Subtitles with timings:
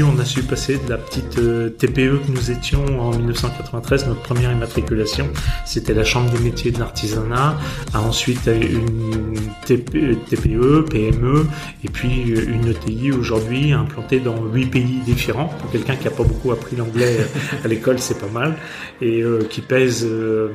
[0.00, 4.22] on a su passer de la petite euh, TPE que nous étions en 1993, notre
[4.22, 5.28] première immatriculation,
[5.66, 7.58] c'était la Chambre des métiers de l'artisanat,
[7.92, 9.34] à ensuite une
[9.66, 11.46] TPE, PME,
[11.84, 15.48] et puis une ETI aujourd'hui implantée dans huit pays différents.
[15.60, 17.18] Pour quelqu'un qui n'a pas beaucoup appris l'anglais
[17.64, 18.54] à l'école, c'est pas mal,
[19.00, 20.06] et euh, qui pèse.
[20.08, 20.48] Euh,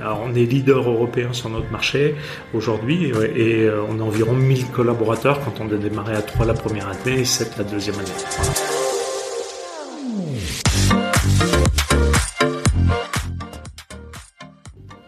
[0.00, 2.14] alors on est leader européen sur notre marché
[2.54, 6.88] aujourd'hui, et on a environ 1000 collaborateurs quand on a démarré à 3 la première
[6.88, 8.59] année et 7 la deuxième année.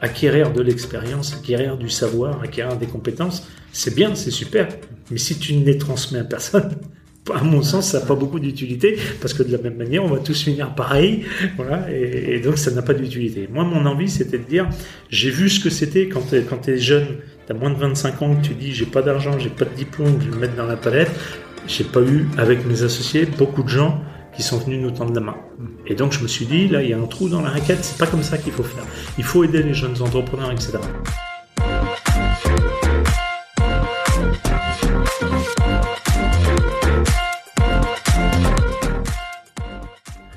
[0.03, 4.69] Acquérir de l'expérience, acquérir du savoir, acquérir des compétences, c'est bien, c'est super.
[5.11, 6.75] Mais si tu ne les transmets à personne,
[7.35, 10.09] à mon sens, ça n'a pas beaucoup d'utilité parce que de la même manière, on
[10.09, 11.25] va tous finir pareil.
[11.57, 13.49] Voilà, et, donc ça n'a pas d'utilité.
[13.51, 14.69] Moi, mon envie, c'était de dire,
[15.09, 17.07] j'ai vu ce que c'était quand tu es, jeune,
[17.47, 19.75] tu as moins de 25 ans, que tu dis, j'ai pas d'argent, j'ai pas de
[19.75, 21.11] diplôme, je vais me mettre dans la palette
[21.67, 24.01] j'ai pas eu, avec mes associés, beaucoup de gens
[24.35, 25.37] qui sont venus nous tendre la main.
[25.87, 27.85] Et donc je me suis dit, là, il y a un trou dans la raquette,
[27.85, 28.85] c'est pas comme ça qu'il faut faire.
[29.19, 30.79] Il faut aider les jeunes entrepreneurs, etc.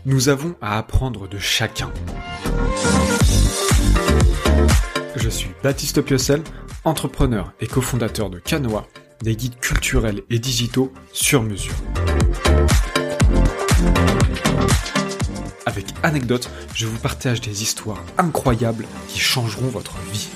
[0.05, 1.91] Nous avons à apprendre de chacun.
[5.15, 6.41] Je suis Baptiste Piocel,
[6.83, 8.85] entrepreneur et cofondateur de Canoa,
[9.23, 11.73] des guides culturels et digitaux sur mesure.
[15.65, 20.29] Avec anecdotes, je vous partage des histoires incroyables qui changeront votre vie.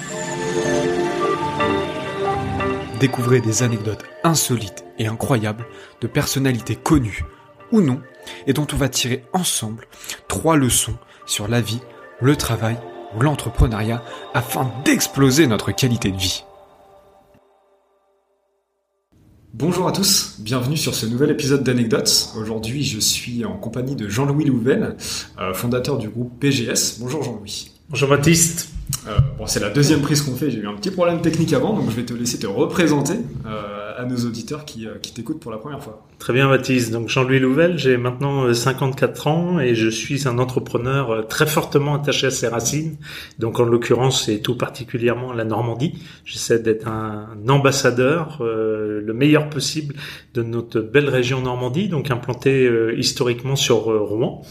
[3.00, 5.66] Découvrez des anecdotes insolites et incroyables
[6.02, 7.24] de personnalités connues
[7.72, 8.02] ou non,
[8.48, 9.88] et dont on va tirer ensemble
[10.28, 11.82] trois leçons sur la vie,
[12.20, 12.78] le travail
[13.16, 14.04] ou l'entrepreneuriat
[14.34, 16.44] afin d'exploser notre qualité de vie.
[19.56, 22.30] Bonjour à tous, bienvenue sur ce nouvel épisode d'Anecdotes.
[22.38, 24.96] Aujourd'hui, je suis en compagnie de Jean-Louis Louvel,
[25.40, 27.00] euh, fondateur du groupe PGS.
[27.00, 27.72] Bonjour Jean-Louis.
[27.90, 28.70] Bonjour Baptiste.
[29.08, 30.52] Euh, bon, c'est la deuxième prise qu'on fait.
[30.52, 33.16] J'ai eu un petit problème technique avant, donc je vais te laisser te représenter.
[33.48, 36.08] Euh, à nos auditeurs qui, euh, qui t'écoutent pour la première fois.
[36.20, 40.40] Très bien Baptiste, donc Jean-Louis Louvel, j'ai maintenant 54 euh, ans et je suis un
[40.40, 42.96] entrepreneur euh, très fortement attaché à ses racines,
[43.40, 46.00] donc en l'occurrence c'est tout particulièrement la Normandie.
[46.24, 49.96] J'essaie d'être un ambassadeur, le meilleur possible
[50.34, 54.44] de notre belle région Normandie, donc implantée historiquement sur Rouen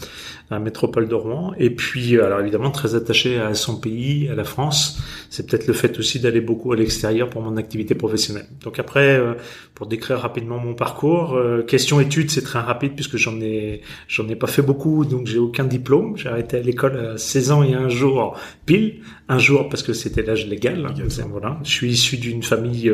[0.51, 1.53] la métropole de Rouen.
[1.57, 4.99] Et puis, euh, alors évidemment, très attaché à son pays, à la France.
[5.29, 8.47] C'est peut-être le fait aussi d'aller beaucoup à l'extérieur pour mon activité professionnelle.
[8.63, 9.33] Donc après, euh,
[9.75, 14.27] pour décrire rapidement mon parcours, euh, question études, c'est très rapide puisque j'en ai j'en
[14.27, 16.17] ai pas fait beaucoup, donc j'ai aucun diplôme.
[16.17, 18.35] J'ai arrêté à l'école à 16 ans et un jour
[18.65, 20.87] pile, un jour parce que c'était l'âge légal.
[21.29, 21.59] voilà.
[21.63, 22.91] Je suis issu d'une famille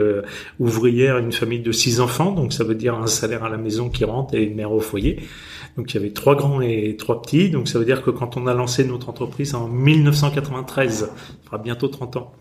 [0.59, 3.89] ouvrière, une famille de six enfants, donc ça veut dire un salaire à la maison
[3.89, 5.19] qui rentre et une mère au foyer.
[5.77, 7.49] Donc il y avait trois grands et trois petits.
[7.49, 11.09] Donc ça veut dire que quand on a lancé notre entreprise en 1993, ça
[11.43, 12.31] fera bientôt 30 ans,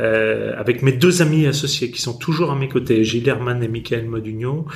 [0.00, 3.68] euh, avec mes deux amis associés qui sont toujours à mes côtés, Gilles Herman et
[3.68, 4.66] Michael Modugno,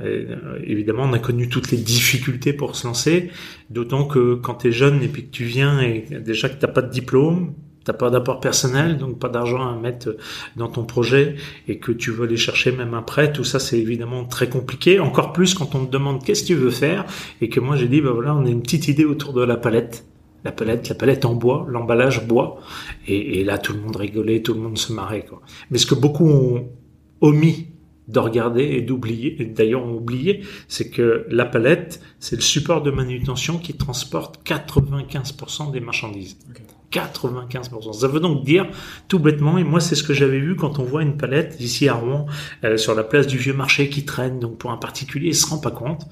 [0.00, 3.30] euh, évidemment on a connu toutes les difficultés pour se lancer,
[3.70, 6.68] d'autant que quand tu es jeune et puis que tu viens et déjà que t'as
[6.68, 7.54] pas de diplôme,
[7.84, 10.16] t'as pas d'apport personnel, donc pas d'argent à mettre
[10.56, 11.36] dans ton projet
[11.68, 15.00] et que tu veux aller chercher même après, tout ça c'est évidemment très compliqué.
[15.00, 17.04] Encore plus quand on te demande qu'est-ce que tu veux faire
[17.40, 19.56] et que moi j'ai dit bah voilà on a une petite idée autour de la
[19.56, 20.04] palette.
[20.42, 22.60] La palette, la palette en bois, l'emballage bois,
[23.06, 25.42] et, là tout le monde rigolait, tout le monde se marrait quoi.
[25.70, 26.66] Mais ce que beaucoup ont
[27.20, 27.66] omis
[28.08, 32.90] de regarder et d'oublier, d'ailleurs ont oublié, c'est que la palette, c'est le support de
[32.90, 36.38] manutention qui transporte 95% des marchandises.
[36.90, 37.92] 95%.
[37.92, 38.66] Ça veut donc dire,
[39.08, 41.88] tout bêtement, et moi c'est ce que j'avais vu quand on voit une palette ici
[41.88, 42.26] à Rouen,
[42.64, 45.46] euh, sur la place du Vieux Marché qui traîne, donc pour un particulier, il se
[45.46, 46.02] rend pas compte,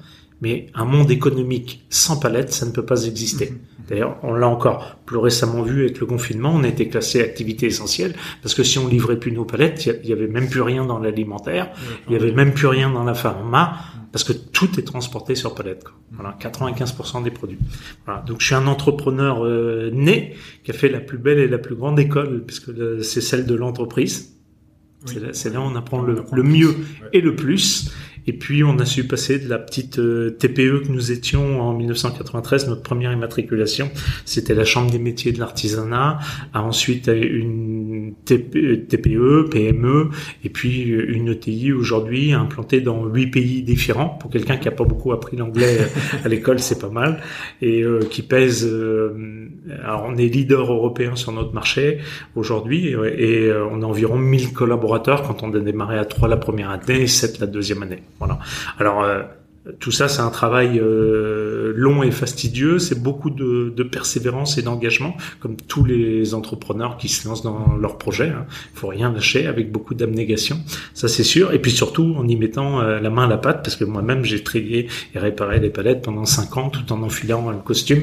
[0.41, 3.51] mais un monde économique sans palette, ça ne peut pas exister.
[3.51, 3.57] Mhm.
[3.89, 7.65] D'ailleurs, on l'a encore plus récemment vu avec le confinement, on a été classé activité
[7.65, 8.13] essentielle,
[8.43, 10.99] parce que si on livrait plus nos palettes, il y avait même plus rien dans
[10.99, 11.71] l'alimentaire,
[12.07, 13.77] il y avait même plus rien dans la pharma,
[14.11, 15.83] parce que tout est transporté sur palette.
[15.83, 15.93] Quoi.
[16.11, 17.59] Voilà, 95% des produits.
[18.05, 21.47] Voilà, donc je suis un entrepreneur euh, né qui a fait la plus belle et
[21.47, 22.71] la plus grande école, puisque
[23.03, 24.35] c'est celle de l'entreprise.
[25.31, 26.75] C'est là, où on apprend le, le mieux
[27.13, 27.89] et le plus.
[28.27, 31.73] Et puis on a su passer de la petite euh, TPE que nous étions en
[31.73, 33.91] 1993, notre première immatriculation,
[34.25, 36.19] c'était la Chambre des métiers de l'artisanat,
[36.53, 40.09] à ensuite une TPE, PME,
[40.43, 44.09] et puis une ETI aujourd'hui implantée dans huit pays différents.
[44.09, 45.77] Pour quelqu'un qui a pas beaucoup appris l'anglais
[46.23, 47.21] à l'école, c'est pas mal,
[47.61, 48.65] et euh, qui pèse.
[48.65, 49.47] Euh,
[49.83, 51.99] alors on est leader européen sur notre marché
[52.35, 56.69] aujourd'hui, et, on a environ 1000 collaborateurs quand on a démarré à 3 la première
[56.69, 58.03] année et 7 la deuxième année.
[58.19, 58.39] Voilà.
[58.77, 59.23] Alors, euh,
[59.79, 62.79] tout ça, c'est un travail euh, long et fastidieux.
[62.79, 67.75] C'est beaucoup de, de persévérance et d'engagement, comme tous les entrepreneurs qui se lancent dans
[67.75, 68.29] leur projet.
[68.29, 68.45] Hein.
[68.73, 70.59] Il faut rien lâcher, avec beaucoup d'abnégation,
[70.93, 71.53] ça c'est sûr.
[71.53, 74.23] Et puis surtout en y mettant euh, la main à la pâte, parce que moi-même
[74.23, 78.01] j'ai trié et réparé les palettes pendant cinq ans, tout en enfilant un costume.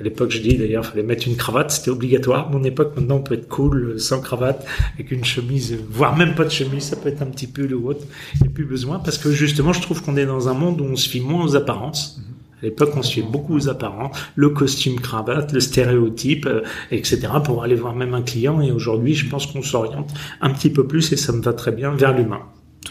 [0.00, 2.50] À l'époque, je dis d'ailleurs, fallait mettre une cravate, c'était obligatoire.
[2.50, 4.64] Mon époque, maintenant, on peut être cool sans cravate,
[4.94, 7.88] avec une chemise, voire même pas de chemise, ça peut être un petit pull ou
[7.88, 8.06] autre.
[8.36, 10.80] Il n'y a plus besoin parce que justement, je trouve qu'on est dans un monde
[10.80, 12.18] où on se fie moins aux apparences.
[12.62, 17.20] À l'époque, on se fiait beaucoup aux apparences, le costume cravate, le stéréotype, euh, etc.,
[17.44, 18.60] pour aller voir même un client.
[18.62, 20.10] Et aujourd'hui, je pense qu'on s'oriente
[20.40, 22.40] un petit peu plus, et ça me va très bien, vers l'humain.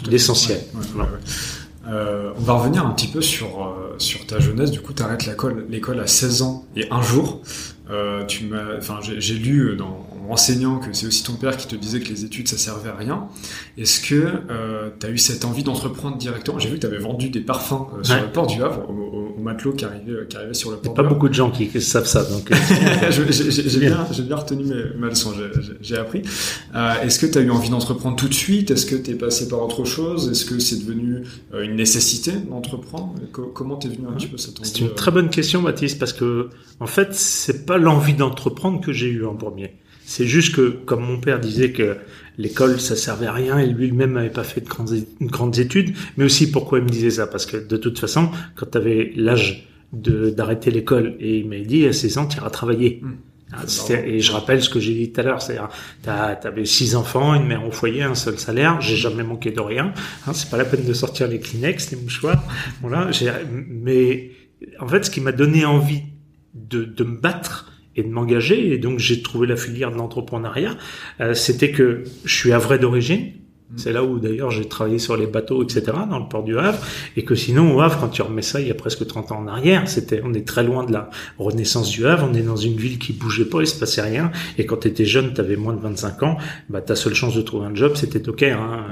[0.07, 0.59] L'essentiel.
[1.89, 4.71] Euh, on va revenir un petit peu sur, euh, sur ta jeunesse.
[4.71, 5.25] Du coup, tu arrêtes
[5.69, 7.41] l'école à 16 ans et un jour.
[7.89, 11.75] Euh, tu m'as, enfin, j'ai lu dans, enseignant que c'est aussi ton père qui te
[11.75, 13.27] disait que les études ça servait à rien.
[13.77, 14.15] Est-ce que
[14.49, 16.59] euh, tu as eu cette envie d'entreprendre directement?
[16.59, 19.35] J'ai vu que tu avais vendu des parfums euh, sur le port du Havre au,
[19.37, 20.93] au, matelot qui arrivait, qui arrivait sur le port.
[20.93, 22.51] Pas beaucoup de gens qui, savent ça, donc.
[23.09, 25.33] j'ai bien, bien, retenu mes, ma leçon,
[25.81, 26.21] j'ai appris.
[27.03, 28.71] Est-ce que tu as eu envie d'entreprendre tout de suite?
[28.71, 30.29] Est-ce que tu es passé par autre chose?
[30.29, 31.23] Est-ce que c'est devenu
[31.53, 33.15] une nécessité d'entreprendre?
[33.31, 36.13] Comment t'es venu un petit peu cette envie C'est une très bonne question, Mathis, parce
[36.13, 36.49] que
[36.79, 39.75] en fait, c'est pas l'envie d'entreprendre que j'ai eu en premier.
[40.09, 41.97] C'est juste que, comme mon père disait que
[42.39, 44.67] l'école, ça servait à rien et lui-même n'avait pas fait de
[45.27, 48.65] grandes, études, mais aussi pourquoi il me disait ça Parce que de toute façon, quand
[48.71, 53.01] tu avais l'âge d'arrêter l'école et il m'a dit à 16 ans, tu iras travailler.
[53.03, 53.11] Mmh.
[53.53, 55.69] Ah, et je rappelle ce que j'ai dit tout à l'heure, c'est-à-dire,
[56.01, 59.93] t'avais six enfants, une mère au foyer, un seul salaire, j'ai jamais manqué de rien.
[60.25, 62.43] Hein, c'est pas la peine de sortir les Kleenex, les mouchoirs.
[62.81, 63.11] Voilà.
[63.69, 64.31] Mais
[64.79, 66.01] en fait, ce qui m'a donné envie
[66.55, 67.68] de, de me battre
[67.99, 70.75] et de m'engager, et donc j'ai trouvé la filière de l'entrepreneuriat,
[71.21, 73.31] euh, c'était que je suis à vrai d'origine,
[73.75, 76.79] c'est là où d'ailleurs j'ai travaillé sur les bateaux, etc., dans le port du Havre,
[77.15, 79.39] et que sinon au Havre, quand tu remets ça il y a presque 30 ans
[79.39, 82.55] en arrière, c'était, on est très loin de la renaissance du Havre, on est dans
[82.55, 85.41] une ville qui bougeait pas, il se passait rien, et quand tu étais jeune, tu
[85.41, 86.37] avais moins de 25 ans,
[86.69, 88.85] bah ta seule chance de trouver un job, c'était ok, hein,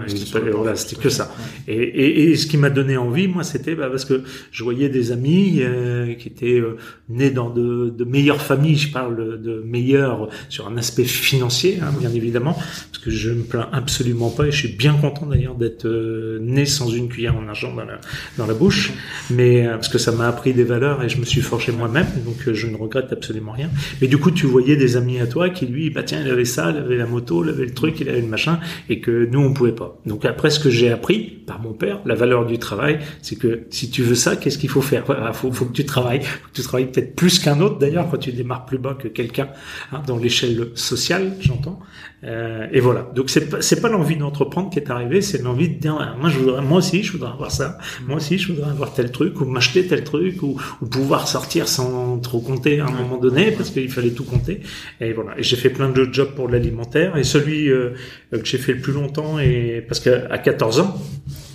[0.53, 1.33] voilà, c'était que ça.
[1.67, 4.89] Et, et, et, ce qui m'a donné envie, moi, c'était bah, parce que je voyais
[4.89, 6.77] des amis euh, qui étaient euh,
[7.09, 11.93] nés dans de, de, meilleures familles, je parle de meilleures sur un aspect financier, hein,
[11.99, 15.55] bien évidemment, parce que je me plains absolument pas, et je suis bien content d'ailleurs
[15.55, 17.99] d'être euh, né sans une cuillère en argent dans la,
[18.37, 18.93] dans la bouche,
[19.29, 22.07] mais euh, parce que ça m'a appris des valeurs et je me suis forgé moi-même,
[22.25, 23.69] donc euh, je ne regrette absolument rien.
[24.01, 26.45] Mais du coup, tu voyais des amis à toi qui lui, bah tiens, il avait
[26.45, 28.59] ça, il avait la moto, il avait le truc, il avait le machin,
[28.89, 29.99] et que nous on pouvait pas.
[30.05, 33.61] Donc après, ce que j'ai appris par mon père, la valeur du travail, c'est que
[33.69, 35.03] si tu veux ça, qu'est-ce qu'il faut faire?
[35.09, 38.07] Il faut, faut que tu travailles, faut que tu travailles peut-être plus qu'un autre d'ailleurs
[38.09, 39.49] quand tu démarres plus bas que quelqu'un
[39.91, 41.79] hein, dans l'échelle sociale, j'entends.
[42.23, 43.11] Euh, et voilà.
[43.13, 46.29] Donc c'est pas c'est pas l'envie d'entreprendre qui est arrivée, c'est l'envie de dire moi
[46.29, 47.77] je voudrais moi aussi je voudrais avoir ça,
[48.07, 51.67] moi aussi je voudrais avoir tel truc ou m'acheter tel truc ou, ou, pouvoir sortir
[51.67, 54.61] sans trop compter à un moment donné parce qu'il fallait tout compter.
[54.99, 55.37] Et voilà.
[55.37, 57.91] Et j'ai fait plein de jobs pour l'alimentaire et celui euh,
[58.31, 60.95] que j'ai fait le plus longtemps et parce qu'à 14 ans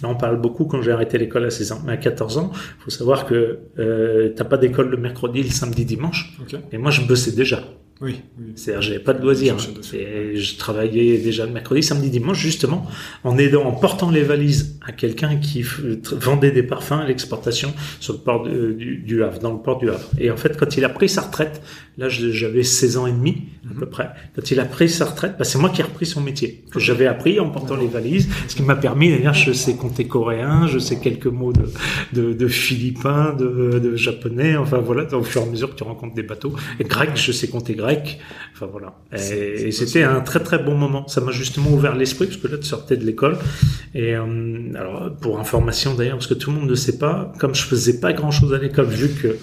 [0.03, 1.83] Là, on parle beaucoup quand j'ai arrêté l'école à 16 ans.
[1.85, 2.51] Mais à 14 ans,
[2.81, 6.37] faut savoir que euh, t'as pas d'école le mercredi, le samedi, dimanche.
[6.73, 7.63] Et moi, je bossais déjà.
[8.03, 8.21] Oui.
[8.57, 9.57] C'est-à-dire, j'avais pas de loisirs.
[9.95, 12.85] Et je travaillais déjà le mercredi, samedi, dimanche, justement,
[13.23, 15.65] en aidant, en portant les valises à quelqu'un qui
[16.11, 19.89] vendait des parfums à l'exportation sur le port du, du, Havre, dans le port du
[19.89, 20.11] Havre.
[20.19, 21.63] Et en fait, quand il a pris sa retraite,
[21.99, 23.91] là, j'avais 16 ans et demi, à peu mhm.
[23.91, 24.11] près.
[24.35, 26.81] Quand il a pris sa retraite, bah, c'est moi qui ai repris son métier, que
[26.81, 30.67] j'avais appris en portant les valises, ce qui m'a permis, d'ailleurs, je sais compter coréen,
[30.67, 31.65] je sais quelques mots de,
[32.13, 35.85] de, de philippin, de, de japonais, enfin voilà, au fur et à mesure que tu
[35.85, 36.55] rencontres des bateaux.
[36.81, 38.19] Et grec, je sais compter grec
[38.55, 38.95] Enfin voilà.
[39.13, 41.07] Et, c'était un très très bon moment.
[41.09, 43.39] Ça m'a justement ouvert l'esprit parce que là tu sortais de l'école.
[43.95, 47.55] Et euh, alors pour information d'ailleurs, parce que tout le monde ne sait pas, comme
[47.55, 49.37] je faisais pas grand chose à l'école, vu que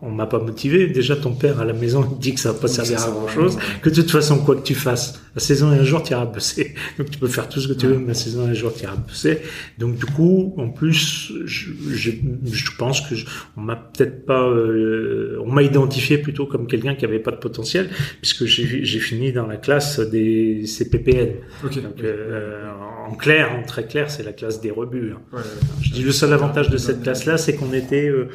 [0.00, 0.86] on m'a pas motivé.
[0.86, 3.28] Déjà, ton père à la maison il dit que ça va pas servir à grand
[3.28, 6.12] chose, que de toute façon, quoi que tu fasses, à saison et un jour, tu
[6.12, 6.74] iras bosser.
[6.98, 8.72] Donc, tu peux faire tout ce que tu veux, mais à saison et un jour,
[8.72, 9.40] tu iras bosser.
[9.78, 12.10] Donc, du coup, en plus, je, je,
[12.44, 13.14] je pense que
[13.56, 17.36] on m'a peut-être pas, euh, on m'a identifié plutôt comme quelqu'un qui avait pas de
[17.36, 17.88] potentiel,
[18.20, 21.30] puisque j'ai fini dans la classe des CPPN.
[21.62, 22.70] Donc, euh,
[23.08, 25.14] en clair, en très clair, c'est la classe des rebuts.
[25.14, 25.40] Hein.
[25.80, 28.28] je dis le seul avantage de cette classe-là, c'est qu'on était euh,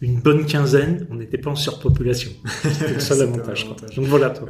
[0.00, 2.30] une bonne quinzaine, on n'était pas en surpopulation.
[2.62, 4.30] C'est le seul avantage, Donc voilà.
[4.30, 4.48] Toi.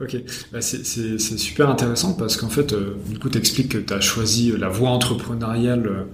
[0.00, 0.16] Ok,
[0.52, 4.00] bah, c'est super intéressant parce qu'en fait, euh, du coup, tu expliques que tu as
[4.00, 6.04] choisi la voie entrepreneuriale euh,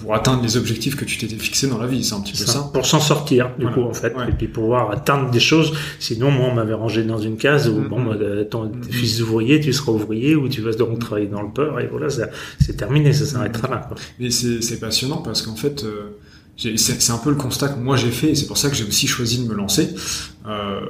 [0.00, 2.44] pour atteindre les objectifs que tu t'étais fixé dans la vie, c'est un petit peu
[2.44, 2.70] ça.
[2.72, 5.72] Pour s'en sortir, du coup, en fait, et puis pouvoir atteindre des choses.
[5.98, 7.88] Sinon, moi, on m'avait rangé dans une case où, mm-hmm.
[7.88, 8.90] bon, bah, ton mm-hmm.
[8.90, 12.08] fils d'ouvrier, tu seras ouvrier, ou tu vas donc travailler dans le port, et voilà,
[12.10, 13.84] c'est terminé, ça s'arrêtera là.
[13.88, 13.96] Quoi.
[14.18, 16.16] Mais c'est passionnant parce qu'en fait, euh,
[16.76, 18.84] c'est un peu le constat que moi j'ai fait et c'est pour ça que j'ai
[18.84, 19.94] aussi choisi de me lancer.
[20.46, 20.80] Euh,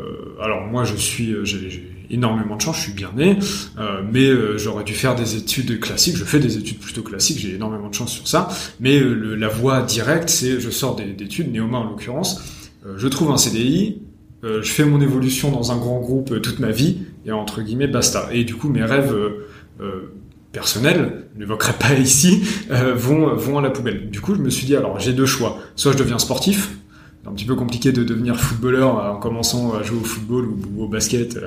[0.40, 3.38] alors moi je suis, j'ai énormément de chance, je suis bien né,
[3.78, 6.16] euh, mais euh, j'aurais dû faire des études classiques.
[6.16, 8.48] Je fais des études plutôt classiques, j'ai énormément de chance sur ça.
[8.80, 12.42] Mais euh, la voie directe, c'est je sors d'études, Néoma en l'occurrence,
[12.86, 14.02] euh, je trouve un CDI,
[14.42, 18.30] je fais mon évolution dans un grand groupe toute ma vie et entre guillemets basta.
[18.32, 19.14] Et du coup mes rêves
[20.52, 24.10] personnels, je n'évoquerai pas ici, vont vont à la poubelle.
[24.10, 26.70] Du coup je me suis dit alors j'ai deux choix, soit je deviens sportif
[27.26, 30.88] un petit peu compliqué de devenir footballeur en commençant à jouer au football ou, au
[30.88, 31.38] basket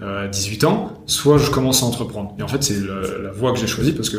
[0.00, 2.34] euh, à 18 ans, soit je commence à entreprendre.
[2.38, 4.18] Et en fait, c'est la, voie que j'ai choisie parce que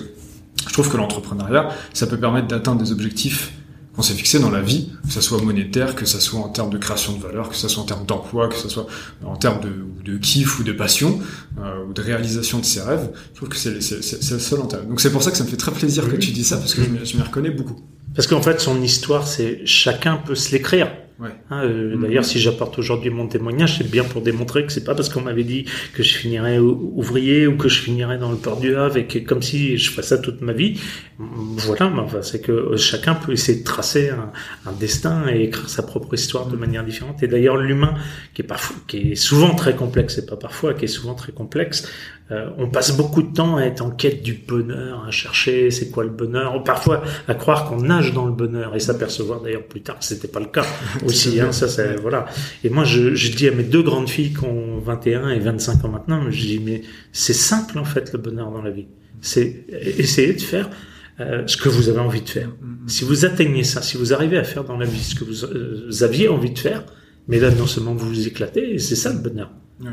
[0.67, 3.53] je trouve que l'entrepreneuriat, ça peut permettre d'atteindre des objectifs
[3.95, 6.71] qu'on s'est fixés dans la vie, que ça soit monétaire, que ça soit en termes
[6.71, 8.87] de création de valeur, que ça soit en termes d'emploi, que ça soit
[9.23, 11.19] en termes de, de kiff ou de passion,
[11.59, 13.11] euh, ou de réalisation de ses rêves.
[13.33, 14.85] Je trouve que c'est le seul intérêt.
[14.85, 16.73] Donc c'est pour ça que ça me fait très plaisir que tu dis ça, parce
[16.73, 17.79] que je m'y reconnais beaucoup.
[18.15, 20.91] Parce qu'en fait, son histoire, c'est chacun peut se l'écrire.
[21.21, 24.95] Hein, euh, d'ailleurs, si j'apporte aujourd'hui mon témoignage, c'est bien pour démontrer que c'est pas
[24.95, 28.59] parce qu'on m'avait dit que je finirais ouvrier ou que je finirais dans le port
[28.59, 30.79] du Havre et que comme si je ferais ça toute ma vie.
[31.19, 34.31] Voilà, enfin, c'est que chacun peut essayer de tracer un,
[34.65, 37.21] un, destin et écrire sa propre histoire de manière différente.
[37.21, 37.93] Et d'ailleurs, l'humain,
[38.33, 41.31] qui est parfois, qui est souvent très complexe, et pas parfois, qui est souvent très
[41.31, 41.87] complexe,
[42.31, 45.91] euh, on passe beaucoup de temps à être en quête du bonheur, à chercher c'est
[45.91, 49.81] quoi le bonheur, parfois à croire qu'on nage dans le bonheur et s'apercevoir d'ailleurs plus
[49.81, 50.65] tard que c'était pas le cas
[51.05, 51.39] aussi.
[51.39, 51.67] hein, ça,
[52.01, 52.25] voilà.
[52.63, 55.85] Et moi, je, je, dis à mes deux grandes filles qui ont 21 et 25
[55.85, 56.81] ans maintenant, je dis mais
[57.11, 58.87] c'est simple en fait le bonheur dans la vie.
[59.21, 59.65] C'est
[59.97, 60.69] essayer de faire
[61.19, 62.49] euh, ce que vous avez envie de faire.
[62.49, 62.87] Mm-hmm.
[62.87, 65.45] Si vous atteignez ça, si vous arrivez à faire dans la vie ce que vous,
[65.45, 66.83] euh, vous aviez envie de faire,
[67.27, 69.51] mais là non seulement vous vous éclatez, et c'est ça le bonheur.
[69.81, 69.89] Ouais,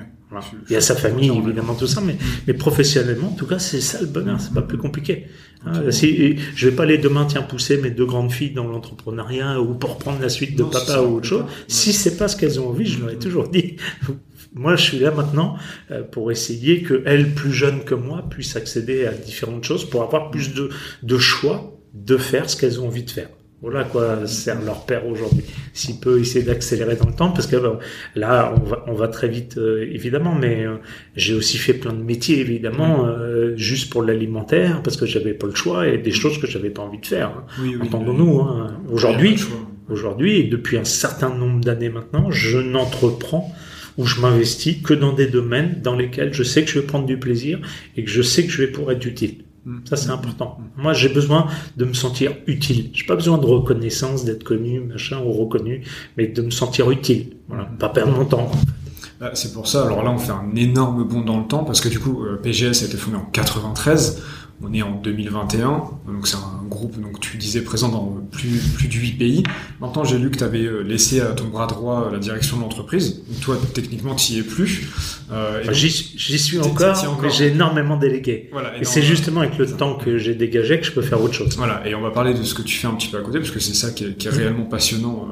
[0.69, 3.81] Il y a sa famille, évidemment, tout ça, mais, mais professionnellement, en tout cas, c'est
[3.81, 5.27] ça le bonheur, c'est pas plus compliqué.
[5.65, 9.61] Hein, si, je vais pas aller demain, tiens, pousser mes deux grandes filles dans l'entrepreneuriat
[9.61, 11.45] ou pour prendre la suite de papa ou autre chose.
[11.67, 13.77] Si c'est pas ce qu'elles ont envie, je leur ai toujours dit.
[14.55, 15.57] Moi, je suis là maintenant
[15.91, 20.03] euh, pour essayer que elles, plus jeunes que moi, puissent accéder à différentes choses pour
[20.03, 20.71] avoir plus de,
[21.05, 23.29] de choix de faire ce qu'elles ont envie de faire.
[23.63, 25.45] Voilà quoi sert leur père aujourd'hui.
[25.75, 27.57] S'il peut essayer d'accélérer dans le temps, parce que
[28.15, 30.77] là, on va, on va très vite euh, évidemment, mais euh,
[31.15, 35.47] j'ai aussi fait plein de métiers évidemment, euh, juste pour l'alimentaire, parce que j'avais pas
[35.47, 37.29] le choix et des choses que j'avais pas envie de faire.
[37.29, 37.45] Hein.
[37.61, 38.41] Oui, Entendons-nous.
[38.41, 38.79] Hein.
[38.91, 39.37] Aujourd'hui,
[39.91, 43.55] aujourd'hui et depuis un certain nombre d'années maintenant, je n'entreprends
[43.99, 47.05] ou je m'investis que dans des domaines dans lesquels je sais que je vais prendre
[47.05, 47.59] du plaisir
[47.99, 49.45] et que je sais que je vais pouvoir être utile.
[49.65, 49.79] Mm.
[49.85, 50.59] Ça, c'est important.
[50.77, 52.91] Moi, j'ai besoin de me sentir utile.
[52.93, 55.85] J'ai pas besoin de reconnaissance, d'être connu, machin, ou reconnu,
[56.17, 57.37] mais de me sentir utile.
[57.49, 57.65] Voilà.
[57.79, 58.51] Pas perdre mon temps.
[59.21, 59.85] Bah, c'est pour ça.
[59.85, 62.37] Alors là, on fait un énorme bond dans le temps parce que du coup, euh,
[62.43, 64.23] PGS a été fondé en 93.
[64.63, 65.69] On est en 2021,
[66.07, 69.43] donc c'est un groupe, donc tu disais présent dans plus, plus de 8 pays.
[69.81, 72.59] Maintenant, j'ai lu que tu avais euh, laissé à ton bras droit euh, la direction
[72.59, 73.23] de l'entreprise.
[73.41, 74.87] Toi, techniquement, tu n'y es plus.
[75.33, 75.91] Euh, j'y
[76.39, 78.51] suis encore, mais j'ai énormément délégué.
[78.53, 81.35] Voilà, et c'est justement avec le temps que j'ai dégagé que je peux faire autre
[81.35, 81.57] chose.
[81.57, 83.39] Voilà, et on va parler de ce que tu fais un petit peu à côté,
[83.39, 85.29] parce que c'est ça qui est, qui est, réellement passionnant,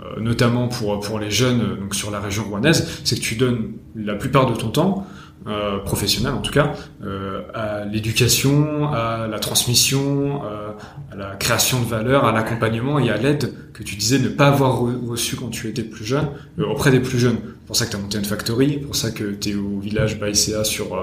[0.00, 3.72] euh, notamment pour, pour les jeunes donc sur la région rouennaise, c'est que tu donnes
[3.96, 5.06] la plupart de ton temps
[5.46, 10.72] euh, professionnel en tout cas, euh, à l'éducation, à la transmission, euh,
[11.10, 14.48] à la création de valeur, à l'accompagnement et à l'aide que tu disais ne pas
[14.48, 16.28] avoir reçu quand tu étais plus jeune,
[16.58, 17.38] auprès des plus jeunes.
[17.66, 20.20] pour ça que tu as monté une factory, pour ça que tu es au village
[20.20, 20.94] Baïséa sur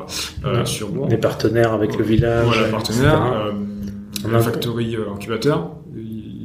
[0.46, 2.46] euh, sur Des partenaires avec le village.
[2.46, 3.54] Voilà, partenaires.
[4.44, 5.72] Factory incubateur.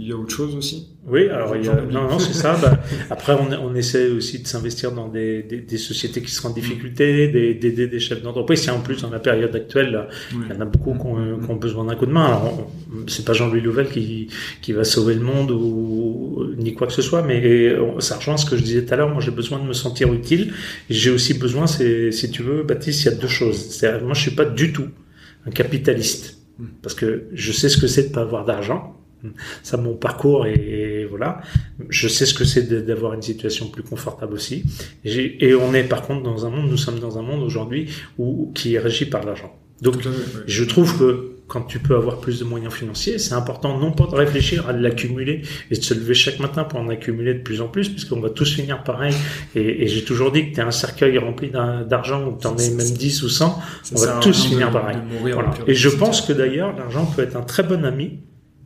[0.02, 0.88] Il y a autre chose aussi?
[1.06, 1.80] Oui, alors il y a...
[1.80, 2.58] non, non, c'est ça.
[2.60, 2.76] Bah,
[3.10, 6.52] après, on, on essaie aussi de s'investir dans des, des, des, sociétés qui seront en
[6.52, 8.62] difficulté, d'aider des, chefs d'entreprise.
[8.62, 11.50] Si en plus dans la période actuelle, il y en a beaucoup qui ont, qui
[11.50, 12.26] ont besoin d'un coup de main.
[12.26, 12.68] Alors,
[13.06, 14.26] c'est pas Jean-Louis Louvel qui,
[14.60, 18.46] qui va sauver le monde ou ni quoi que ce soit, mais ça rejoint ce
[18.46, 19.10] que je disais tout à l'heure.
[19.10, 20.52] Moi, j'ai besoin de me sentir utile.
[20.90, 23.80] J'ai aussi besoin, si tu veux, Baptiste, il y a deux choses.
[24.02, 24.88] Moi, je suis pas du tout
[25.46, 26.38] un capitaliste
[26.82, 28.96] parce que je sais ce que c'est de pas avoir d'argent
[29.62, 31.40] ça mon parcours et, voilà.
[31.88, 34.64] Je sais ce que c'est d'avoir une situation plus confortable aussi.
[35.04, 38.52] Et, on est par contre dans un monde, nous sommes dans un monde aujourd'hui où
[38.54, 39.54] qui est régi par l'argent.
[39.80, 39.96] Donc
[40.46, 44.06] je trouve que quand tu peux avoir plus de moyens financiers, c'est important non pas
[44.06, 47.60] de réfléchir à l'accumuler et de se lever chaque matin pour en accumuler de plus
[47.60, 49.14] en plus, puisqu'on va tous finir pareil.
[49.54, 52.70] Et, j'ai toujours dit que tu as un cercueil rempli d'argent, ou tu en es
[52.70, 53.60] même 10 ou 100,
[53.94, 54.96] on va tous finir pareil.
[55.66, 58.20] Et je pense que d'ailleurs, l'argent peut être un très bon ami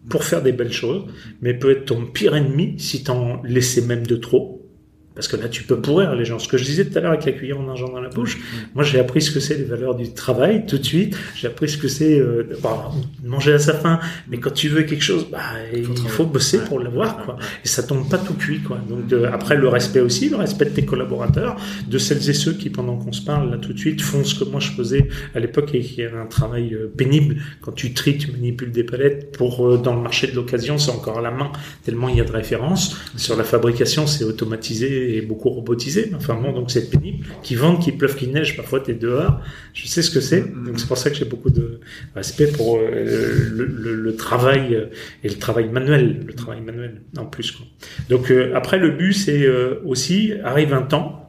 [0.09, 1.05] pour faire des belles choses,
[1.41, 4.66] mais peut être ton pire ennemi si t'en laissais même de trop.
[5.17, 6.39] Parce que là, tu peux pourrir les gens.
[6.39, 8.39] Ce que je disais tout à l'heure avec la cuillère en argent dans la bouche,
[8.75, 11.17] moi, j'ai appris ce que c'est les valeurs du travail tout de suite.
[11.35, 12.45] J'ai appris ce que c'est euh,
[13.25, 13.99] manger à sa faim.
[14.29, 15.41] Mais quand tu veux quelque chose, bah,
[15.75, 17.39] il faut bosser pour l'avoir, quoi.
[17.65, 18.79] Et ça tombe pas tout cuit, quoi.
[18.89, 21.57] Donc, après, le respect aussi, le respect de tes collaborateurs,
[21.89, 24.35] de celles et ceux qui, pendant qu'on se parle, là, tout de suite, font ce
[24.35, 27.37] que moi je faisais à l'époque et qui avait un travail euh, pénible.
[27.61, 30.91] Quand tu tries, tu manipules des palettes pour, euh, dans le marché de l'occasion, c'est
[30.91, 31.51] encore à la main,
[31.85, 32.97] tellement il y a de références.
[33.17, 36.11] Sur la fabrication, c'est automatisé et beaucoup robotisé.
[36.17, 37.25] Enfin bon, donc c'est pénible.
[37.43, 39.41] Qui vente, qui pleuve, qui neige, parfois tu es dehors.
[39.73, 40.41] Je sais ce que c'est.
[40.41, 40.65] Mm-hmm.
[40.65, 41.81] Donc c'est pour ça que j'ai beaucoup de
[42.15, 44.87] respect pour euh, le, travail euh,
[45.23, 47.53] et le travail manuel, le travail manuel en plus.
[47.53, 47.67] Quoi.
[48.09, 49.47] Donc euh, après le but c'est
[49.85, 51.23] aussi arrive un temps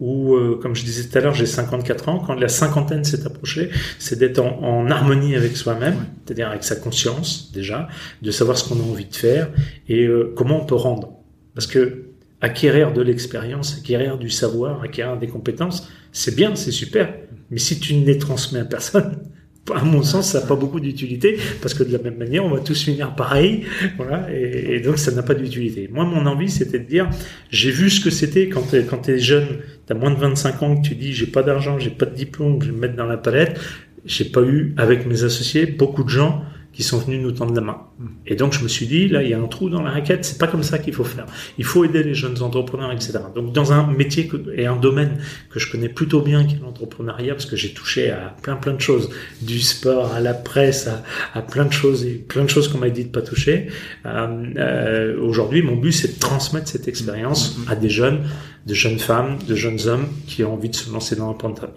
[0.00, 3.68] où, comme je disais tout à l'heure, j'ai 54 ans, quand la cinquantaine s'est approchée,
[3.98, 7.86] c'est d'être en, en, harmonie avec soi-même, c'est-à-dire avec sa conscience déjà,
[8.22, 9.50] de savoir ce qu'on a envie de faire
[9.90, 11.20] et comment on peut rendre.
[11.54, 12.09] Parce que
[12.40, 17.14] acquérir de l'expérience, acquérir du savoir, acquérir des compétences, c'est bien, c'est super.
[17.50, 19.18] Mais si tu ne les transmets à personne,
[19.74, 22.50] à mon sens, ça n'a pas beaucoup d'utilité parce que de la même manière, on
[22.50, 23.64] va tous finir pareil,
[23.96, 25.88] voilà, et, donc ça n'a pas d'utilité.
[25.92, 27.08] Moi, mon envie, c'était de dire,
[27.50, 30.62] j'ai vu ce que c'était quand tu quand es jeune, tu as moins de 25
[30.62, 32.96] ans, que tu dis, j'ai pas d'argent, j'ai pas de diplôme, je vais me mettre
[32.96, 33.60] dans la palette.
[34.06, 36.42] J'ai pas eu, avec mes associés, beaucoup de gens
[36.72, 37.78] qui sont venus nous tendre la main.
[38.26, 40.24] Et donc je me suis dit, là, il y a un trou dans la raquette,
[40.24, 41.26] c'est pas comme ça qu'il faut faire.
[41.58, 43.18] Il faut aider les jeunes entrepreneurs, etc.
[43.34, 45.18] Donc dans un métier et un domaine
[45.50, 48.74] que je connais plutôt bien, qui est l'entrepreneuriat, parce que j'ai touché à plein plein
[48.74, 49.10] de choses,
[49.42, 50.88] du sport à la presse,
[51.34, 53.68] à, plein de choses et plein de choses qu'on m'a dit de pas toucher.
[54.06, 58.20] Euh, euh, Aujourd'hui, mon but, c'est de transmettre cette expérience à des jeunes,
[58.66, 61.36] de jeunes femmes, de jeunes hommes qui ont envie de se lancer dans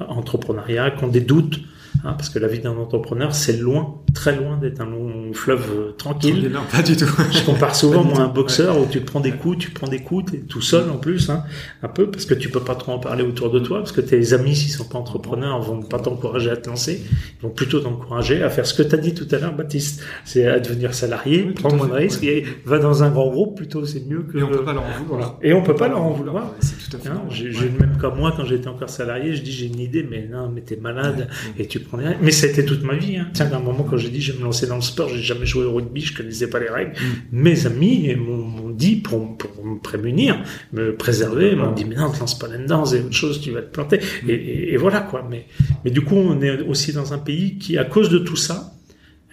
[0.10, 1.60] l'entrepreneuriat, qui ont des doutes,
[2.06, 5.70] Hein, parce que la vie d'un entrepreneur, c'est loin, très loin d'être un long fleuve
[5.74, 6.50] euh, tranquille.
[6.52, 7.06] Non, pas du tout.
[7.32, 10.00] Je compare souvent moi à un boxeur où tu prends des coups, tu prends des
[10.00, 11.44] coups, t'es tout seul en plus, hein,
[11.82, 14.02] un peu parce que tu peux pas trop en parler autour de toi, parce que
[14.02, 17.02] tes amis s'ils sont pas entrepreneurs vont pas t'encourager à te lancer,
[17.40, 20.04] ils vont plutôt t'encourager à faire ce que tu as dit tout à l'heure, Baptiste,
[20.26, 23.86] c'est à devenir salarié, prendre moins de risques et va dans un grand groupe plutôt,
[23.86, 24.40] c'est mieux que.
[24.40, 25.40] Et on peut pas leur en vouloir.
[25.42, 26.54] Et on peut pas leur en vouloir.
[26.80, 27.10] C'est tout à fait.
[27.10, 30.28] Hein, j'ai même comme moi quand j'étais encore salarié, je dis j'ai une idée, mais
[30.32, 31.80] non, mais t'es malade et tu
[32.22, 33.18] mais c'était toute ma vie.
[33.18, 33.28] Hein.
[33.34, 35.22] Tiens, à un moment, quand j'ai dit je vais me lancer dans le sport, j'ai
[35.22, 36.92] jamais joué au rugby, je connaissais pas les règles.
[36.92, 37.16] Mm.
[37.32, 42.38] Mes amis m'ont dit, pour, me prémunir, me préserver, m'ont dit, mais non, te lance
[42.38, 44.00] pas là-dedans, c'est autre chose, tu vas te planter.
[44.24, 44.30] Mm.
[44.30, 45.28] Et, voilà, quoi.
[45.30, 45.46] Mais,
[45.86, 48.74] mais du coup, on est aussi dans un pays qui, à cause de tout ça,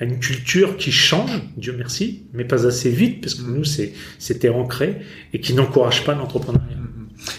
[0.00, 4.48] a une culture qui change, Dieu merci, mais pas assez vite, parce que nous, c'était
[4.48, 4.96] ancré,
[5.33, 6.80] et qui n'encourage pas l'entrepreneuriat.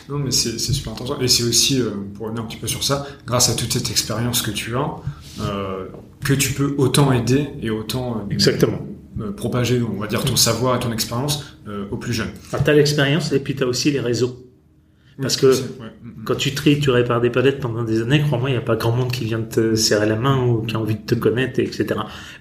[0.10, 1.20] Non, mais c'est super intéressant.
[1.20, 3.89] Et c'est aussi, euh, pour revenir un petit peu sur ça, grâce à toute cette
[3.89, 4.96] expérience que tu as,
[5.41, 5.86] euh,
[6.24, 8.80] que tu peux autant aider et autant euh, Exactement.
[9.38, 11.46] propager, on va dire, ton savoir et ton expérience
[11.91, 12.32] aux plus jeunes.
[12.50, 14.51] tu as l'expérience et puis tu as aussi les réseaux.
[15.22, 15.52] Parce que
[16.26, 18.76] quand tu tries, tu répares des palettes pendant des années, crois-moi, il n'y a pas
[18.76, 21.60] grand monde qui vient te serrer la main ou qui a envie de te connaître,
[21.60, 21.86] etc.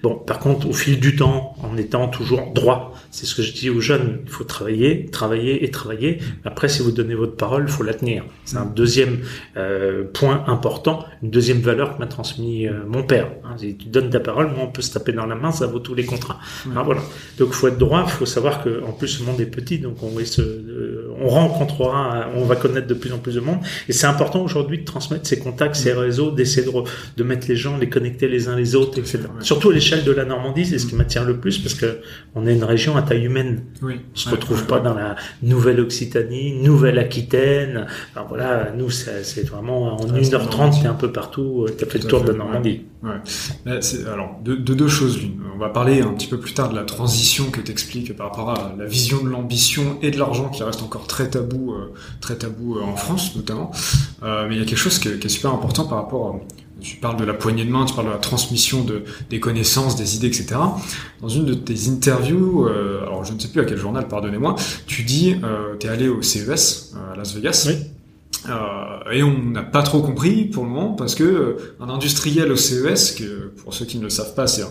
[0.03, 3.53] Bon, par contre, au fil du temps, en étant toujours droit, c'est ce que je
[3.53, 6.19] dis aux jeunes, il faut travailler, travailler et travailler.
[6.45, 8.23] Après, si vous donnez votre parole, il faut la tenir.
[8.45, 9.19] C'est un deuxième
[9.57, 13.31] euh, point important, une deuxième valeur que m'a transmis euh, mon père.
[13.43, 15.67] Hein, si tu donnes ta parole, moi, on peut se taper dans la main, ça
[15.67, 16.39] vaut tous les contrats.
[16.67, 17.01] Hein, voilà.
[17.37, 19.79] Donc, il faut être droit, il faut savoir que en plus, le monde est petit,
[19.79, 23.59] donc on, se, euh, on rencontrera, on va connaître de plus en plus de monde.
[23.89, 26.71] Et c'est important aujourd'hui de transmettre ces contacts, ces réseaux, d'essayer de,
[27.17, 29.19] de, mettre les gens, les connecter les uns les autres, etc.
[29.41, 31.99] Surtout à l'échelle de la Normandie, c'est ce qui m'attire le plus parce que
[32.35, 33.63] on est une région à taille humaine.
[33.81, 33.99] Oui.
[34.13, 37.87] On se retrouve pas dans la nouvelle Occitanie, nouvelle Aquitaine.
[38.15, 42.23] Alors voilà, nous c'est vraiment en 1h30, t'es un peu partout, t'as fait le tour
[42.23, 42.81] de la Normandie.
[43.03, 43.79] Ouais.
[44.11, 45.41] alors, de, de, deux choses l'une.
[45.55, 48.51] On va parler un petit peu plus tard de la transition que t'expliques par rapport
[48.51, 52.35] à la vision de l'ambition et de l'argent qui reste encore très tabou, euh, très
[52.35, 53.71] tabou euh, en France notamment.
[54.23, 56.41] Euh, mais il y a quelque chose qui est, super important par rapport
[56.81, 59.95] tu parles de la poignée de main, tu parles de la transmission de, des connaissances,
[59.95, 60.55] des idées, etc.
[61.21, 64.55] Dans une de tes interviews, euh, alors je ne sais plus à quel journal, pardonnez-moi,
[64.87, 67.65] tu dis, euh, tu es allé au CES à Las Vegas.
[67.67, 67.75] Oui.
[68.49, 72.51] Euh, et on n'a pas trop compris pour le moment parce que euh, un industriel
[72.51, 74.63] au CES, que pour ceux qui ne le savent pas, c'est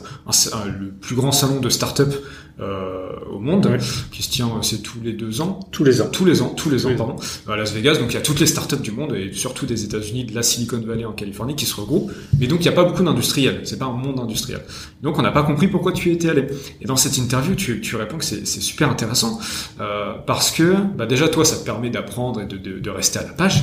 [0.66, 2.12] le plus grand salon de start-up
[2.60, 3.78] euh, au monde,
[4.12, 6.68] qui se tient c'est tous les deux ans, tous les ans, tous les ans, tous
[6.68, 7.16] les ans, pardon,
[7.48, 7.94] à Las Vegas.
[7.94, 10.42] Donc il y a toutes les start-up du monde et surtout des États-Unis, de la
[10.42, 12.12] Silicon Valley en Californie qui se regroupent.
[12.38, 13.60] Mais donc il n'y a pas beaucoup d'industriels.
[13.64, 14.60] C'est pas un monde industriel.
[15.02, 16.46] Donc on n'a pas compris pourquoi tu étais allé.
[16.82, 19.38] Et dans cette interview, tu, tu réponds que c'est super intéressant
[19.80, 23.20] euh, parce que bah déjà toi, ça te permet d'apprendre et de, de, de rester
[23.20, 23.59] à la page.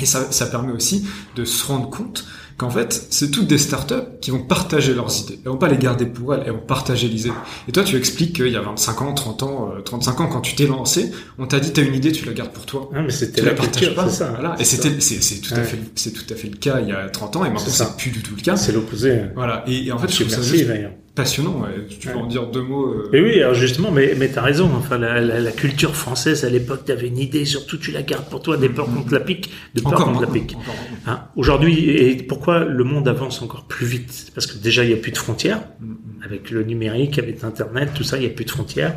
[0.00, 2.24] Et ça, ça permet aussi de se rendre compte
[2.56, 5.40] qu'en fait, c'est toutes des startups qui vont partager leurs idées.
[5.44, 7.32] Elles vont pas les garder pour elles, elles vont partager les idées.
[7.68, 10.54] Et toi, tu expliques qu'il y a 25 ans, 30 ans, 35 ans, quand tu
[10.54, 12.90] t'es lancé, on t'a dit t'as une idée, tu la gardes pour toi.
[12.94, 14.08] Ah, mais c'était la, culture, pas.
[14.08, 14.56] Ça, voilà.
[14.58, 17.08] Et c'était, c'est, tout à fait, c'est tout à fait le cas il y a
[17.08, 18.56] 30 ans, et maintenant c'est plus du tout le cas.
[18.56, 19.22] C'est l'opposé.
[19.34, 19.64] Voilà.
[19.66, 20.66] Et, en fait, je trouve ça juste
[21.14, 21.60] passionnant.
[21.60, 21.86] Ouais.
[21.88, 22.86] Tu peux en dire deux mots.
[22.86, 23.10] Euh...
[23.12, 24.70] Et oui, alors justement, mais, mais t'as raison.
[24.76, 28.28] Enfin, la, la, la, culture française à l'époque, t'avais une idée, surtout tu la gardes
[28.28, 30.56] pour toi, des peurs contre la pique, de peur contre la pique.
[31.06, 34.32] Hein Aujourd'hui, et pourquoi le monde avance encore plus vite?
[34.34, 35.62] Parce que déjà, il n'y a plus de frontières.
[36.24, 38.96] Avec le numérique, avec Internet, tout ça, il n'y a plus de frontières.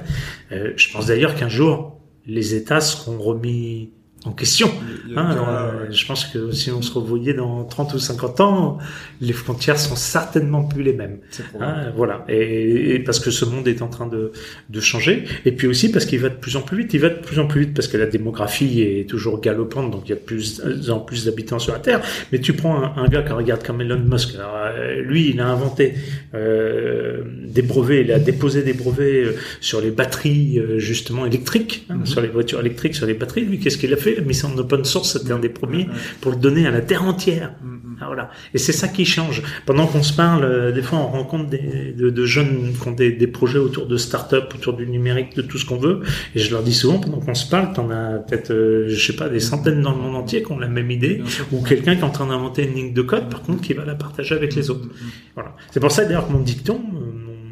[0.52, 3.92] Euh, je pense d'ailleurs qu'un jour, les États seront remis
[4.28, 4.70] en question.
[5.16, 8.78] Hein, euh, je pense que si on se revoyait dans 30 ou 50 ans,
[9.22, 11.18] les frontières sont certainement plus les mêmes.
[11.60, 12.26] Hein, voilà.
[12.28, 14.32] Et, et, parce que ce monde est en train de,
[14.70, 15.24] de changer.
[15.46, 16.94] Et puis aussi parce qu'il va de plus en plus vite.
[16.94, 20.04] Il va de plus en plus vite parce que la démographie est toujours galopante, donc
[20.06, 22.02] il y a plus en plus d'habitants sur la Terre.
[22.32, 24.36] Mais tu prends un, un, gars qui regarde comme Elon Musk.
[24.36, 25.94] Alors, euh, lui, il a inventé
[26.34, 32.04] euh, des brevets, il a déposé des brevets sur les batteries justement électriques, hein, mm
[32.04, 32.06] -hmm.
[32.06, 33.46] sur les voitures électriques, sur les batteries.
[33.46, 34.17] Lui, qu'est-ce qu'il a fait?
[34.26, 35.88] Mais c'est en open source, c'était un des premiers
[36.22, 37.54] pour le donner à la terre entière.
[38.00, 38.30] Ah, voilà.
[38.54, 39.42] Et c'est ça qui change.
[39.66, 42.92] Pendant qu'on se parle, euh, des fois on rencontre des, de, de, jeunes qui ont
[42.92, 46.02] des, des, projets autour de start-up, autour du numérique, de tout ce qu'on veut.
[46.36, 49.16] Et je leur dis souvent, pendant qu'on se parle, t'en as peut-être, euh, je sais
[49.16, 52.02] pas, des centaines dans le monde entier qui ont la même idée, ou quelqu'un qui
[52.02, 54.54] est en train d'inventer une ligne de code, par contre, qui va la partager avec
[54.54, 54.88] les autres.
[55.34, 55.56] Voilà.
[55.72, 56.80] C'est pour ça d'ailleurs que mon dicton,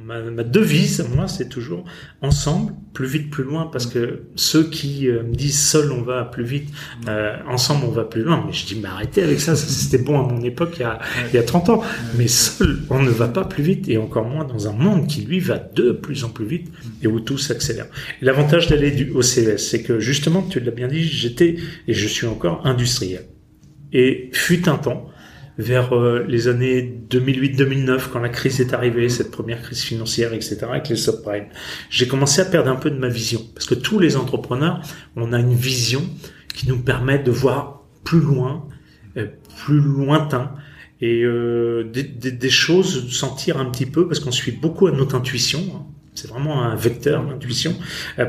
[0.05, 1.83] ma, ma, devise, moi, c'est toujours
[2.21, 6.23] ensemble, plus vite, plus loin, parce que ceux qui euh, me disent seul on va
[6.23, 6.69] plus vite,
[7.07, 8.43] euh, ensemble on va plus loin.
[8.45, 10.99] Mais je dis, mais arrêtez avec ça, c'était bon à mon époque il y a,
[11.31, 11.81] il y a 30 ans.
[12.17, 15.21] Mais seul on ne va pas plus vite, et encore moins dans un monde qui
[15.21, 17.87] lui va de plus en plus vite et où tout s'accélère.
[18.21, 21.55] L'avantage d'aller au CES, c'est que justement, tu l'as bien dit, j'étais
[21.87, 23.25] et je suis encore industriel.
[23.91, 25.09] Et fut un temps,
[25.57, 30.57] vers euh, les années 2008-2009, quand la crise est arrivée, cette première crise financière, etc.,
[30.69, 31.47] avec les subprimes,
[31.89, 33.41] j'ai commencé à perdre un peu de ma vision.
[33.53, 34.81] Parce que tous les entrepreneurs,
[35.15, 36.03] on a une vision
[36.53, 38.67] qui nous permet de voir plus loin,
[39.17, 39.27] euh,
[39.65, 40.51] plus lointain,
[41.01, 44.91] et euh, des, des, des, choses sentir un petit peu, parce qu'on suit beaucoup à
[44.91, 45.85] notre intuition.
[46.15, 47.75] C'est vraiment un vecteur, l'intuition,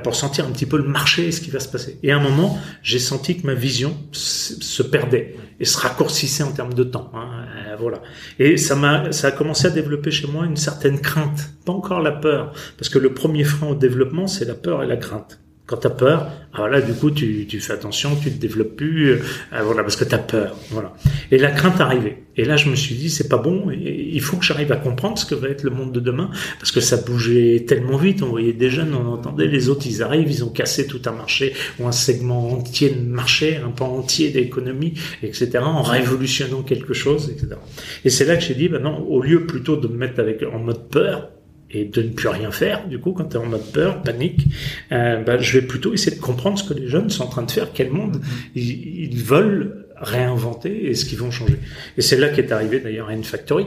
[0.02, 1.98] pour sentir un petit peu le marché et ce qui va se passer.
[2.02, 6.52] Et à un moment, j'ai senti que ma vision se perdait et se raccourcissait en
[6.52, 7.10] termes de temps.
[7.14, 7.46] Hein,
[7.78, 8.02] voilà.
[8.38, 12.02] Et ça m'a, ça a commencé à développer chez moi une certaine crainte, pas encore
[12.02, 15.38] la peur, parce que le premier frein au développement, c'est la peur et la crainte.
[15.66, 18.76] Quand tu as peur, ah, voilà, du coup, tu, tu fais attention, tu te développes
[18.76, 19.18] plus, euh,
[19.64, 20.94] voilà, parce que tu as peur, voilà.
[21.32, 22.22] Et la crainte arrivait.
[22.36, 23.70] Et là, je me suis dit, c'est pas bon.
[23.70, 26.70] Il faut que j'arrive à comprendre ce que va être le monde de demain, parce
[26.70, 28.22] que ça bougeait tellement vite.
[28.22, 31.12] On voyait des jeunes, on entendait les autres, ils arrivent, ils ont cassé tout un
[31.12, 36.94] marché ou un segment entier de marché, un pan entier d'économie, etc., en révolutionnant quelque
[36.94, 37.56] chose, etc.
[38.04, 40.42] Et c'est là que j'ai dit, ben non, au lieu plutôt de me mettre avec
[40.42, 41.30] en mode peur,
[41.70, 44.46] et de ne plus rien faire, du coup, quand tu es en mode peur, panique,
[44.92, 47.42] euh, bah, je vais plutôt essayer de comprendre ce que les jeunes sont en train
[47.42, 48.20] de faire, quel monde
[48.54, 51.56] ils, ils veulent réinventer et ce qu'ils vont changer.
[51.96, 53.66] Et c'est là qu'est arrivé d'ailleurs N Factory,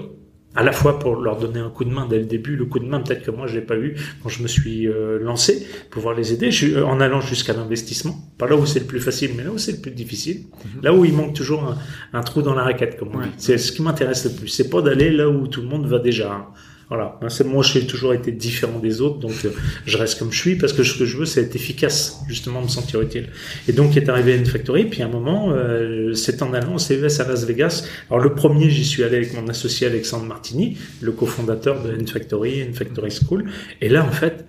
[0.56, 2.80] à la fois pour leur donner un coup de main dès le début, le coup
[2.80, 5.68] de main peut-être que moi je l'ai pas eu quand je me suis euh, lancé,
[5.92, 9.32] pouvoir les aider, je, en allant jusqu'à l'investissement, pas là où c'est le plus facile,
[9.38, 10.84] mais là où c'est le plus difficile, mm -hmm.
[10.84, 11.78] là où il manque toujours un,
[12.14, 13.34] un, trou dans la raquette, comme on dit.
[13.38, 14.48] C'est ce qui m'intéresse le plus.
[14.58, 16.30] C'est pas d'aller là où tout le monde va déjà.
[16.34, 16.46] Hein.
[16.90, 17.20] Voilà.
[17.30, 19.52] C'est moi, j'ai toujours été différent des autres, donc euh,
[19.86, 22.64] je reste comme je suis parce que ce que je veux, c'est être efficace, justement,
[22.64, 23.28] me sentir utile.
[23.68, 24.86] Et donc, est arrivé une factory.
[24.86, 27.86] Puis à un moment, euh, c'est en allant au CES à Las Vegas.
[28.10, 32.62] Alors le premier, j'y suis allé avec mon associé Alexandre Martini, le cofondateur de N-Factory,
[32.62, 33.46] N-Factory School.
[33.82, 34.46] Et là, en fait,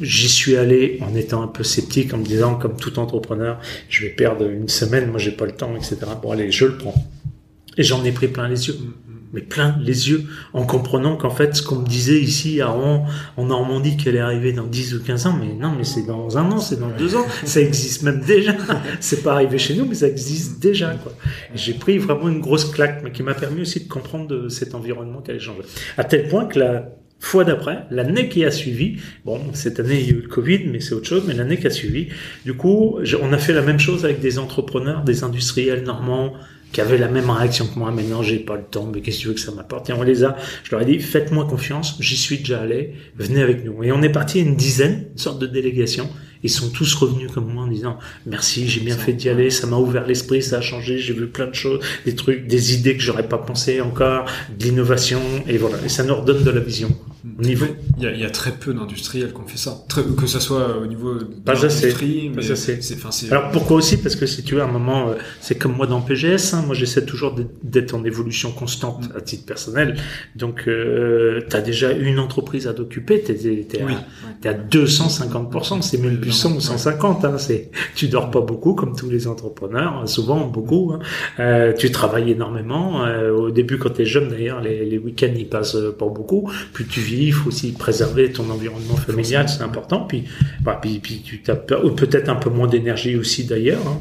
[0.00, 4.06] J'y suis allé en étant un peu sceptique, en me disant, comme tout entrepreneur, je
[4.06, 5.98] vais perdre une semaine, moi j'ai pas le temps, etc.
[6.22, 6.94] Bon allez, je le prends.
[7.76, 8.76] Et j'en ai pris plein les yeux
[9.36, 13.04] mais plein les yeux en comprenant qu'en fait ce qu'on me disait ici à Rouen
[13.36, 16.38] en Normandie qu'elle est arrivée dans 10 ou 15 ans mais non mais c'est dans
[16.38, 17.26] un an c'est dans deux ans.
[17.44, 18.54] Ça existe même déjà.
[19.00, 21.12] C'est pas arrivé chez nous mais ça existe déjà quoi.
[21.54, 24.74] J'ai pris vraiment une grosse claque mais qui m'a permis aussi de comprendre de cet
[24.74, 25.62] environnement qui allait changer
[25.98, 30.06] à tel point que la fois d'après, l'année qui a suivi, bon, cette année il
[30.06, 32.08] y a eu le Covid, mais c'est autre chose, mais l'année qui a suivi,
[32.44, 36.34] du coup, on a fait la même chose avec des entrepreneurs, des industriels normands,
[36.72, 39.18] qui avaient la même réaction que moi, mais non, j'ai pas le temps, mais qu'est-ce
[39.18, 39.88] que tu veux que ça m'apporte?
[39.88, 43.42] Et on les a, je leur ai dit, faites-moi confiance, j'y suis déjà allé, venez
[43.42, 43.82] avec nous.
[43.82, 46.08] Et on est parti une dizaine, une sorte de délégation.
[46.42, 49.66] Ils sont tous revenus comme moi en disant, merci, j'ai bien fait d'y aller, ça
[49.66, 52.94] m'a ouvert l'esprit, ça a changé, j'ai vu plein de choses, des trucs, des idées
[52.94, 54.26] que j'aurais pas pensé encore,
[54.56, 55.78] de l'innovation, et voilà.
[55.84, 56.94] Et ça nous redonne de la vision.
[57.38, 57.66] Au niveau,
[57.98, 59.84] il y a, il y a très peu d'industriels qui ont fait ça.
[59.88, 63.96] Très, que ça soit au niveau de Pas l'industrie, mais c'est, enfin, Alors pourquoi aussi?
[63.96, 66.62] Parce que si tu veux, à un moment, euh, c'est comme moi dans PGS, hein,
[66.66, 69.96] moi j'essaie toujours d'être- en évolution constante à titre personnel.
[70.34, 73.94] Donc euh, tu as déjà une entreprise à t'occuper, tu es, oui.
[74.44, 77.24] à 250%, c'est même plus 100 ou 150.
[77.24, 80.92] Hein, c'est, tu dors pas beaucoup comme tous les entrepreneurs, hein, souvent beaucoup.
[80.92, 81.00] Hein.
[81.40, 83.04] Euh, tu travailles énormément.
[83.04, 86.06] Euh, au début quand tu es jeune d'ailleurs, les, les week-ends ils passent euh, pas
[86.08, 86.50] beaucoup.
[86.72, 90.00] Plus tu vis, il faut aussi préserver ton environnement familial, c'est important.
[90.00, 90.24] Puis,
[90.60, 93.80] bah, puis, puis tu as peut-être un peu moins d'énergie aussi d'ailleurs.
[93.86, 93.98] Hein.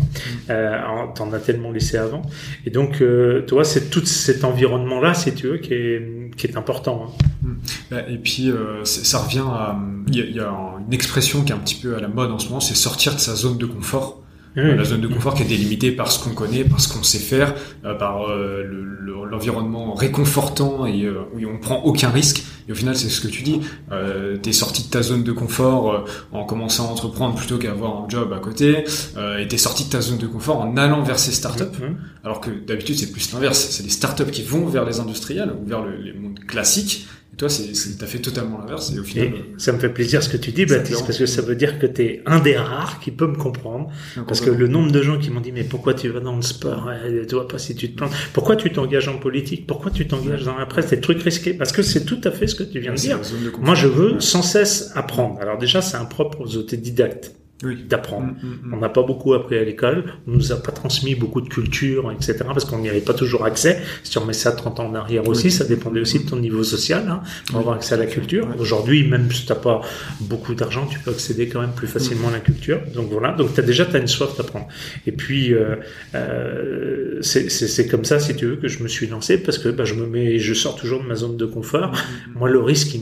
[0.49, 2.21] Euh, en- T'en as tellement laissé avant.
[2.65, 6.47] Et donc, euh, tu vois, c'est tout cet environnement-là, si tu veux, qui est, qui
[6.47, 7.13] est important.
[7.43, 7.47] hein.
[7.91, 9.78] Bah, Et puis, euh, ça revient à.
[10.08, 10.51] Il y, a, il y a
[10.86, 13.13] une expression qui est un petit peu à la mode en ce moment, c'est sortir
[13.15, 14.21] de sa zone de confort.
[14.56, 17.20] La zone de confort qui est délimitée par ce qu'on connaît, par ce qu'on sait
[17.20, 22.44] faire, euh, par euh, le- le- l'environnement réconfortant et euh, où on prend aucun risque.
[22.68, 23.60] Et au final, c'est ce que tu dis.
[23.91, 26.00] Euh, t'es sorti de ta zone de confort euh,
[26.32, 28.86] en commençant à entreprendre plutôt qu'à avoir un job à côté.
[29.18, 31.63] Euh, et t'es sorti de ta zone de confort en allant vers ces startups.
[31.63, 31.96] Mmh.
[32.24, 33.60] Alors que d'habitude, c'est plus l'inverse.
[33.72, 37.08] C'est les startups qui vont vers les industriels ou vers le, les mondes classiques.
[37.36, 38.93] Et toi, c'est, c'est, t'as fait totalement l'inverse.
[38.95, 41.26] Et au final, Et ça me fait plaisir ce que tu dis, Baptiste, parce que
[41.26, 43.89] ça veut dire que tu es un des rares qui peut me comprendre.
[44.17, 46.38] euh, Parce que le nombre de gens qui m'ont dit, mais pourquoi tu vas dans
[46.38, 48.13] le sport Eh, Tu vois pas si tu te plantes.
[48.32, 51.54] Pourquoi tu t'engages en politique Pourquoi tu t'engages dans la presse Des trucs risqués.
[51.54, 53.19] Parce que c'est tout à fait ce que tu viens de dire.
[53.19, 53.52] de.
[53.62, 55.38] Moi, je veux sans cesse apprendre.
[55.41, 57.86] Alors déjà, c'est impropre aux autodidactes Oui.
[57.88, 58.34] d'apprendre.
[58.34, 58.74] Mm, mm, mm.
[58.74, 62.12] On n'a pas beaucoup appris à l'école, on nous a pas transmis beaucoup de culture,
[62.12, 62.39] etc.
[62.48, 63.82] Parce qu'on n'y avait pas toujours accès.
[64.04, 65.52] Si on met ça 30 ans en arrière aussi, Oui.
[65.52, 68.46] ça dépendait aussi de ton niveau social hein, pour Oui, avoir accès à la culture.
[68.60, 69.80] Aujourd'hui, même si t'as pas
[70.20, 72.82] beaucoup d'argent, tu peux accéder quand même plus facilement à la culture.
[72.94, 74.68] Donc voilà, donc t'as déjà t'as une soif d'apprendre.
[75.08, 75.78] Et puis euh,
[76.13, 79.86] euh, c'est comme ça, si tu veux, que je me suis lancé parce que bah,
[79.86, 81.91] je me mets, je sors toujours de ma zone de confort.
[82.36, 82.98] Moi, le risque,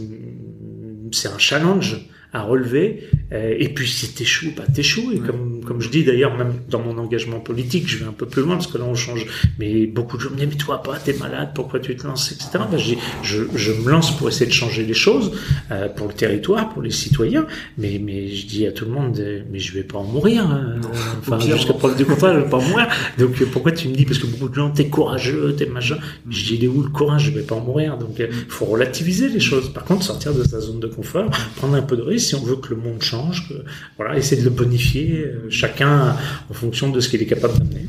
[1.12, 3.04] c'est un challenge à relever.
[3.32, 5.12] Euh, et puis, si t'échoues, bah t'échoues.
[5.14, 5.28] Et Ouais.
[5.28, 8.42] comme, comme je dis d'ailleurs, même dans mon engagement politique, je vais un peu plus
[8.42, 9.26] loin parce que là, on change.
[9.60, 12.32] Mais beaucoup de gens me disent, mais toi pas, t'es malade, pourquoi tu te lances,
[12.32, 12.50] etc.
[12.54, 15.32] Bah, je, dis, je, je me lance pour essayer de changer les choses
[15.72, 17.46] euh, pour le territoire, pour les citoyens.
[17.78, 20.46] Mais, mais je dis à tout le monde, euh, mais je vais pas en mourir.
[20.50, 20.76] hein.
[21.20, 22.88] Enfin, jusqu'à preuve du contraire, je vais pas en mourir.
[23.18, 25.98] Donc, euh, pourquoi tu me dis, parce que beaucoup de gens, t'es courageux, t'es machin.
[26.26, 27.26] Mais Je dis, il est où le courage?
[27.26, 27.98] Je vais pas en mourir.
[27.98, 29.72] Donc, il faut relativiser les choses.
[29.74, 32.44] Par contre, sortir de sa zone de confort, prendre un peu de risque si on
[32.44, 33.54] veut que le monde change, que,
[33.98, 36.16] voilà, essayer de le bonifier, euh, chacun
[36.50, 37.88] en fonction de ce qu'il est capable d'amener.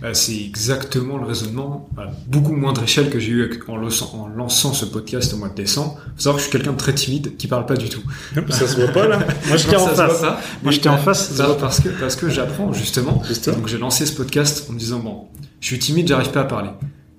[0.00, 4.28] Bah, c'est exactement le raisonnement à beaucoup moindre échelle que j'ai eu en, lançant- en
[4.28, 5.98] lançant ce podcast au mois de décembre.
[6.16, 8.02] Faut savoir que je suis quelqu'un de très timide qui parle pas du tout.
[8.50, 9.18] Ça se voit pas, là.
[9.48, 10.22] Moi, j'étais en se face.
[10.62, 13.22] Moi, j'étais en face, parce que parce que j'apprends justement.
[13.26, 13.56] Justement.
[13.56, 15.24] Donc j'ai lancé ce podcast en me disant bon,
[15.60, 16.70] je suis timide, j'arrive pas à parler.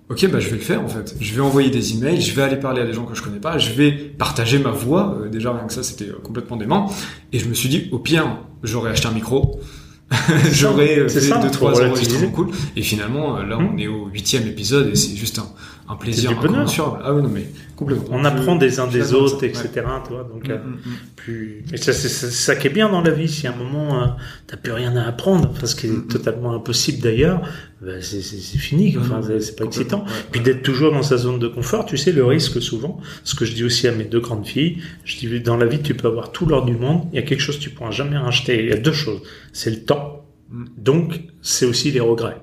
[0.09, 1.15] Ok, bah je vais le faire en fait.
[1.19, 3.39] Je vais envoyer des emails, je vais aller parler à des gens que je connais
[3.39, 5.17] pas, je vais partager ma voix.
[5.21, 6.89] Euh, déjà rien que ça, c'était euh, complètement dément.
[7.33, 9.59] Et je me suis dit au pire, j'aurais acheté un micro.
[10.51, 12.15] J'aurais fait ça, deux faut trois relativiser.
[12.17, 12.49] enregistrements cool.
[12.75, 13.69] Et finalement, euh, là, Hmm.
[13.73, 15.47] on est au huitième épisode et c'est juste un,
[15.89, 16.67] un plaisir du bonheur.
[17.03, 18.07] Ah oui, non mais complètement.
[18.17, 19.45] On Je- apprend des uns des autres, ça.
[19.45, 19.69] etc.
[20.05, 20.51] Tu vois, donc, Ouais.
[20.51, 20.95] euh, Mm, mm, mm.
[21.15, 21.63] plus.
[21.71, 23.27] Et ça, c'est c'est ça qui est bien dans la vie.
[23.29, 24.07] Si à un moment euh,
[24.47, 27.41] t'as plus rien à apprendre, enfin, ce qui est totalement impossible d'ailleurs,
[27.81, 28.97] ben, c'est c'est- c'est fini.
[28.99, 29.99] Enfin, c'est- pas excitant.
[29.99, 30.11] ouais.
[30.31, 33.45] Puis d'être toujours dans sa zone de confort, tu sais, le risque souvent, ce que
[33.45, 36.07] je dis aussi à mes deux grandes filles, je dis dans la vie tu peux
[36.09, 38.59] avoir tout l'or du monde, il y a quelque chose que tu pourras jamais racheter.
[38.63, 39.21] Il y a deux choses,
[39.53, 40.65] c'est le temps, Mm.
[40.77, 42.41] donc c'est aussi les regrets.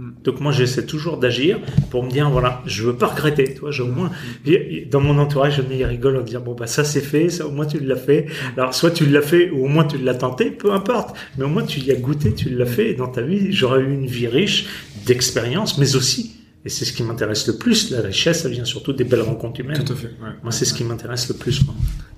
[0.00, 0.22] Mm.
[0.24, 1.58] Donc moi j'essaie toujours d'agir
[1.90, 4.10] pour me dire voilà je veux pas regretter toi j'ai au moins
[4.46, 7.28] et- et dans mon entourage je me rigole en disant bon bah ça c'est fait
[7.28, 9.98] ça au moins tu l'as fait alors soit tu l'as fait ou au moins tu
[9.98, 12.94] l'as tenté peu importe mais au moins tu y as goûté tu l'as fait et
[12.94, 14.66] dans ta vie j'aurais eu une vie riche
[15.06, 18.92] d'expérience mais aussi et c'est ce qui m'intéresse le plus la richesse ça vient surtout
[18.94, 20.06] des belles rencontres humaines Tout à fait.
[20.22, 20.34] ouais.
[20.42, 21.62] moi c'est ce qui m'intéresse le plus.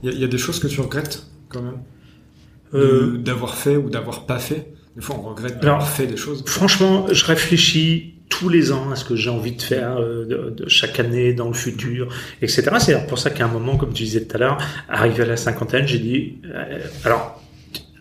[0.05, 1.81] Il y, y a des choses que tu regrettes quand même?
[2.75, 4.73] Euh, d'avoir fait ou d'avoir pas fait?
[4.97, 6.45] Des fois, on regrette Alors, d'avoir fait des choses.
[6.47, 10.51] Franchement, je réfléchis tous les ans à ce que j'ai envie de faire euh, de,
[10.51, 12.09] de chaque année dans le futur,
[12.41, 12.71] etc.
[12.79, 15.37] C'est pour ça qu'à un moment, comme tu disais tout à l'heure, arrivé à la
[15.37, 17.43] cinquantaine, j'ai dit, euh, alors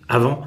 [0.07, 0.43] avant,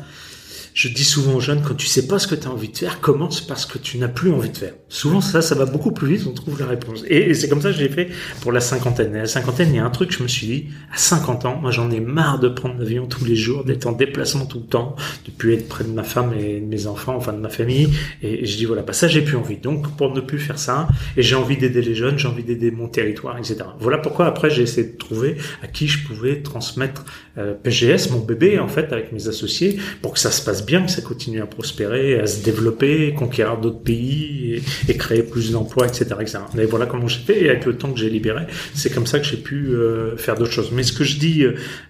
[0.74, 2.76] je dis souvent aux jeunes, quand tu sais pas ce que tu as envie de
[2.76, 4.74] faire, commence par ce que tu n'as plus envie de faire.
[4.88, 7.04] Souvent, ça, ça va beaucoup plus vite, on trouve la réponse.
[7.06, 8.08] Et, c'est comme ça que j'ai fait
[8.40, 9.14] pour la cinquantaine.
[9.14, 11.58] Et la cinquantaine, il y a un truc, je me suis dit, à 50 ans,
[11.62, 14.66] moi j'en ai marre de prendre l'avion tous les jours, d'être en déplacement tout le
[14.66, 17.50] temps, de plus être près de ma femme et de mes enfants, enfin de ma
[17.50, 17.90] famille.
[18.22, 19.58] Et, je dis, voilà, bah ça, j'ai plus envie.
[19.58, 22.72] Donc, pour ne plus faire ça, et j'ai envie d'aider les jeunes, j'ai envie d'aider
[22.72, 23.58] mon territoire, etc.
[23.78, 27.04] Voilà pourquoi après, j'ai essayé de trouver à qui je pouvais transmettre
[27.38, 30.82] euh, PGS, mon bébé, en fait, avec mes associés, pour que ça se passe bien,
[30.82, 35.86] que ça continue à prospérer, à se développer, conquérir d'autres pays et, créer plus d'emplois,
[35.86, 36.38] etc., etc.
[36.54, 37.44] Mais voilà comment j'ai fait.
[37.44, 40.34] Et avec le temps que j'ai libéré, c'est comme ça que j'ai pu euh, faire
[40.34, 40.70] d'autres choses.
[40.72, 41.44] Mais ce que je dis,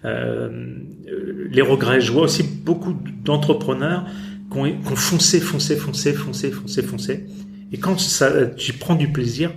[0.04, 0.48] euh,
[1.50, 4.06] les regrets, je vois aussi beaucoup d'entrepreneurs
[4.50, 7.26] qui ont, qui ont foncé, foncé, foncé, foncé, foncé, foncé.
[7.72, 9.50] Et quand ça, tu prends du plaisir,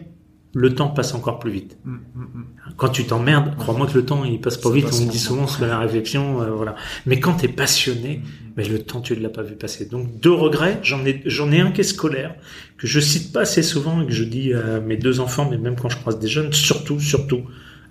[0.57, 1.77] le temps passe encore plus vite.
[1.85, 2.45] Mm, mm, mm.
[2.77, 4.87] Quand tu t'emmerdes, crois-moi que le temps il passe pas vite.
[4.91, 6.75] on me dit souvent sur la réflexion, euh, voilà.
[7.05, 8.21] Mais quand t'es passionné,
[8.57, 9.85] mais le temps tu ne l'as pas vu passer.
[9.85, 10.79] Donc deux regrets.
[10.81, 12.35] J'en ai j'en ai un qui est scolaire
[12.77, 15.57] que je cite pas assez souvent et que je dis à mes deux enfants, mais
[15.57, 17.43] même quand je croise des jeunes, surtout surtout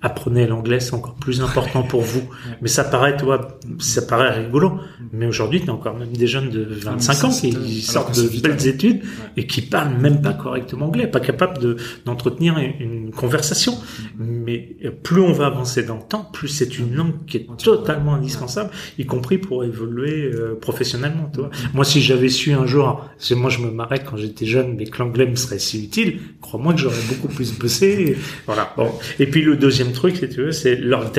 [0.03, 2.29] apprenez l'anglais, c'est encore plus important pour vous.
[2.63, 4.79] Mais ça paraît, toi, ça paraît rigolo.
[5.13, 8.67] Mais aujourd'hui, tu as encore même des jeunes de 25 ans qui sortent de belles
[8.67, 9.03] études
[9.37, 13.75] et qui parlent même pas correctement anglais, pas capables de, d'entretenir une conversation.
[14.19, 18.15] Mais plus on va avancer dans le temps, plus c'est une langue qui est totalement
[18.15, 21.51] indispensable, y compris pour évoluer euh, professionnellement, toi.
[21.75, 24.85] Moi, si j'avais su un jour, c'est moi, je me marrais quand j'étais jeune, mais
[24.87, 28.17] que l'anglais me serait si utile, crois-moi que j'aurais beaucoup plus bossé.
[28.47, 28.73] Voilà.
[28.77, 28.93] Bon.
[29.19, 31.13] Et puis le deuxième truc, si tu veux, c'est leur.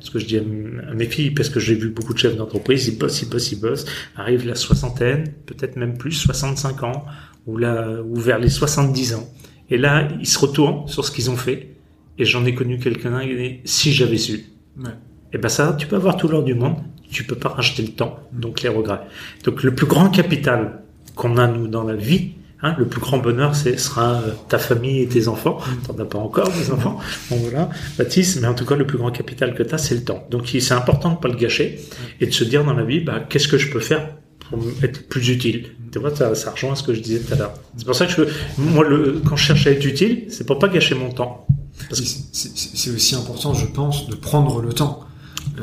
[0.00, 2.88] Ce que je dis à mes filles, parce que j'ai vu beaucoup de chefs d'entreprise,
[2.88, 7.04] ils bossent, ils bossent, ils bossent, arrivent la soixantaine, peut-être même plus, 65 ans,
[7.46, 9.28] ou là, ou vers les 70 ans.
[9.70, 11.70] Et là, ils se retournent sur ce qu'ils ont fait.
[12.18, 13.20] Et j'en ai connu quelqu'un
[13.64, 14.44] si j'avais su.
[14.78, 14.90] Ouais.
[15.32, 16.76] Et ben ça, tu peux avoir tout l'or du monde,
[17.10, 19.00] tu peux pas racheter le temps, donc les regrets.
[19.44, 20.82] Donc le plus grand capital
[21.16, 24.58] qu'on a nous dans la vie, Hein, le plus grand bonheur, ce sera euh, ta
[24.58, 25.58] famille et tes enfants.
[25.58, 25.86] Mm.
[25.86, 26.98] T'en as pas encore des enfants.
[27.30, 28.40] Bon voilà, Baptiste.
[28.40, 30.24] Mais en tout cas, le plus grand capital que tu as, c'est le temps.
[30.30, 31.78] Donc c'est important de pas le gâcher
[32.20, 34.08] et de se dire dans la vie, bah, qu'est-ce que je peux faire
[34.48, 35.66] pour être plus utile?
[35.92, 37.54] Tu vois, ça, ça rejoint ce que je disais tout à l'heure.
[37.76, 38.22] C'est pour ça que je,
[38.60, 41.46] moi, le, quand je cherche à être utile, c'est pour pas gâcher mon temps.
[41.90, 45.00] C'est aussi important, je pense, de prendre le temps.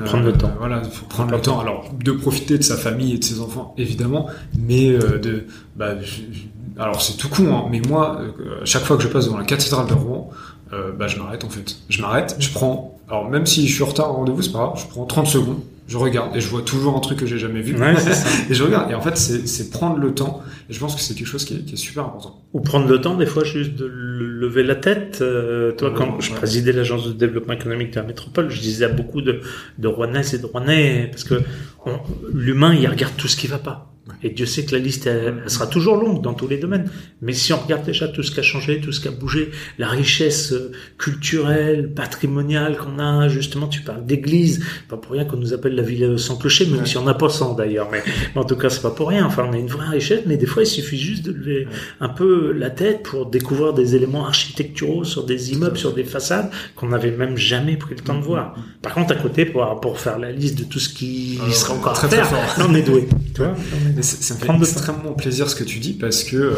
[0.06, 0.47] Prendre le temps.
[0.47, 1.60] Euh, voilà, il faut prendre le temps.
[1.60, 5.95] Alors, de profiter de sa famille et de ses enfants, évidemment, mais euh, de, bah,
[6.79, 9.45] alors c'est tout con, hein, mais moi, euh, chaque fois que je passe devant la
[9.45, 10.29] cathédrale de Rouen,
[10.73, 11.77] euh, bah, je m'arrête en fait.
[11.89, 14.60] Je m'arrête, je prends, alors même si je suis en retard au rendez-vous, c'est pas
[14.60, 15.60] grave, je prends 30 secondes,
[15.91, 17.75] je regarde et je vois toujours un truc que j'ai jamais vu.
[18.49, 18.89] et je regarde.
[18.91, 20.41] Et en fait, c'est prendre le temps.
[20.69, 22.41] Et je pense que c'est quelque chose qui est, qui est, super important.
[22.53, 25.19] Ou prendre le temps, des fois, juste de lever la tête.
[25.19, 28.89] Euh, toi, quand je présidais l'agence de développement économique de la métropole, je disais à
[28.89, 29.41] beaucoup de,
[29.79, 31.41] de Rouennaises et de Rouennais, parce que
[32.31, 33.90] l'humain, il regarde tout ce qui va pas.
[34.24, 36.90] Et Dieu sait que la liste, elle, sera toujours longue dans tous les domaines.
[37.22, 39.52] Mais si on regarde déjà tout ce qui a changé, tout ce qui a bougé,
[39.78, 45.38] la richesse euh, culturelle, patrimoniale qu'on a, justement, tu parles d'église, pas pour rien qu'on
[45.38, 47.90] nous appelle la ville sans clocher, même si on n'a pas sans d'ailleurs.
[47.92, 48.02] Mais,
[48.36, 49.26] en tout cas, c'est pas pour rien.
[49.26, 51.68] Enfin, on a une vraie richesse, mais des fois, il suffit juste de lever
[52.00, 56.50] un peu la tête pour découvrir des éléments architecturaux sur des immeubles, sur des façades
[56.76, 58.56] qu'on n'avait même jamais pris le temps de voir.
[58.82, 62.04] Par contre, à côté, pour, pour faire la liste de tout ce qui sera encore
[62.04, 62.28] à faire,
[62.68, 63.08] on est doué.
[63.34, 63.56] Tu vois
[64.01, 66.54] ça me fait extrêmement plaisir ce que tu dis parce que euh,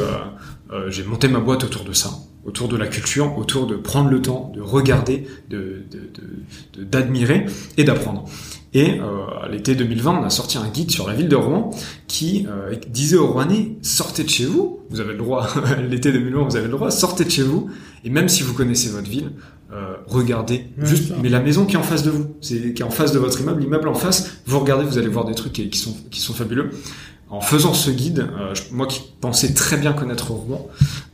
[0.71, 2.11] euh, j'ai monté ma boîte autour de ça,
[2.45, 5.83] autour de la culture, autour de prendre le temps, de regarder, de
[6.77, 8.25] d'admirer de, de, et d'apprendre.
[8.73, 11.69] Et euh, à l'été 2020, on a sorti un guide sur la ville de Rouen
[12.07, 15.47] qui euh, disait aux Rouennais sortez de chez vous, vous avez le droit.
[15.89, 17.69] l'été 2020, vous avez le droit, sortez de chez vous.
[18.03, 19.31] Et même si vous connaissez votre ville,
[19.71, 22.85] euh, regardez juste, mais la maison qui est en face de vous, c'est qui est
[22.85, 25.53] en face de votre immeuble, l'immeuble en face, vous regardez, vous allez voir des trucs
[25.53, 26.71] qui, qui sont qui sont fabuleux
[27.33, 30.69] en faisant ce guide, euh, moi qui pensais très bien connaître Rouen,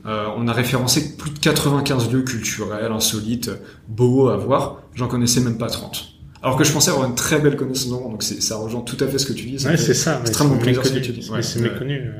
[0.06, 3.50] euh, on a référencé plus de 95 lieux culturels, insolites,
[3.88, 4.82] beaux à voir.
[4.96, 6.10] J'en connaissais même pas 30.
[6.44, 8.98] Alors que je pensais avoir une très belle connaissance de Rouen, donc ça rejoint tout
[9.00, 9.66] à fait ce que tu dis.
[9.66, 10.20] Ouais, c'est ça.
[10.20, 11.32] Extrêmement plaisir ce que tu dis.
[11.42, 12.12] c'est méconnu.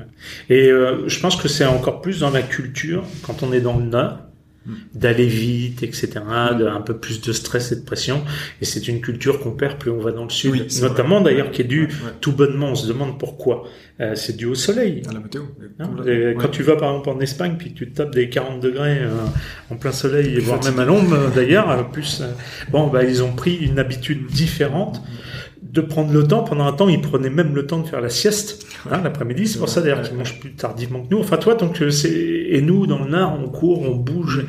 [0.50, 3.78] Et euh, je pense que c'est encore plus dans la culture quand on est dans
[3.78, 4.29] le Nord
[4.94, 6.10] d'aller vite, etc.,
[6.58, 8.24] de, un peu plus de stress et de pression.
[8.62, 11.62] Et c'est une culture qu'on perd plus on va dans le sud, notamment d'ailleurs qui
[11.62, 11.90] est dû
[12.22, 12.70] tout bonnement.
[12.70, 13.66] On se demande pourquoi.
[14.02, 15.02] Euh, c'est dû au soleil.
[15.10, 15.44] À la météo.
[15.80, 15.90] Hein,
[16.40, 19.10] quand tu vas par exemple en Espagne, puis tu tapes des 40 degrés euh,
[19.70, 22.32] en plein soleil, voire même à l'ombre d'ailleurs, plus euh,
[22.72, 25.02] bon, bah ils ont pris une habitude différente
[25.72, 26.44] de prendre le temps.
[26.44, 29.48] Pendant un temps, ils prenaient même le temps de faire la sieste hein, l'après-midi.
[29.48, 31.20] C'est pour ça d'ailleurs qu'ils mangent plus tardivement que nous.
[31.20, 34.46] Enfin, toi, donc euh, c'est et nous dans le Nord, on court, on bouge,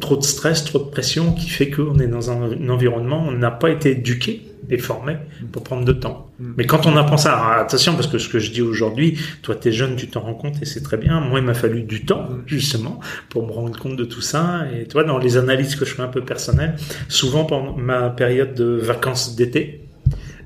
[0.00, 3.50] trop de stress, trop de pression, qui fait qu'on est dans un, environnement, on n'a
[3.50, 5.16] pas été éduqué et formé
[5.52, 6.30] pour prendre de temps.
[6.40, 6.52] Mm.
[6.56, 9.70] Mais quand on apprend ça, attention parce que ce que je dis aujourd'hui, toi t'es
[9.70, 11.20] jeune, tu t'en rends compte et c'est très bien.
[11.20, 12.42] Moi, il m'a fallu du temps mm.
[12.46, 14.64] justement pour me rendre compte de tout ça.
[14.74, 16.76] Et toi, dans les analyses que je fais un peu personnelles,
[17.08, 19.85] souvent pendant ma période de vacances d'été,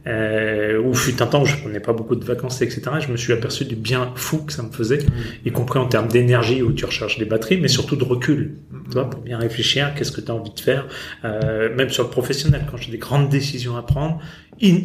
[0.06, 2.82] euh, où fut un temps où je prenais pas beaucoup de vacances, etc.
[3.00, 5.00] Je me suis aperçu du bien fou que ça me faisait,
[5.44, 8.92] y compris en termes d'énergie où tu recharges les batteries, mais surtout de recul, tu
[8.92, 10.86] vois, pour bien réfléchir, qu'est-ce que tu as envie de faire,
[11.24, 14.20] euh, même sur le professionnel, quand j'ai des grandes décisions à prendre,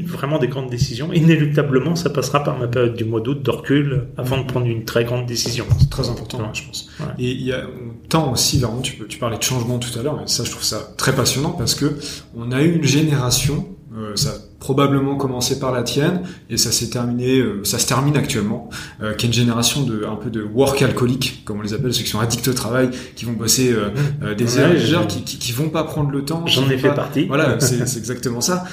[0.05, 4.07] vraiment des grandes décisions, inéluctablement, ça passera par ma période du mois d'août de recul
[4.16, 5.66] avant de prendre une très grande décision.
[5.80, 6.89] C'est très important, je pense.
[7.20, 10.01] Et il y a, on tend aussi vers, tu, tu parlais de changement tout à
[10.01, 11.97] l'heure, et ça, je trouve ça très passionnant parce que
[12.36, 13.66] on a eu une génération
[13.97, 14.34] euh, ça
[14.66, 18.68] probablement commencé par la tienne et ça s'est terminé, euh, ça se termine actuellement,
[19.03, 21.93] euh, qui est une génération de un peu de work alcooliques, comme on les appelle,
[21.93, 24.34] ceux qui sont addicts au travail, qui vont bosser mmh.
[24.34, 26.47] des heures, des heures, qui, qui, qui, vont pas prendre le temps.
[26.47, 27.28] J'en ai fait partie.
[27.28, 28.63] Voilà, c'est exactement ça,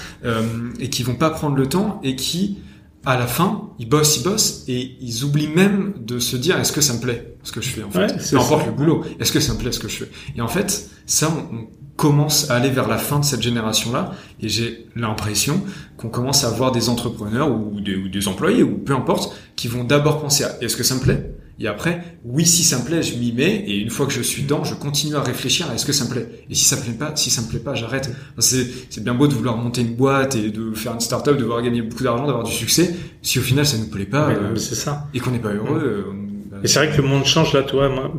[0.80, 2.56] et qui vont pas prendre le temps et qui
[3.04, 6.72] à la fin, ils bossent, ils bossent, et ils oublient même de se dire est-ce
[6.72, 8.16] que ça me plaît ce que je fais en fait.
[8.30, 10.10] Peu importe le boulot, est-ce que ça me plaît ce que je fais.
[10.36, 11.66] Et en fait, ça, on,
[11.96, 15.62] commence à aller vers la fin de cette génération-là, et j'ai l'impression
[15.96, 19.68] qu'on commence à avoir des entrepreneurs ou des, ou des employés ou peu importe qui
[19.68, 21.34] vont d'abord penser à est-ce que ça me plaît?
[21.58, 23.64] Et après, oui, si ça me plaît, je m'y mets.
[23.68, 26.06] Et une fois que je suis dedans, je continue à réfléchir à est-ce que ça
[26.06, 26.44] me plaît?
[26.50, 28.10] Et si ça me plaît pas, si ça me plaît pas, j'arrête.
[28.38, 31.42] c'est, c'est bien beau de vouloir monter une boîte et de faire une start-up, de
[31.42, 32.96] vouloir gagner beaucoup d'argent, d'avoir du succès.
[33.20, 35.08] Si au final ça nous plaît pas, euh, c'est ça.
[35.14, 35.80] Et qu'on n'est pas heureux.
[36.08, 36.31] Euh,
[36.62, 37.88] et c'est vrai que le monde change là, toi.
[37.88, 38.12] Moi,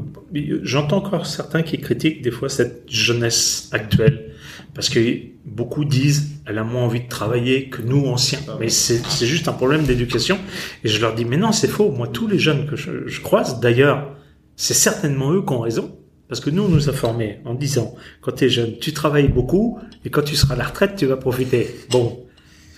[0.64, 4.32] j'entends encore certains qui critiquent des fois cette jeunesse actuelle
[4.74, 5.00] parce que
[5.46, 8.40] beaucoup disent elle a moins envie de travailler que nous anciens.
[8.60, 10.38] Mais c'est juste un problème d'éducation.
[10.84, 11.92] Et je leur dis mais non c'est faux.
[11.92, 14.16] Moi tous les jeunes que je, je croise, d'ailleurs,
[14.56, 15.98] c'est certainement eux qui ont raison.
[16.30, 19.28] Parce que nous, on nous a formés en disant, quand tu es jeune, tu travailles
[19.28, 21.68] beaucoup, et quand tu seras à la retraite, tu vas profiter.
[21.92, 22.23] Bon,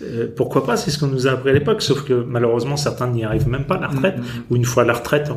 [0.02, 3.08] euh, pourquoi pas, c'est ce qu'on nous a appris à l'époque, sauf que malheureusement, certains
[3.08, 4.44] n'y arrivent même pas à la retraite, mm, mm, mm.
[4.50, 5.30] ou une fois à la retraite,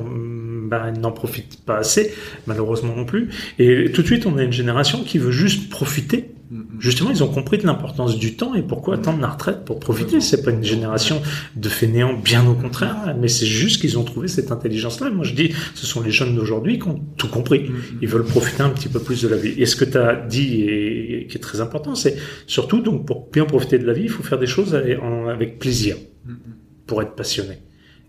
[0.68, 2.14] ben, n'en profitent pas assez,
[2.46, 3.30] malheureusement non plus.
[3.58, 6.30] Et tout de suite, on a une génération qui veut juste profiter.
[6.78, 9.00] Justement, ils ont compris de l'importance du temps et pourquoi mm-hmm.
[9.00, 10.20] attendre la retraite pour profiter.
[10.20, 11.20] C'est pas une génération
[11.56, 15.10] de fainéants, bien au contraire, mais c'est juste qu'ils ont trouvé cette intelligence-là.
[15.10, 17.64] Moi, je dis, ce sont les jeunes d'aujourd'hui qui ont tout compris.
[17.64, 17.98] Mm-hmm.
[18.00, 19.54] Ils veulent profiter un petit peu plus de la vie.
[19.58, 23.28] Et ce que tu as dit et qui est très important, c'est surtout, donc, pour
[23.30, 25.96] bien profiter de la vie, il faut faire des choses avec plaisir,
[26.86, 27.58] pour être passionné.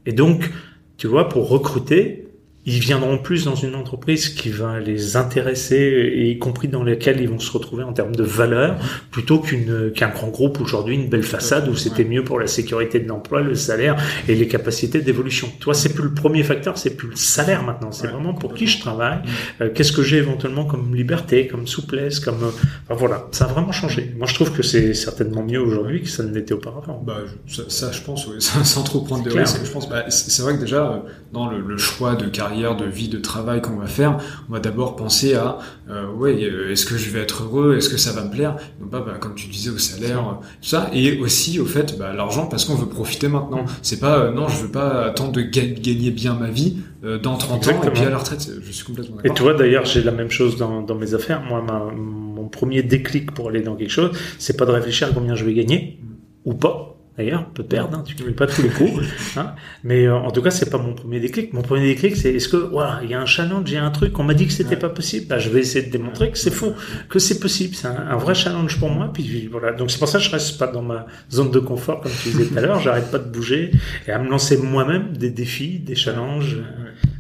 [0.06, 0.50] Et donc,
[0.96, 2.29] tu vois, pour recruter,
[2.70, 7.20] ils viendront plus dans une entreprise qui va les intéresser et y compris dans laquelle
[7.20, 8.78] ils vont se retrouver en termes de valeur
[9.10, 13.00] plutôt qu'une qu'un grand groupe aujourd'hui une belle façade où c'était mieux pour la sécurité
[13.00, 13.96] de l'emploi le salaire
[14.28, 15.50] et les capacités d'évolution.
[15.60, 17.92] Toi c'est plus le premier facteur c'est plus le salaire maintenant.
[17.92, 19.20] C'est vraiment pour qui je travaille.
[19.62, 22.52] Euh, qu'est-ce que j'ai éventuellement comme liberté comme souplesse comme euh,
[22.88, 23.28] enfin, voilà.
[23.32, 24.14] Ça a vraiment changé.
[24.16, 27.02] Moi je trouve que c'est certainement mieux aujourd'hui que ça ne l'était auparavant.
[27.04, 27.18] Bah
[27.48, 28.36] ça, ça, je pense oui.
[28.40, 30.98] sans trop prendre de risques je pense bah, c'est vrai que déjà euh,
[31.34, 34.18] dans le, le choix de carrière de vie, de travail qu'on va faire,
[34.50, 35.58] on va d'abord penser à
[35.90, 38.58] euh, ouais, euh, est-ce que je vais être heureux, est-ce que ça va me plaire,
[38.80, 41.98] non pas bah, comme tu disais au salaire, euh, tout ça, et aussi au fait
[41.98, 43.66] bah, l'argent parce qu'on veut profiter maintenant.
[43.82, 46.78] C'est pas euh, non, je veux pas attendre de gagner bien ma vie
[47.24, 48.52] dans 30 ans et puis à la retraite.
[48.62, 49.32] Je suis complètement d'accord.
[49.32, 51.42] Et tu vois d'ailleurs, j'ai la même chose dans, dans mes affaires.
[51.42, 55.12] Moi, ma, mon premier déclic pour aller dans quelque chose, c'est pas de réfléchir à
[55.12, 56.00] combien je vais gagner
[56.44, 59.06] ou pas D'ailleurs, on peut perdre, hein, tu ne pas tous les coups.
[59.38, 59.54] Hein.
[59.84, 61.54] Mais euh, en tout cas, c'est pas mon premier déclic.
[61.54, 63.84] Mon premier déclic, c'est est-ce que voilà, il y a un challenge, il y a
[63.84, 65.28] un truc, on m'a dit que c'était pas possible.
[65.28, 66.74] Bah, je vais essayer de démontrer que c'est faux,
[67.10, 67.76] que c'est possible.
[67.76, 69.12] C'est un, vrai challenge pour moi.
[69.14, 69.74] Puis voilà.
[69.74, 72.30] Donc c'est pour ça que je reste pas dans ma zone de confort, comme tu
[72.30, 72.80] disais tout à l'heure.
[72.80, 73.72] J'arrête pas de bouger
[74.08, 76.58] et à me lancer moi-même des défis, des challenges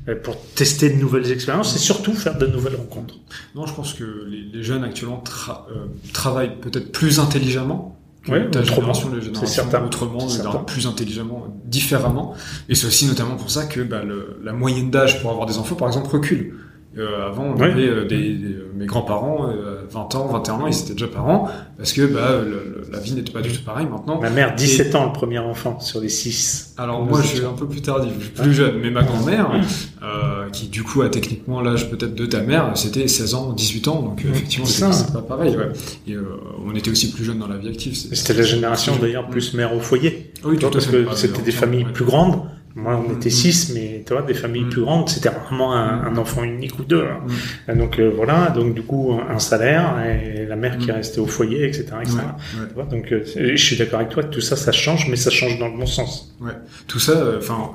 [0.08, 3.16] euh, pour tester de nouvelles expériences et surtout faire de nouvelles rencontres.
[3.54, 9.10] Non, je pense que les, jeunes actuellement euh, travaillent peut-être plus intelligemment oui, ta génération,
[9.14, 10.28] les générations autrement,
[10.66, 12.36] plus intelligemment, différemment.
[12.68, 15.58] Et c'est aussi notamment pour ça que bah, le, la moyenne d'âge pour avoir des
[15.58, 16.56] enfants, par exemple, recule.
[17.00, 18.38] Euh, avant, on avait euh, des,
[18.76, 22.42] mes grands-parents, euh, 20 ans, 21 ans, ils étaient déjà parents, parce que bah,
[22.92, 24.20] la vie n'était pas du tout pareille maintenant.
[24.20, 26.76] Ma mère, 17 ans, le premier enfant, sur les 6.
[26.78, 29.52] Alors moi, je suis un peu plus tardif, plus jeune, mais ma grand-mère,
[30.04, 33.88] euh, qui du coup a techniquement l'âge peut-être de ta mère, c'était 16 ans, 18
[33.88, 35.56] ans, donc effectivement, c'est pas pareil.
[35.56, 35.72] Ouais.
[36.08, 36.16] Et
[36.66, 37.96] on était aussi plus jeunes dans la vie active.
[37.96, 40.32] C'était la génération d'ailleurs plus mère au foyer.
[40.44, 42.42] Oui, tout parce que c'était des familles plus grandes
[42.76, 46.44] moi, on était six, mais tu vois, des familles plus grandes, c'était vraiment un, enfant
[46.44, 47.04] unique ou deux.
[47.04, 47.76] Hein.
[47.76, 51.66] Donc euh, voilà, donc du coup, un salaire et la mère qui restait au foyer,
[51.66, 51.86] etc.
[52.02, 52.18] etc.
[52.90, 55.68] donc euh, je suis d'accord avec toi, tout ça, ça change, mais ça change dans
[55.68, 56.36] le bon sens.
[56.42, 56.52] Ouais.
[56.88, 57.72] Tout ça, euh, enfin,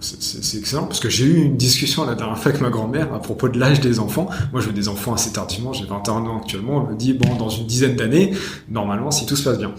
[0.00, 3.20] c'est excellent parce que j'ai eu une discussion la dernière fois avec ma grand-mère à
[3.20, 4.28] propos de l'âge des enfants.
[4.52, 6.86] Moi, je veux des enfants assez tardivement, j'ai 21 ans actuellement.
[6.86, 8.32] Elle me dit bon, dans une dizaine d'années,
[8.68, 9.72] normalement, si tout se passe bien.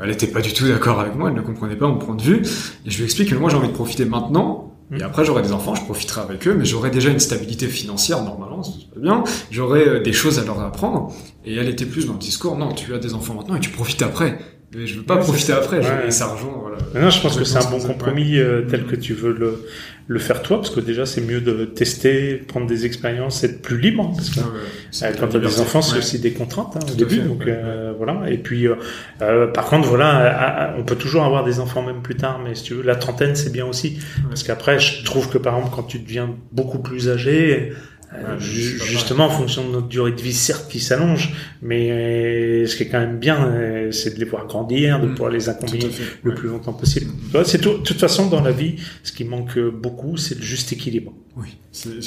[0.00, 2.22] Elle était pas du tout d'accord avec moi, elle ne comprenait pas mon point de
[2.22, 2.42] vue.
[2.86, 4.70] Et je lui explique que moi, j'ai envie de profiter maintenant.
[4.96, 8.22] Et après, j'aurai des enfants, je profiterai avec eux, mais j'aurai déjà une stabilité financière,
[8.22, 9.24] normalement, ça se passe bien.
[9.50, 11.12] J'aurai euh, des choses à leur apprendre.
[11.44, 13.70] Et elle était plus dans le discours, non, tu as des enfants maintenant et tu
[13.70, 14.38] profites après.
[14.76, 16.62] Mais je veux pas profiter après, j'ai cet argent.
[16.62, 16.78] Voilà.
[16.94, 19.64] Non, je pense que c'est un bon compromis euh, tel que tu veux le,
[20.06, 23.78] le faire toi, parce que déjà c'est mieux de tester, prendre des expériences, être plus
[23.78, 26.94] libre, parce que ah quand tu as des enfants, c'est aussi des contraintes hein, au
[26.94, 27.20] début.
[27.20, 28.30] donc euh, voilà.
[28.30, 28.74] Et puis, euh,
[29.22, 32.64] euh, par contre, voilà, on peut toujours avoir des enfants même plus tard, mais si
[32.64, 33.98] tu veux, la trentaine c'est bien aussi,
[34.28, 37.72] parce qu'après, je trouve que par exemple, quand tu deviens beaucoup plus âgé,
[38.12, 42.76] euh, justement, en fonction de notre durée de vie, certes, qui s'allonge, mais euh, ce
[42.76, 45.14] qui est quand même bien, euh, c'est de les voir grandir, de mm.
[45.14, 45.88] pouvoir les accompagner
[46.22, 47.10] le plus longtemps possible.
[47.44, 50.72] C'est tout, de toute façon dans la vie, ce qui manque beaucoup, c'est le juste
[50.72, 51.12] équilibre.
[51.36, 51.56] Oui.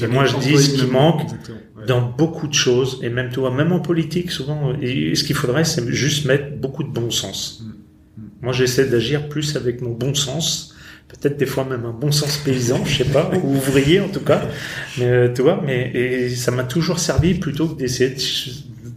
[0.02, 1.24] Et moi, je dis ce qui manque
[1.88, 5.66] dans beaucoup de choses, et même toi, même en politique, souvent, et ce qu'il faudrait,
[5.66, 7.64] c'est juste mettre beaucoup de bon sens.
[7.64, 8.22] Mm.
[8.22, 8.30] Mm.
[8.44, 10.74] Moi, j'essaie d'agir plus avec mon bon sens
[11.08, 14.22] peut-être des fois même un bon sens paysan, je sais pas, ou ouvrier en tout
[14.22, 14.42] cas.
[14.98, 18.16] Mais euh, tu vois, mais et ça m'a toujours servi plutôt que d'essayer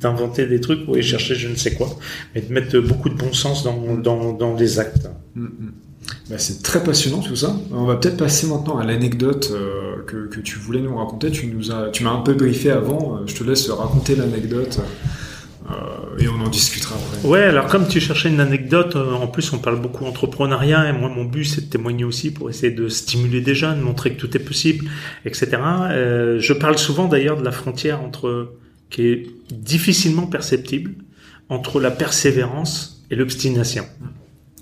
[0.00, 1.88] d'inventer des trucs ou aller chercher je ne sais quoi,
[2.34, 5.08] mais de mettre beaucoup de bon sens dans, dans, dans les actes.
[5.34, 5.72] Mm, mm.
[6.28, 7.56] Bah, c'est très passionnant tout ça.
[7.72, 11.30] On va peut-être passer maintenant à l'anecdote euh, que, que, tu voulais nous raconter.
[11.30, 13.16] Tu nous as, tu m'as un peu briefé avant.
[13.16, 14.80] Euh, je te laisse raconter l'anecdote.
[15.70, 17.26] Euh, et on en discutera après.
[17.26, 20.92] Ouais, alors comme tu cherchais une anecdote, euh, en plus on parle beaucoup entrepreneuriat et
[20.92, 24.20] moi mon but c'est de témoigner aussi pour essayer de stimuler des jeunes, montrer que
[24.20, 24.86] tout est possible,
[25.24, 25.48] etc.
[25.90, 28.54] Euh, je parle souvent d'ailleurs de la frontière entre
[28.88, 30.92] qui est difficilement perceptible
[31.48, 33.84] entre la persévérance et l'obstination.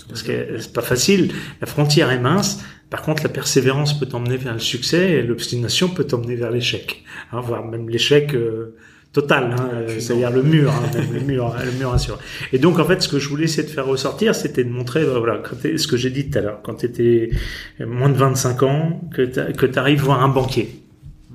[0.08, 2.62] Parce que c'est pas facile, la frontière est mince.
[2.88, 7.04] Par contre, la persévérance peut t'emmener vers le succès et l'obstination peut t'emmener vers l'échec,
[7.32, 8.34] hein, voire même l'échec
[9.12, 12.18] total, hein, c'est-à-dire le mur, hein, le mur, le mur assuré.
[12.52, 15.04] Et donc en fait, ce que je voulais essayer de faire ressortir, c'était de montrer,
[15.04, 15.42] bah, voilà,
[15.76, 17.30] ce que j'ai dit tout à l'heure, quand tu étais
[17.80, 20.82] moins de 25 ans, que tu arrives voir un banquier,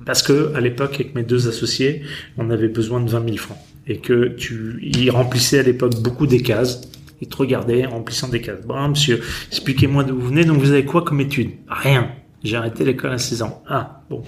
[0.04, 2.02] parce que à l'époque, avec mes deux associés,
[2.36, 6.26] on avait besoin de 20 000 francs, et que tu, ils remplissaient à l'époque beaucoup
[6.26, 6.82] des cases.
[7.20, 8.60] Ils te regardaient en remplissant des cases.
[8.66, 10.44] Bon, monsieur, expliquez-moi d'où vous venez.
[10.44, 12.10] Donc vous avez quoi comme études Rien.
[12.42, 13.62] J'ai arrêté l'école à 16 ans.
[13.66, 14.22] Ah, bon.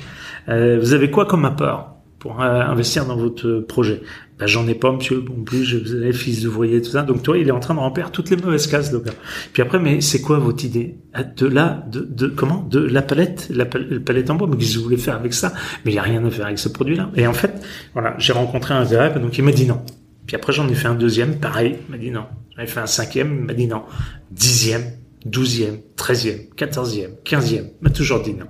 [0.49, 1.96] Euh, vous avez quoi comme apport?
[2.27, 4.03] Pour investir dans votre projet.
[4.39, 5.21] Ben, j'en ai pas, monsieur.
[5.21, 7.03] Bon, plus, vous avez fils d'ouvrier, tout ça.
[7.03, 9.13] Donc, toi, il est en train de remplir toutes les mauvaises cases, le gars.
[9.53, 10.97] Puis après, mais c'est quoi votre idée?
[11.15, 12.63] Ah, De là, de, de comment?
[12.71, 14.47] De la palette, la palette en bois?
[14.51, 15.55] Mais qu'est-ce que vous voulez faire avec ça?
[15.85, 17.11] Mais il y a rien à faire avec ce produit-là.
[17.17, 17.53] Et en fait,
[17.95, 19.81] voilà, j'ai rencontré un gars, donc il m'a dit non.
[20.27, 22.25] Puis après, j'en ai fait un deuxième, pareil, il m'a dit non.
[22.57, 23.83] J'en ai fait un cinquième, il m'a dit non.
[24.33, 24.83] Dixième,
[25.25, 28.47] douzième, treizième, quatorzième, quinzième, il m'a toujours dit non.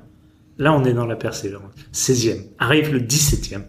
[0.59, 1.72] Là, on est dans la persévérance.
[1.92, 2.40] 16e.
[2.59, 3.62] Arrive le 17e.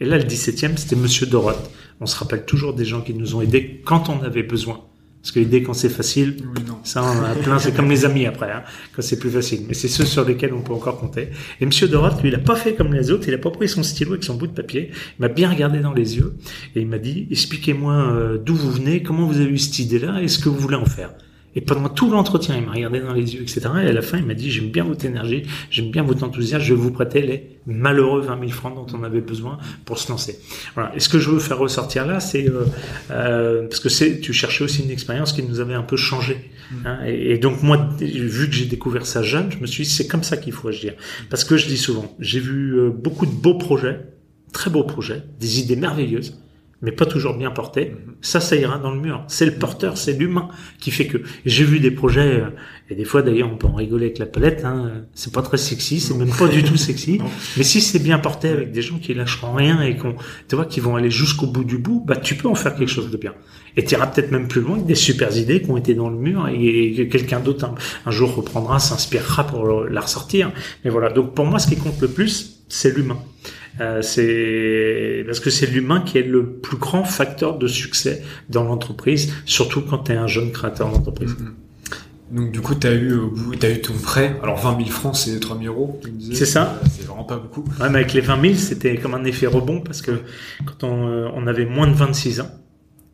[0.00, 1.70] Et là, le 17e, c'était Monsieur Doroth.
[2.00, 4.84] On se rappelle toujours des gens qui nous ont aidés quand on avait besoin.
[5.22, 6.36] Parce que l'idée, quand c'est facile,
[6.84, 8.62] ça, on a plein, c'est comme les amis après, hein,
[8.94, 9.62] quand c'est plus facile.
[9.66, 11.30] Mais c'est ceux sur lesquels on peut encore compter.
[11.60, 13.68] Et Monsieur Doroth, lui, il a pas fait comme les autres, il a pas pris
[13.68, 16.36] son stylo avec son bout de papier, il m'a bien regardé dans les yeux,
[16.76, 20.22] et il m'a dit, expliquez-moi euh, d'où vous venez, comment vous avez eu cette idée-là,
[20.22, 21.12] et ce que vous voulez en faire?
[21.56, 23.62] Et pendant tout l'entretien, il m'a regardé dans les yeux, etc.
[23.82, 26.62] Et à la fin, il m'a dit, j'aime bien votre énergie, j'aime bien votre enthousiasme,
[26.62, 30.10] je vais vous prêter les malheureux 20 000 francs dont on avait besoin pour se
[30.10, 30.38] lancer.
[30.74, 30.94] Voilà.
[30.94, 32.66] Et ce que je veux faire ressortir là, c'est euh,
[33.10, 36.50] euh, parce que c'est, tu cherchais aussi une expérience qui nous avait un peu changé.
[36.70, 36.74] Mmh.
[36.84, 40.06] Hein, et, donc moi, vu que j'ai découvert ça jeune, je me suis dit, c'est
[40.06, 40.92] comme ça qu'il faut agir.
[41.30, 44.00] Parce que je dis souvent, j'ai vu euh, beaucoup de beaux projets,
[44.52, 46.38] très beaux projets, des idées merveilleuses
[46.82, 48.14] mais pas toujours bien porté, mhm.
[48.20, 49.24] ça, ça ira dans le mur.
[49.28, 50.48] C'est le porteur, c'est l'humain
[50.78, 51.18] qui fait que.
[51.44, 52.50] J'ai vu des projets, euh,
[52.90, 55.56] et des fois d'ailleurs on peut en rigoler avec la palette, hein, c'est pas très
[55.56, 57.20] sexy, c'est même pas du tout sexy,
[57.56, 60.14] mais si c'est bien porté avec des gens qui lâcheront rien et qu'on,
[60.48, 62.90] tu vois, qui vont aller jusqu'au bout du bout, bah tu peux en faire quelque
[62.90, 63.34] chose de bien.
[63.76, 66.08] Et tu iras peut-être même plus loin avec des super idées qui ont été dans
[66.08, 67.70] le mur et que quelqu'un d'autre
[68.06, 70.50] un, jour reprendra, s'inspirera pour la ressortir.
[70.84, 73.18] Mais voilà, donc pour moi ce qui compte le plus, c'est l'humain.
[73.80, 78.64] Euh, c'est parce que c'est l'humain qui est le plus grand facteur de succès dans
[78.64, 81.32] l'entreprise, surtout quand tu es un jeune créateur d'entreprise.
[81.32, 81.66] Mm-hmm.
[82.30, 84.36] Donc du coup, tu as eu au bout, as eu ton prêt.
[84.42, 86.00] Alors 20 000 francs, c'est 3 000 euros.
[86.32, 86.80] C'est ça.
[86.90, 87.62] C'est vraiment pas beaucoup.
[87.80, 90.22] Ouais, mais avec les 20 000, c'était comme un effet rebond parce que
[90.64, 92.50] quand on, euh, on avait moins de 26 ans,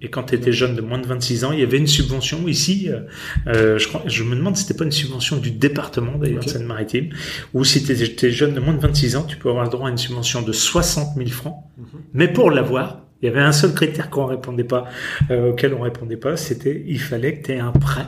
[0.02, 2.48] et quand tu étais jeune de moins de 26 ans, il y avait une subvention
[2.48, 2.88] ici.
[2.90, 3.02] Euh,
[3.46, 6.48] euh, je, crois, je me demande si c'était pas une subvention du département d'ailleurs de
[6.48, 7.10] Seine-Maritime,
[7.54, 9.86] ou si tu étais jeune de moins de 26 ans, tu peux avoir le droit
[9.86, 11.56] à une subvention de 60 000 francs.
[11.78, 11.84] Mhm.
[12.14, 14.86] Mais pour l'avoir, il y avait un seul critère qu'on répondait pas,
[15.30, 18.06] euh, auquel on répondait pas, c'était il fallait que tu aies un prêt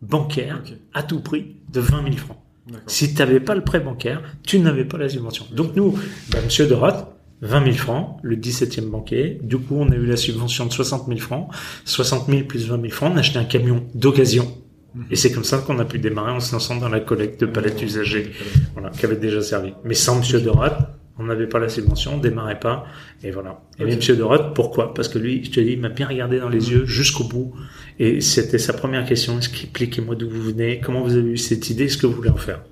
[0.00, 0.62] bancaire
[0.94, 2.38] à tout prix de 20 000 francs.
[2.86, 5.46] Si tu n'avais pas le prêt bancaire, tu n'avais pas la subvention.
[5.52, 5.98] Donc nous,
[6.30, 7.08] bah, Monsieur Doroth,
[7.42, 9.38] 20 000 francs, le 17e banquier.
[9.42, 11.48] Du coup, on a eu la subvention de 60 000 francs.
[11.84, 14.46] 60 000 plus 20 000 francs, on a acheté un camion d'occasion.
[14.94, 15.04] Mhm.
[15.10, 17.46] Et c'est comme ça qu'on a pu démarrer en se lançant dans la collecte de
[17.46, 18.30] palettes usagées,
[18.74, 19.72] voilà, qui avait déjà servi.
[19.84, 22.86] Mais sans Monsieur Dorat, On n'avait pas la subvention, on démarrait pas,
[23.22, 23.60] et voilà.
[23.78, 23.96] Et okay.
[23.96, 24.94] Monsieur Doroth, pourquoi?
[24.94, 27.52] Parce que lui, je te dis, il m'a bien regardé dans les yeux jusqu'au bout,
[27.98, 29.36] et c'était sa première question.
[29.36, 32.36] Expliquez-moi d'où vous venez, comment vous avez eu cette idée, ce que vous voulez en
[32.36, 32.62] faire.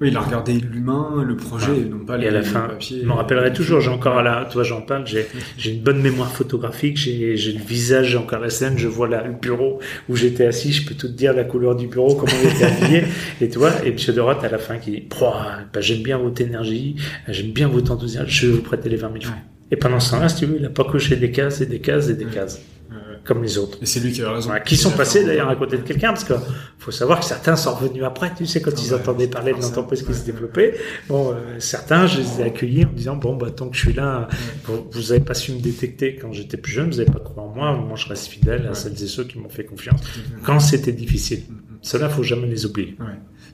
[0.00, 2.62] Oui, il a regardé l'humain, le projet, et non pas et les, à la fin,
[2.62, 3.00] papiers.
[3.02, 5.26] Je m'en rappellerai toujours, j'ai encore à la, toi j'en parle, j'ai,
[5.56, 9.08] j'ai une bonne mémoire photographique, j'ai, j'ai le visage, j'ai encore la scène, je vois
[9.08, 12.14] là, le bureau où j'étais assis, je peux tout te dire la couleur du bureau,
[12.14, 13.04] comment il était habillé,
[13.40, 16.96] et toi, et monsieur Doroth à la fin qui dit, bah, j'aime bien votre énergie,
[17.28, 19.42] j'aime bien votre enthousiasme, je vais vous prêter les 20 000 francs.
[19.70, 21.78] Et pendant ce temps-là, si tu veux, il a pas coché des cases et des
[21.78, 22.60] cases et des cases
[23.30, 23.78] comme les autres.
[23.80, 24.50] Et c'est lui qui a raison.
[24.50, 26.34] Ouais, qui sont passés d'ailleurs à côté de quelqu'un, parce que
[26.80, 30.02] faut savoir que certains sont revenus après, tu sais, quand ils entendaient parler de l'entreprise
[30.02, 30.74] qui se développait.
[31.08, 33.92] Bon, euh, certains, je les ai accueillis en disant, bon, bah, tant que je suis
[33.92, 34.26] là,
[34.64, 37.38] vous, vous avez pas su me détecter quand j'étais plus jeune, vous avez pas cru
[37.38, 40.00] en moi, moi je reste fidèle à celles et ceux qui m'ont fait confiance.
[40.44, 41.44] Quand c'était difficile.
[41.82, 42.96] Cela, faut jamais les oublier.
[42.98, 43.06] Ouais.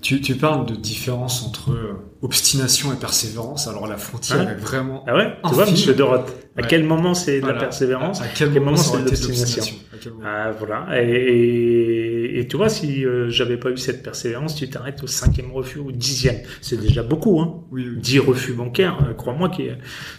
[0.03, 3.66] Tu, tu parles de différence entre euh, obstination et persévérance.
[3.68, 4.53] Alors la frontière Ouais.
[4.53, 5.05] est vraiment.
[5.07, 6.66] Ah ouais Tu vois, monsieur Doroth, à Ouais.
[6.68, 7.55] quel moment c'est de Voilà.
[7.55, 9.74] la persévérance À, à quel, moment, moment c'est de l'obstination
[10.24, 10.86] Ah voilà.
[11.02, 15.07] Et, et, et tu vois, si euh, j'avais pas eu cette persévérance, tu t'arrêtes au
[15.07, 16.36] cinquième refus ou au dixième.
[16.61, 17.64] C'est déjà beaucoup, hein.
[17.70, 18.00] Oui, oui.
[18.00, 19.68] Dix refus bancaires, euh, crois-moi, qui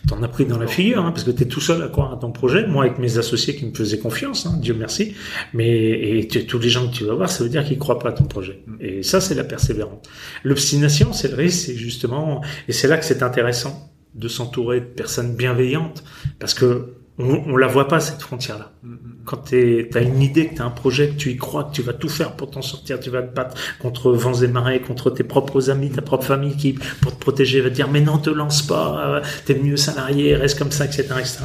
[0.07, 2.17] t'en as pris dans la figure, hein, parce que t'es tout seul à croire à
[2.17, 2.67] ton projet.
[2.67, 5.15] Moi, avec mes associés qui me faisaient confiance, hein, Dieu merci.
[5.53, 8.09] Mais et tous les gens que tu vas voir, ça veut dire qu'ils croient pas
[8.09, 8.63] à ton projet.
[8.65, 8.75] Mm.
[8.79, 10.07] Et ça, c'est la persévérance.
[10.43, 14.85] L'obstination, c'est le risque, c'est justement, et c'est là que c'est intéressant de s'entourer de
[14.85, 16.03] personnes bienveillantes,
[16.39, 18.97] parce que on, on la voit pas cette frontière-là Mm, mm.
[19.25, 21.71] quand tu as une idée, que tu as un projet, que tu y crois, que
[21.73, 24.79] tu vas tout faire pour t'en sortir, tu vas te battre contre vents et marées,
[24.81, 28.01] contre tes propres amis, ta propre famille qui, pour te protéger, va te dire mais
[28.01, 31.05] non, te lance pas, euh, t'es mieux salarié, reste comme ça, etc.
[31.19, 31.39] etc.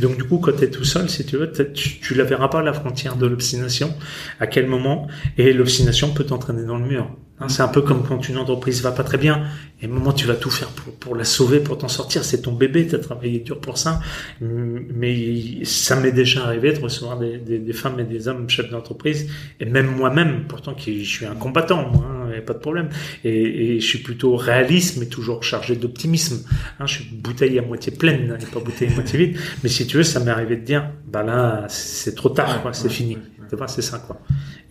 [0.00, 2.24] Donc du coup, quand tu es tout seul, si tu veux, t'as- tu, tu la
[2.24, 3.92] verras pas la frontière de l'obstination,
[4.40, 5.08] à quel moment,
[5.38, 7.10] et l'obstination peut t'entraîner dans le mur.
[7.38, 9.44] Hein, c'est un peu comme quand une entreprise va pas très bien,
[9.82, 12.40] et un moment tu vas tout faire pour, pour la sauver, pour t'en sortir, c'est
[12.40, 14.00] ton bébé, tu as travaillé dur pour ça,
[14.40, 18.70] mais ça m'est déjà arrivé de recevoir des, des, des femmes et des hommes chefs
[18.70, 19.30] d'entreprise,
[19.60, 22.58] et même moi-même, pourtant qui je suis un combattant, moi, hein, y a pas de
[22.58, 22.88] problème,
[23.22, 26.42] et, et je suis plutôt réaliste, mais toujours chargé d'optimisme.
[26.80, 29.68] Hein, je suis bouteille à moitié pleine, hein, et pas bouteille à moitié vide, mais
[29.68, 32.88] si tu veux, ça m'est arrivé de dire, bah là, c'est trop tard, quoi, c'est
[32.88, 33.18] fini.
[33.48, 34.20] Tu vois, c'est ça, quoi.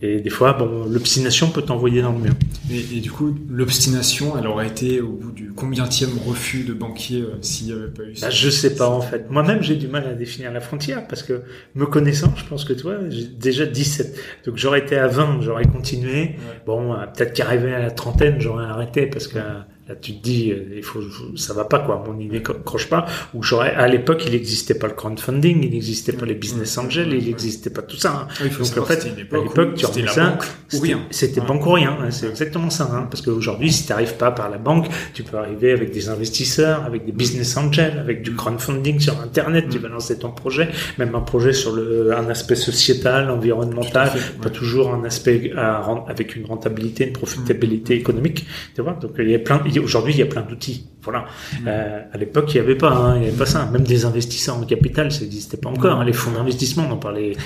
[0.02, 2.34] Et des fois, bon, l'obstination peut t'envoyer dans le mur.
[2.70, 7.22] Et, et du coup, l'obstination, elle aurait été au bout du combientième refus de banquier
[7.22, 8.26] euh, s'il n'y avait pas eu ça?
[8.26, 9.30] Bah, je sais pas en fait.
[9.30, 11.42] Moi-même, j'ai du mal à définir la frontière parce que
[11.74, 14.18] me connaissant, je pense que toi, j'ai déjà 17.
[14.46, 16.20] Donc j'aurais été à 20, j'aurais continué.
[16.20, 16.36] Ouais.
[16.66, 19.38] Bon, euh, peut-être qu'arrivé à la trentaine, j'aurais arrêté parce que
[19.88, 21.00] là, tu te dis, euh, il faut,
[21.36, 23.06] ça va pas quoi, mon idée croche pas.
[23.34, 27.12] Ou j'aurais, à l'époque, il n'existait pas le crowdfunding, il n'existait pas les business angels,
[27.12, 28.26] il n'existait pas tout ça.
[28.28, 28.44] hein.
[28.44, 30.38] Donc, savoir en fait, à époque l'époque, tu remets ça,
[31.10, 32.90] C'était- banque ou rien, hein, c'est exactement ça.
[32.92, 36.08] Hein, parce qu'aujourd'hui, si tu n'arrives pas par la banque, tu peux arriver avec des
[36.08, 39.82] investisseurs, avec des business angels, avec du crowdfunding sur Internet, tu Mm.
[39.82, 40.68] vas lancer ton projet,
[40.98, 44.50] même un projet sur le, un aspect sociétal, environnemental, fait, pas ouais.
[44.54, 45.76] toujours un aspect à
[46.08, 47.98] avec une rentabilité, une profitabilité Mm.
[48.00, 48.46] économique.
[48.74, 49.62] Tu vois, donc il y a plein.
[49.66, 50.86] il Aujourd'hui, il y a plein d'outils.
[51.02, 51.26] Voilà.
[51.60, 51.64] Mm.
[51.66, 53.66] Euh, à l'époque, il n'y avait pas, hein, il avait pas ça.
[53.66, 55.96] Même des investisseurs en capital, ça n'existait pas encore.
[55.96, 56.00] Mm.
[56.00, 56.04] hein.
[56.04, 57.36] Les fonds d'investissement, on en parlait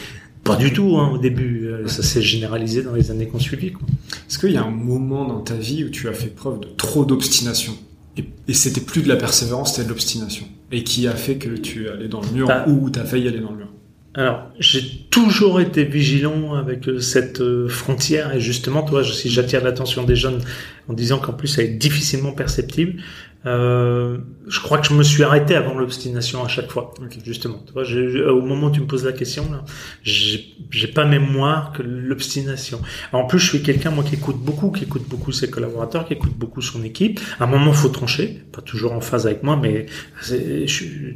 [0.44, 1.66] pas du tout hein, au début.
[1.66, 3.72] Euh, Ça s'est généralisé dans les années qui ont suivi.
[3.72, 3.86] Quoi.
[4.28, 6.68] Est-ce qu'il y a un moment dans ta vie où tu as fait preuve de
[6.76, 7.74] trop d'obstination
[8.16, 11.50] et, et c'était plus de la persévérance, c'était de l'obstination et qui a fait que
[11.50, 13.68] tu allé dans le mur ou tu as failli aller dans le mur?
[14.14, 19.62] Alors, j'ai toujours été vigilant avec euh, cette euh, frontière et justement, toi, si j'attire
[19.62, 20.40] l'attention des jeunes
[20.88, 23.00] en disant qu'en plus, elle est difficilement perceptible,
[23.46, 24.18] euh,
[24.48, 26.92] je crois que je me suis arrêté avant l'obstination à chaque fois.
[27.02, 27.18] Ok.
[27.24, 29.64] Justement, tu vois, j'ai- au moment où tu me poses la question, là,
[30.02, 32.80] j'ai pas mémoire que l'obstination.
[33.12, 36.12] En plus, je suis quelqu'un moi qui écoute beaucoup, qui écoute beaucoup ses collaborateurs, qui
[36.14, 37.20] écoute beaucoup son équipe.
[37.38, 39.86] À un moment, faut trancher, pas toujours en phase avec moi, mais
[40.20, 40.66] c'est-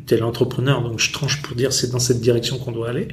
[0.06, 3.08] t'es l'entrepreneur, donc je tranche pour dire c'est dans cette direction qu'on doit aller.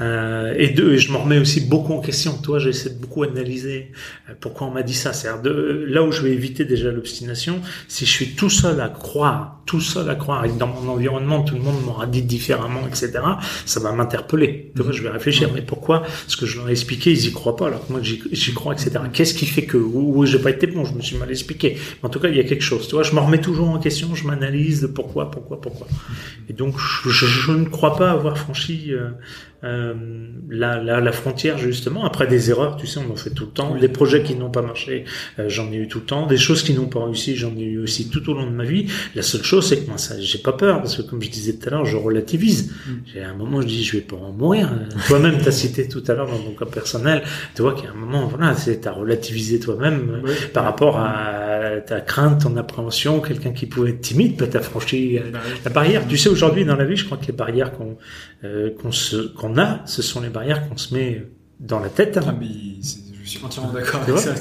[0.00, 2.36] Euh, et deux, et je me remets aussi beaucoup en question.
[2.38, 3.92] Toi, j'essaie de beaucoup analyser
[4.28, 5.12] euh, pourquoi on m'a dit ça.
[5.42, 9.60] De, là où je vais éviter déjà l'obstination, si je suis tout seul à croire,
[9.66, 12.80] tout seul à croire, et que dans mon environnement tout le monde m'aura dit différemment,
[12.86, 13.10] etc.
[13.66, 14.72] Ça va m'interpeller.
[14.76, 16.02] Je vais réfléchir, mais pourquoi?
[16.26, 18.72] Ce que je leur ai expliqué, ils y croient pas, alors que moi j'y crois,
[18.74, 18.90] etc.
[19.12, 21.76] Qu'est-ce qui fait que ou, ou j'ai pas été bon, je me suis mal expliqué.
[22.02, 22.86] Mais en tout cas, il y a quelque chose.
[22.88, 25.86] Tu vois, je me remets toujours en question, je m'analyse de pourquoi, pourquoi, pourquoi.
[26.48, 29.10] Et donc, je, je- je ne crois pas avoir franchi euh,
[29.64, 29.94] euh,
[30.50, 32.04] la, la, la frontière justement.
[32.04, 33.72] Après des erreurs, tu sais, on en fait tout le temps.
[33.74, 33.80] Oui.
[33.80, 35.04] Des projets qui n'ont pas marché,
[35.38, 36.26] euh, j'en ai eu tout le temps.
[36.26, 38.64] Des choses qui n'ont pas réussi, j'en ai eu aussi tout au long de ma
[38.64, 38.86] vie.
[39.14, 41.54] La seule chose, c'est que moi, ça, j'ai pas peur parce que comme je disais
[41.54, 42.72] tout à l'heure, je relativise.
[42.86, 42.92] Mm.
[43.12, 44.70] J'ai un moment, je dis, je vais pas en mourir.
[45.08, 47.22] Toi-même, t'as cité tout à l'heure dans ton cas personnel.
[47.54, 50.34] Tu vois qu'il y a un moment, voilà, c'est t'as relativisé toi-même euh, Ouais.
[50.52, 55.22] par rapport à ta, crainte, ton appréhension, quelqu'un qui pouvait être timide, peut-être franchi euh,
[55.64, 56.06] la barrière.
[56.08, 57.96] Tu sais, aujourd'hui dans la vie, je crois que les barrières qu'on
[58.44, 61.26] euh, qu'on se a, ce sont les barrières qu'on se met
[61.60, 62.18] dans la tête.
[62.22, 62.34] Ah,
[63.24, 64.34] je suis entièrement d'accord avec ça.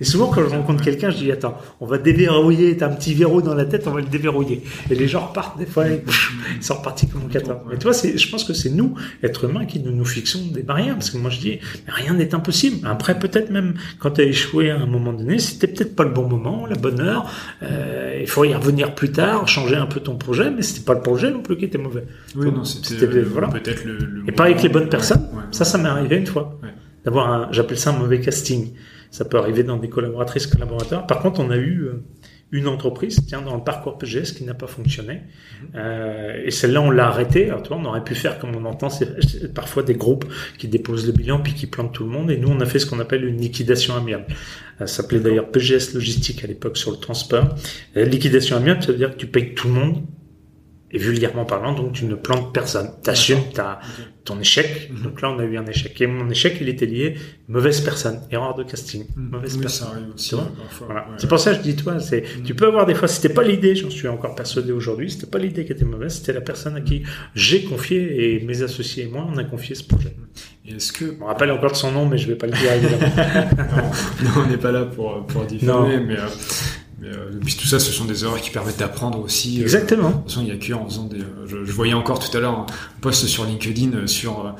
[0.00, 2.74] Et souvent, quand je rencontre quelqu'un, je dis attends, on va déverrouiller.
[2.74, 4.62] T'as un petit verrou dans la tête, on va le déverrouiller.
[4.90, 7.58] Et les gens repartent des fois, ils sont repartis comme un 14.
[7.70, 10.94] Mais toi, je pense que c'est nous, êtres humains, qui nous, nous fixons des barrières.
[10.94, 12.86] Parce que moi, je dis, rien n'est impossible.
[12.88, 16.10] Après, peut-être même quand tu as échoué à un moment donné, c'était peut-être pas le
[16.10, 17.30] bon moment, la bonne heure.
[17.62, 20.94] Euh, il faut y revenir plus tard, changer un peu ton projet, mais c'était pas
[20.94, 22.04] le projet non plus qui était mauvais.
[22.34, 23.48] Oui, non, c'était, voilà.
[23.48, 25.28] peut-être le, le Et pareil avec les bonnes personnes.
[25.50, 26.58] ça, ça m'est arrivé une fois
[27.08, 28.74] d'avoir un, j'appelle ça un mauvais casting.
[29.10, 31.06] Ça peut arriver dans des collaboratrices, collaborateurs.
[31.06, 32.02] Par contre, on a eu euh,
[32.52, 35.14] une entreprise, tiens, dans le parcours PGS qui n'a pas fonctionné.
[35.14, 35.68] Mhm.
[35.76, 37.48] Euh, et celle-là, on l'a arrêté.
[37.48, 40.26] Alors, toi, on aurait pu faire comme on entend, c'est parfois des groupes
[40.58, 42.30] qui déposent le bilan puis qui plantent tout le monde.
[42.30, 44.26] Et nous, on a fait ce qu'on appelle une liquidation amiable.
[44.82, 47.54] Euh, ça s'appelait d'ailleurs PGS Logistique à l'époque sur le transport.
[47.94, 50.02] La liquidation amiable, ça veut dire que tu payes tout le monde
[50.90, 52.90] et vulgairement parlant, donc tu ne plantes personne.
[53.02, 53.80] T'assumes ta,
[54.24, 54.90] ton échec.
[54.90, 55.02] Mhm.
[55.02, 56.00] Donc là, on a eu un échec.
[56.00, 57.16] Et mon échec, il était lié
[57.48, 59.30] mauvaise personne, erreur de casting, mhm.
[59.30, 60.12] mauvaise personne.
[60.14, 60.34] aussi,
[60.86, 61.06] voilà.
[61.16, 62.42] C'est pour ça que je dis, toi, c'est, mhm.
[62.44, 65.38] tu peux avoir des fois, c'était pas l'idée, j'en suis encore persuadé aujourd'hui, c'était pas
[65.38, 67.02] l'idée qui était mauvaise, c'était la personne à qui
[67.34, 70.14] j'ai confié et mes associés et moi, on a confié ce projet.
[70.66, 73.12] est-ce que, on rappelle encore de son nom, mais je vais pas le dire évidemment.
[74.22, 76.26] non, on n'est pas là pour pour diffamer, mais euh,
[77.00, 79.60] mais euh, puis tout ça, ce sont des erreurs qui permettent d'apprendre aussi.
[79.60, 80.08] Euh, Exactement.
[80.08, 81.20] de toute façon, il y a que en faisant des.
[81.20, 82.66] Euh, je, je, voyais encore tout à l'heure un
[83.00, 84.54] post sur LinkedIn sur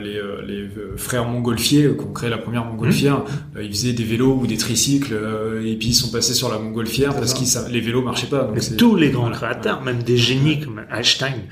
[0.00, 3.18] les, les frères montgolfiers qui ont créé la première montgolfière.
[3.18, 3.62] Mmh.
[3.62, 5.14] ils faisaient des vélos ou des tricycles
[5.64, 8.44] et puis ils sont passés sur la montgolfière parce que les vélos marchaient pas.
[8.44, 11.42] Donc tous les grands créateurs, même des génies comme Einstein,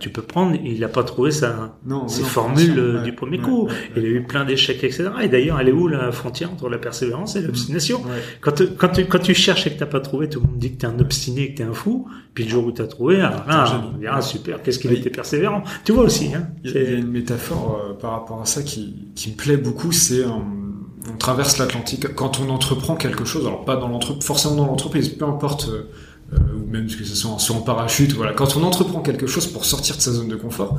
[0.00, 3.68] tu peux prendre, il n'a pas trouvé sa, non, ses formules du premier coup.
[3.96, 5.10] il a eu plein d'échecs, etc.
[5.22, 8.02] Et d'ailleurs, elle est où la frontière entre la persévérance et l'obstination?
[8.40, 10.72] Quand, quand, tu, quand tu cherches et que t'as pas trouvé, tout le monde dit
[10.72, 12.08] que t'es un obstiné, que t'es un fou.
[12.34, 15.62] Puis le jour où t'as trouvé, ah, ah, on dira, super, qu'est-ce qu'il était persévérant.
[15.84, 16.34] Tu vois aussi.
[16.34, 19.56] Hein, il, y a, une métaphore euh, par rapport à ça qui, qui me plaît
[19.56, 23.46] beaucoup, c'est on traverse l'Atlantique quand on entreprend quelque chose.
[23.46, 25.68] Alors pas dans l'entreprise, forcément dans l'entreprise, peu importe.
[25.68, 25.88] Euh,
[26.32, 28.32] euh, ou même que ce soit en, en parachute, voilà.
[28.32, 30.78] Quand on entreprend quelque chose pour sortir de sa zone de confort,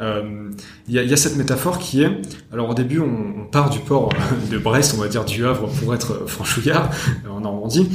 [0.00, 0.50] euh,
[0.88, 2.10] il y, a, y, a, cette métaphore qui est,
[2.52, 4.08] alors au début on, on, part du port
[4.50, 6.90] de Brest, on va dire du Havre pour être franchouillard
[7.28, 7.88] en Normandie,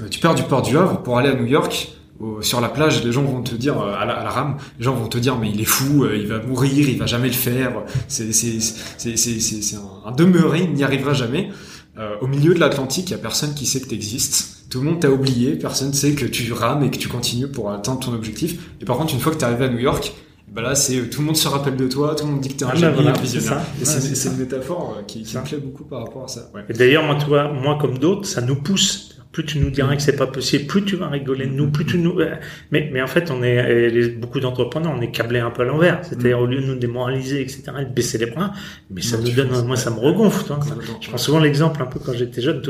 [0.00, 1.92] euh, tu pars du port du Havre pour aller à New York,
[2.40, 4.94] sur la plage, les gens vont te dire à la, à la, rame, les gens
[4.94, 7.72] vont te dire mais il est fou, il va mourir, il va jamais le faire,
[8.06, 8.30] c'est
[10.04, 11.50] un, demeuré, il n'y arrivera jamais.
[11.98, 14.66] Euh, au milieu de l'Atlantique, il y a personne qui sait que tu existes.
[14.70, 17.70] Tout le monde t'a oublié, personne sait que tu rames et que tu continues pour
[17.70, 18.70] atteindre ton objectif.
[18.80, 20.14] Et par contre, une fois que tu arrivé à New York,
[20.52, 22.58] bah là, c'est tout le monde se rappelle de toi, tout le monde dit que
[22.58, 23.62] t'es un ah génie, un visionnaire.
[23.82, 26.50] c'est une métaphore euh, qui, qui me plaît beaucoup par rapport à ça.
[26.54, 26.62] Ouais.
[26.68, 29.08] Et d'ailleurs, moi, toi, moi comme d'autres, ça nous pousse.
[29.32, 31.86] Plus tu nous diras que c'est pas possible, plus tu vas rigoler de nous, plus
[31.86, 32.20] tu nous.
[32.20, 32.34] Euh,
[32.70, 36.00] mais, mais en fait, on est beaucoup d'entrepreneurs, on est câblés un peu à l'envers.
[36.02, 38.52] C'est-à-dire au lieu de nous démoraliser, etc., et de baisser les bras,
[38.90, 40.44] mais ça nous donne, moi, ça me regonfle.
[40.44, 40.60] Toi.
[41.00, 42.60] Je prends souvent l'exemple un peu quand j'étais jeune.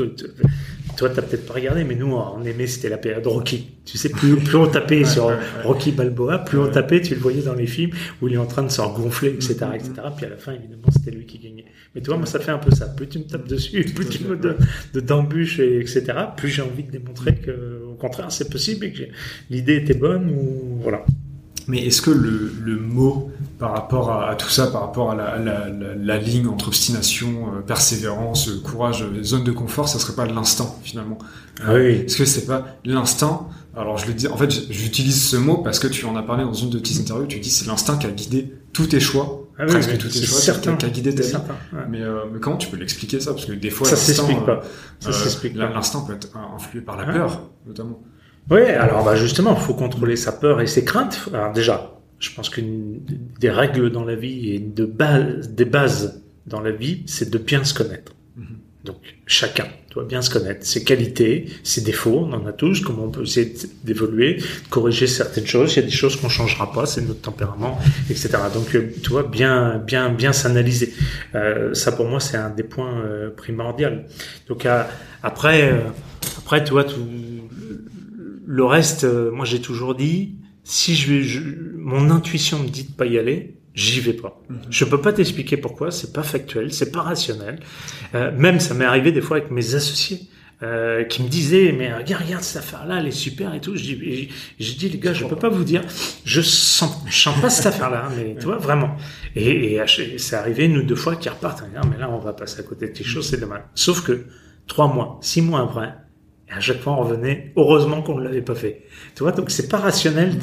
[0.97, 3.67] Toi, t'as peut-être pas regardé, mais nous, on aimait, c'était la période Rocky.
[3.85, 5.31] Tu sais, plus, plus on tapait sur
[5.63, 7.91] Rocky Balboa, plus on tapait, tu le voyais dans les films
[8.21, 9.91] où il est en train de se gonfler, etc., etc.
[10.15, 11.65] Puis à la fin, évidemment, c'était lui qui gagnait.
[11.95, 12.87] Mais toi, moi, ça fait un peu ça.
[12.87, 14.57] Plus tu me tapes dessus, plus tu me donnes
[14.93, 16.03] de d'embûches, etc.,
[16.37, 19.03] plus j'ai envie de démontrer que, au contraire, c'est possible et que
[19.49, 21.05] l'idée était bonne ou, voilà.
[21.67, 25.15] Mais est-ce que le, le, mot par rapport à, à, tout ça, par rapport à
[25.15, 29.99] la, la, la, la ligne entre obstination, euh, persévérance, courage, euh, zone de confort, ça
[29.99, 31.17] serait pas l'instant finalement
[31.61, 32.03] ah oui.
[32.05, 35.79] Est-ce que c'est pas l'instant Alors je le dis, en fait, j'utilise ce mot parce
[35.79, 37.27] que tu en as parlé dans une de tes interviews.
[37.27, 40.23] Tu dis c'est l'instinct qui a guidé tous tes choix, ah oui, presque tous tes
[40.23, 41.33] choix, certain, qui a guidé ta vie.
[41.33, 41.79] Ouais.
[41.89, 43.33] mais, euh, mais comment tu peux l'expliquer ça?
[43.33, 44.61] Parce que des fois, ça s'explique pas.
[44.99, 45.55] Ça s'explique.
[45.55, 48.01] L'instant peut être influé par la peur, notamment.
[48.51, 51.29] Oui, alors bah justement, il faut contrôler sa peur et ses craintes.
[51.33, 52.99] Alors déjà, je pense qu'une
[53.39, 57.37] des règles dans la vie et de base, des bases dans la vie, c'est de
[57.37, 58.13] bien se connaître.
[58.35, 58.57] Mm -hmm.
[58.83, 63.05] Donc chacun doit bien se connaître, ses qualités, ses défauts, on en a tous, comment
[63.05, 65.73] on peut essayer d'évoluer, corriger certaines choses.
[65.73, 67.79] Il y a des choses qu'on changera pas, c'est notre tempérament,
[68.09, 68.29] etc.
[68.53, 68.69] Donc
[69.03, 70.93] tu vois, bien, bien, bien s'analyser.
[71.35, 73.97] Euh, ça pour moi c'est un des points euh, primordiaux.
[74.49, 74.83] Donc euh,
[75.21, 75.79] après, euh,
[76.39, 77.07] après tu vois tout
[78.45, 81.41] le reste, euh, moi j'ai toujours dit, si je vais, je,
[81.77, 84.41] mon intuition me dit de pas y aller, j'y vais pas.
[84.49, 84.59] Mm -hmm.
[84.69, 87.59] Je peux pas t'expliquer pourquoi, c'est pas factuel, c'est pas rationnel.
[88.15, 90.21] Euh, même ça m'est arrivé des fois avec mes associés.
[90.61, 93.75] Euh, qui me disaient mais regarde, regarde cette affaire là elle est super et tout
[93.75, 94.29] je dis
[94.59, 95.81] j'ai dit les gars je peux pas vous dire
[96.23, 98.95] je sens je sens pas cette affaire là mais tu vois vraiment
[99.35, 99.81] et, et
[100.25, 102.93] c'est arrivé nous deux fois qui repartent mais là on va passer à côté de
[102.93, 104.25] quelque chose c'est dommage sauf que
[104.67, 105.89] trois mois six mois après
[106.55, 107.51] à chaque fois, on revenait.
[107.55, 108.83] Heureusement qu'on ne l'avait pas fait.
[109.15, 110.37] Tu vois, donc c'est pas rationnel.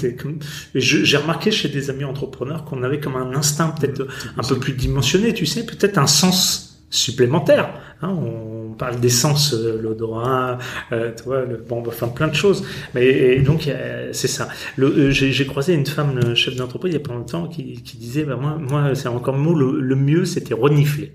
[0.75, 4.07] J'ai remarqué chez des amis entrepreneurs qu'on avait comme un instinct peut-être
[4.37, 7.71] un peu plus dimensionné, tu sais, peut-être un sens supplémentaire.
[8.03, 10.59] Hein, on parle d'essence, euh, l'odorat,
[10.93, 12.65] euh, tu vois, le, bon, enfin plein de choses.
[12.95, 13.71] Mais donc
[14.13, 14.49] c'est ça.
[14.79, 17.97] Euh, j'ai croisé une femme, le chef d'entreprise, il y a pas longtemps, qui, qui
[17.97, 21.13] disait, bah, moi, moi c'est encore le mot, le, mieux, c'était renifler.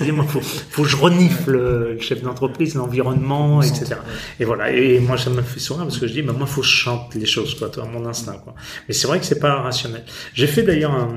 [0.00, 3.96] Il moi, faut, faut que je renifle le chef d'entreprise, l'environnement, etc.
[4.40, 4.70] Et voilà.
[4.72, 6.72] Et moi, ça me fait sourire parce que je dis, bah, moi, faut que je
[6.72, 8.54] chante les choses, quoi, toi, mon instinct, quoi.
[8.86, 10.04] Mais c'est vrai que c'est pas rationnel.
[10.34, 11.16] J'ai fait d'ailleurs un,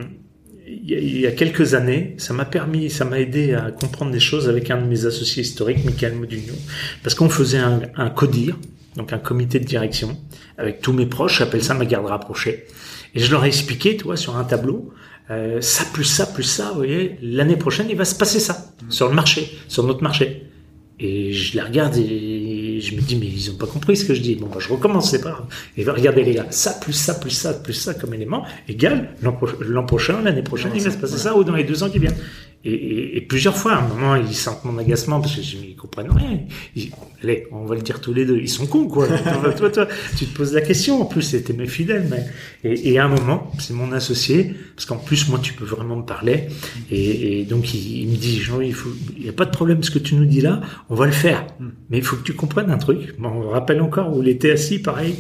[0.68, 4.48] il y a quelques années, ça m'a permis, ça m'a aidé à comprendre des choses
[4.48, 6.54] avec un de mes associés historiques, Michael Modugno,
[7.04, 8.58] parce qu'on faisait un, un CODIR,
[8.96, 10.18] donc un comité de direction,
[10.58, 12.66] avec tous mes proches, j'appelle ça ma garde rapprochée,
[13.14, 14.94] et je leur ai expliqué, tu vois, sur un tableau,
[15.30, 18.74] euh, ça plus ça plus ça, vous voyez, l'année prochaine, il va se passer ça,
[18.90, 20.48] sur le marché, sur notre marché.
[21.04, 24.14] Et je les regarde et je me dis, mais ils ont pas compris ce que
[24.14, 24.36] je dis.
[24.36, 25.46] Bon, bah, je recommence, c'est pas grave.
[25.76, 29.84] Et regardez les gars, ça, plus ça, plus ça, plus ça comme élément, égale l'an
[29.84, 32.18] prochain, l'année prochaine, il va se passer ça, ou dans les deux ans qui viennent.
[32.64, 35.76] Et, et, plusieurs fois, à un moment, ils sentent mon agacement parce que je ils
[35.76, 36.39] comprennent rien.
[37.24, 39.07] allez, on va le dire tous les deux, ils sont cons, quoi.
[39.57, 41.01] toi, toi, tu te poses la question.
[41.01, 42.24] En plus, c'était mes fidèles, mais
[42.64, 45.95] et, et à un moment, c'est mon associé, parce qu'en plus, moi, tu peux vraiment
[45.95, 46.49] me parler.
[46.91, 49.82] Et, et donc, il, me dit, Jean, il faut, il y a pas de problème,
[49.82, 51.47] ce que tu nous dis là, on va le faire.
[51.89, 53.16] Mais il faut que tu comprennes un truc.
[53.18, 55.16] Bon, on me rappelle encore où il était assis, pareil,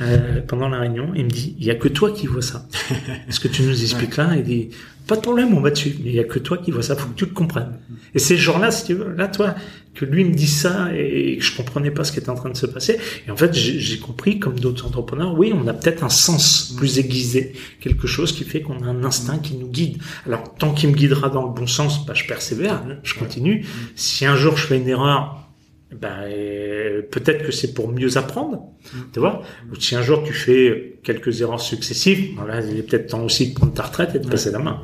[0.00, 1.12] euh, pendant la réunion.
[1.16, 2.68] Il me dit, il y a que toi qui vois ça.
[3.28, 4.68] ce que tu nous expliques là, il dit,
[5.06, 5.96] pas de problème, on va dessus.
[6.02, 7.78] Mais il y a que toi qui vois ça, faut que tu le comprennes.
[8.14, 9.54] Et ces jours-là, si tu veux, là, toi,
[9.94, 12.50] que lui me dit ça et que je comprenais pas ce qui était en train
[12.50, 12.98] de se passer.
[13.26, 16.98] Et en fait, j'ai compris, comme d'autres entrepreneurs, oui, on a peut-être un sens plus
[16.98, 19.98] aiguisé, quelque chose qui fait qu'on a un instinct qui nous guide.
[20.26, 23.66] Alors, tant qu'il me guidera dans le bon sens, bah, je persévère, hein, je continue.
[23.94, 25.43] Si un jour je fais une erreur,
[26.00, 28.62] ben, peut-être que c'est pour mieux apprendre,
[29.12, 29.42] tu vois.
[29.70, 33.50] Ou si un jour tu fais quelques erreurs successives, ben il est peut-être temps aussi
[33.50, 34.80] de prendre ta retraite et de passer la main.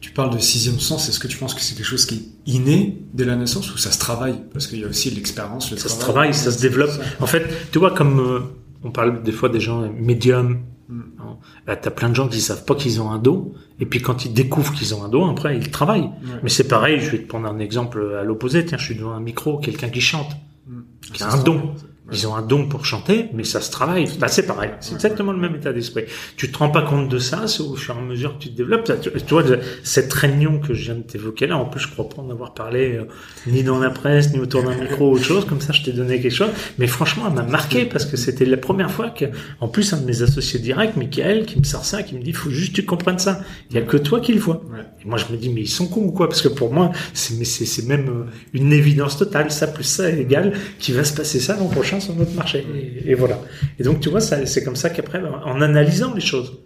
[0.00, 2.52] tu parles de sixième sens, est-ce que tu penses que c'est quelque chose qui est
[2.52, 4.40] inné dès la naissance ou ça se travaille?
[4.52, 6.92] Parce qu'il y a aussi l'expérience, le ça se travaille, ça se développe.
[7.20, 8.40] En fait, tu vois, comme euh,
[8.84, 11.02] on parle des fois des gens médiums, mm.
[11.20, 11.36] hein,
[11.66, 14.24] bah, t'as plein de gens qui savent pas qu'ils ont un dos, et puis quand
[14.24, 16.10] ils découvrent qu'ils ont un dos, après ils travaillent.
[16.42, 18.64] Mais c'est pareil, je vais te prendre un exemple à l'opposé.
[18.64, 20.36] Tiens, je suis devant un micro, quelqu'un qui chante,
[20.66, 20.80] mm.
[21.12, 21.74] qui a un don.
[22.10, 24.08] Ils ont un don pour chanter, mais ça se travaille.
[24.18, 24.70] Bah, c'est pareil.
[24.80, 26.04] C'est exactement le même état d'esprit.
[26.36, 28.50] Tu te rends pas compte de ça, c'est au fur et à mesure que tu
[28.50, 28.90] te développes.
[29.02, 29.42] Tu, vois,
[29.82, 32.54] cette réunion que je viens de t'évoquer là, en plus, je crois pas en avoir
[32.54, 33.04] parlé euh,
[33.46, 35.44] ni dans la presse, ni autour d'un micro ou autre chose.
[35.44, 36.50] Comme ça, je t'ai donné quelque chose.
[36.78, 39.26] Mais franchement, elle m'a marqué parce que c'était la première fois que,
[39.60, 42.32] en plus, un de mes associés directs, Michael, qui me sort ça, qui me dit,
[42.32, 43.40] faut juste que tu comprennes ça.
[43.70, 44.62] Il y a que toi qui le vois.
[45.02, 46.28] Et moi, je me dis, mais ils sont cons ou quoi?
[46.28, 49.50] Parce que pour moi, c'est, c'est, même euh, une évidence totale.
[49.50, 52.64] Ça plus ça est égal, qui va se passer ça l'an prochain sur notre marché.
[53.04, 53.40] Et, voilà.
[53.78, 56.58] Et donc, tu vois, c'est comme ça qu'après, en analysant les choses,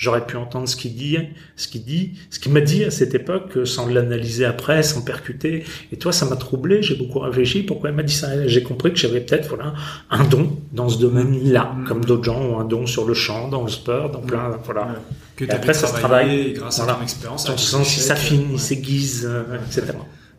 [0.00, 1.18] j'aurais pu entendre ce qu'il dit,
[1.56, 5.64] ce qu'il dit, ce qu'il m'a dit à cette époque, sans l'analyser après, sans percuter.
[5.92, 6.82] Et toi, ça m'a troublé.
[6.82, 7.62] J'ai beaucoup réfléchi.
[7.62, 8.46] Pourquoi il m'a dit ça?
[8.48, 9.74] J'ai compris que j'avais peut-être voilà
[10.10, 11.84] un don dans ce domaine-là, mm.
[11.84, 14.88] comme d'autres gens ont un don sur le chant, dans le sport, dans plein, voilà.
[15.36, 18.60] Que et après, ça se travaille grâce à ton expérience, ton sens, il s'affine, il
[18.60, 19.30] s'aiguise,
[19.66, 19.92] etc.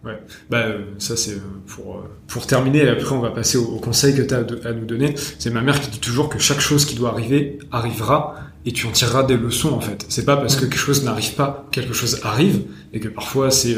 [0.03, 2.87] Ouais, bah euh, ça c'est euh, pour euh, pour terminer.
[2.89, 5.13] Après on va passer au, conseil que tu as à nous donner.
[5.37, 8.35] C'est ma mère qui dit toujours que chaque chose qui doit arriver arrivera
[8.65, 10.03] et tu en tireras des leçons en fait.
[10.09, 13.77] C'est pas parce que quelque chose n'arrive pas, quelque chose arrive et que parfois c'est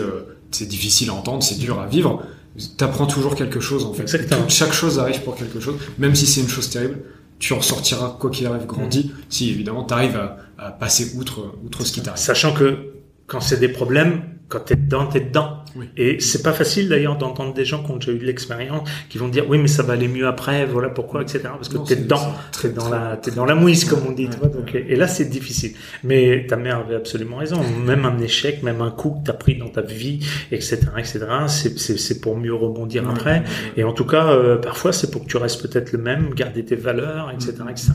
[0.52, 2.24] c'est difficile à entendre, c'est dur à vivre.
[2.78, 4.08] T'apprends toujours quelque chose en fait.
[4.48, 7.00] Chaque chose arrive pour quelque chose, même si c'est une chose terrible.
[7.40, 11.54] Tu en sortiras quoi qu'il arrive grandi, si évidemment tu arrives à, à passer outre
[11.66, 12.22] outre ce qui t'arrive.
[12.22, 12.93] Sachant que
[13.34, 15.64] quand c'est des problèmes, quand t'es dedans, t'es dedans.
[15.98, 19.18] Et c'est pas facile d'ailleurs d'entendre des gens qui ont déjà eu de l'expérience, qui
[19.18, 21.40] vont dire oui mais ça va aller mieux après, voilà pourquoi, etc.
[21.46, 22.32] Parce que t'es dedans,
[22.62, 24.30] t'es dans la, t'es dans la mouise comme on dit.
[24.30, 25.74] tu vois, donc, et là c'est difficile.
[26.04, 27.60] Mais ta mère avait absolument raison.
[27.84, 30.20] Même un échec, même un coup que t'as pris dans ta vie,
[30.52, 31.26] etc., etc.
[31.48, 33.42] C'est, c'est, c'est pour mieux rebondir après.
[33.78, 36.64] Et en tout cas, euh, parfois c'est pour que tu restes peut-être le même, garder
[36.64, 37.94] tes valeurs, etc., etc.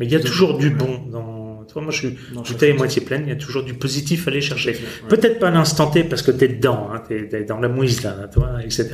[0.00, 3.22] Mais il y a toujours du bon dans toi, moi, je suis bouteille moitié pleine.
[3.26, 4.76] Il y a toujours du positif à aller chercher.
[5.08, 8.28] Peut-être pas à l'instant T parce que t'es dedans, hein, t'es dans la mouise là,
[8.32, 8.90] toi, etc.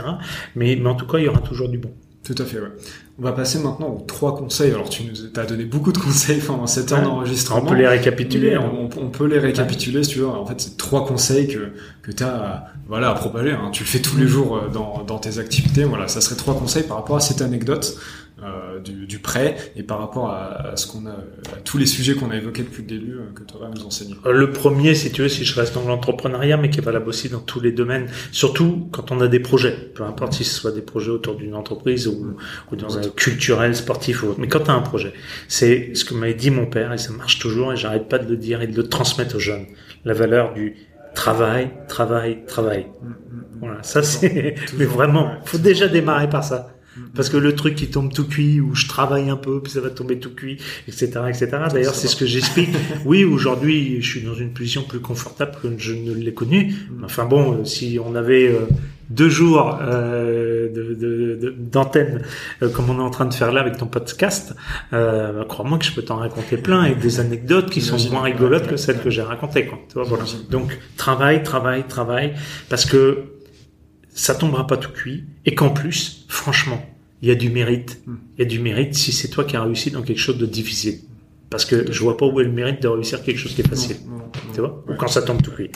[0.54, 1.92] Mais, mais en tout cas, il y aura toujours du bon.
[2.22, 2.68] Tout à fait, ouais.
[3.18, 4.72] On va passer maintenant aux trois conseils.
[4.72, 7.62] Alors, tu nous as donné beaucoup de conseils pendant cette heure d'enregistrement.
[7.62, 8.54] On peut les récapituler.
[8.54, 8.70] Hein.
[8.98, 10.28] On, peut les récapituler, si tu veux.
[10.28, 13.52] En fait, c'est trois conseils que, que tu as, voilà, à propager.
[13.52, 13.70] Hein.
[13.72, 15.84] Tu le fais tous les jours euh, dans, dans tes activités.
[15.84, 17.98] Voilà, ça serait trois conseils par rapport à cette anecdote.
[18.42, 22.14] Euh, du, du, prêt et par rapport à, ce qu'on a, à tous les sujets
[22.14, 24.94] qu'on a évoqués depuis le début euh, que tu vas nous enseigner euh, Le premier,
[24.94, 27.60] si tu veux, si je reste dans l'entrepreneuriat, mais qui est valable aussi dans tous
[27.60, 31.10] les domaines, surtout quand on a des projets, peu importe si ce soit des projets
[31.10, 32.36] autour d'une entreprise ou,
[32.72, 35.12] ou dans un culturel, sportif ou autre, mais quand tu as un projet,
[35.46, 38.28] c'est ce que m'avait dit mon père et ça marche toujours et j'arrête pas de
[38.28, 39.66] le dire et de le transmettre aux jeunes,
[40.04, 40.76] la valeur du
[41.14, 42.86] travail, travail, travail.
[43.02, 43.44] Mm, mm, mm.
[43.60, 46.70] Voilà, ça c'est, mais vraiment, faut déjà démarrer par ça.
[47.14, 49.80] Parce que le truc qui tombe tout cuit, ou je travaille un peu, puis ça
[49.80, 51.48] va tomber tout cuit, etc., etc.
[51.72, 52.70] D'ailleurs, c'est ce que j'explique.
[53.04, 56.74] oui, aujourd'hui, je suis dans une position plus confortable que je ne l'ai connue.
[57.04, 58.66] Enfin bon, euh, si on avait euh,
[59.10, 60.68] deux jours euh,
[61.58, 62.22] d'antenne
[62.60, 64.54] de, de, comme on est en train de faire là avec ton podcast,
[64.92, 68.68] euh, crois-moi que je peux t'en raconter plein et des anecdotes qui sont moins rigolotes
[68.68, 69.66] que celles que j'ai racontées.
[69.66, 69.78] Quoi.
[69.88, 70.24] Tu vois, voilà.
[70.50, 72.34] Donc travail, travail, travail,
[72.68, 73.24] parce que
[74.14, 76.84] ça tombera pas tout cuit et qu'en plus, franchement,
[77.22, 78.00] il y a du mérite.
[78.06, 78.16] Hmm.
[78.36, 80.46] Il y a du mérite si c'est toi qui as réussi dans quelque chose de
[80.46, 81.00] difficile.
[81.50, 83.68] Parce que je vois pas où est le mérite de réussir quelque chose qui est
[83.68, 83.96] facile.
[84.54, 84.84] tu vois?
[84.88, 85.70] Ou quand ça tombe tout cuit.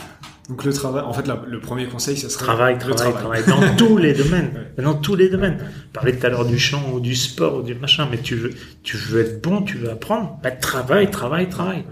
[0.48, 3.96] Donc le travail, en fait, le premier conseil, ça serait travail, travail, travail, dans tous
[3.96, 5.58] les domaines, dans tous les domaines.
[5.92, 8.50] Parler tout à l'heure du chant ou du sport ou du machin, mais tu veux,
[8.82, 11.84] tu veux être bon, tu veux apprendre, bah, travail, travail, travail.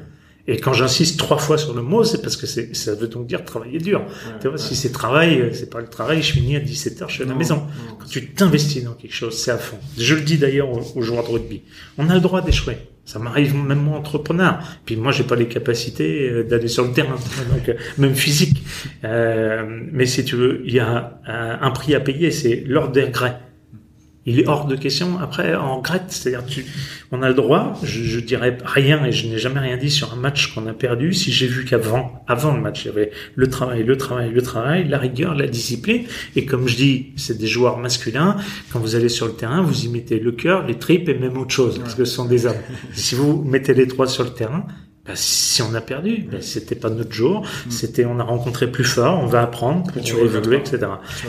[0.49, 3.27] Et quand j'insiste trois fois sur le mot, c'est parce que c'est, ça veut donc
[3.27, 4.05] dire travailler dur.
[4.41, 7.23] tu vois, si c'est travail, c'est pas le travail, je finis à 17h, je suis
[7.23, 7.63] à la maison.
[7.99, 9.79] quand tu t'investis dans quelque chose, c'est à fond.
[9.97, 11.63] Je le dis d'ailleurs aux, joueurs de rugby.
[11.97, 12.77] On a le droit d'échouer.
[13.05, 14.61] Ça m'arrive même moi entrepreneur.
[14.85, 17.17] Puis moi, j'ai pas les capacités euh, d'aller sur le terrain,
[17.53, 18.63] donc euh, même physique.
[19.05, 23.05] Euh, mais si tu veux, il y a un prix à payer, c'est l'ordre des
[23.05, 23.39] regrets
[24.25, 25.19] il est hors de question.
[25.21, 26.65] Après, en grette, c'est-à-dire, tu,
[27.11, 27.75] on a le droit.
[27.83, 30.73] Je, je dirais rien et je n'ai jamais rien dit sur un match qu'on a
[30.73, 31.13] perdu.
[31.13, 34.43] Si j'ai vu qu'avant, avant le match, il y avait le travail, le travail, le
[34.43, 36.05] travail, la rigueur, la discipline.
[36.37, 38.37] Et comme je dis, c'est des joueurs masculins.
[38.73, 41.37] Quand vous allez sur le terrain, vous y mettez le cœur, les tripes et même
[41.37, 42.55] autre chose, parce que ce sont des hommes.
[42.93, 44.67] si vous mettez les trois sur le terrain,
[45.05, 47.41] bah, si on a perdu, bah, c'était pas notre jour.
[47.41, 47.71] Mm.
[47.71, 50.79] C'était, on a rencontré plus fort, on va apprendre pour évoluer, etc.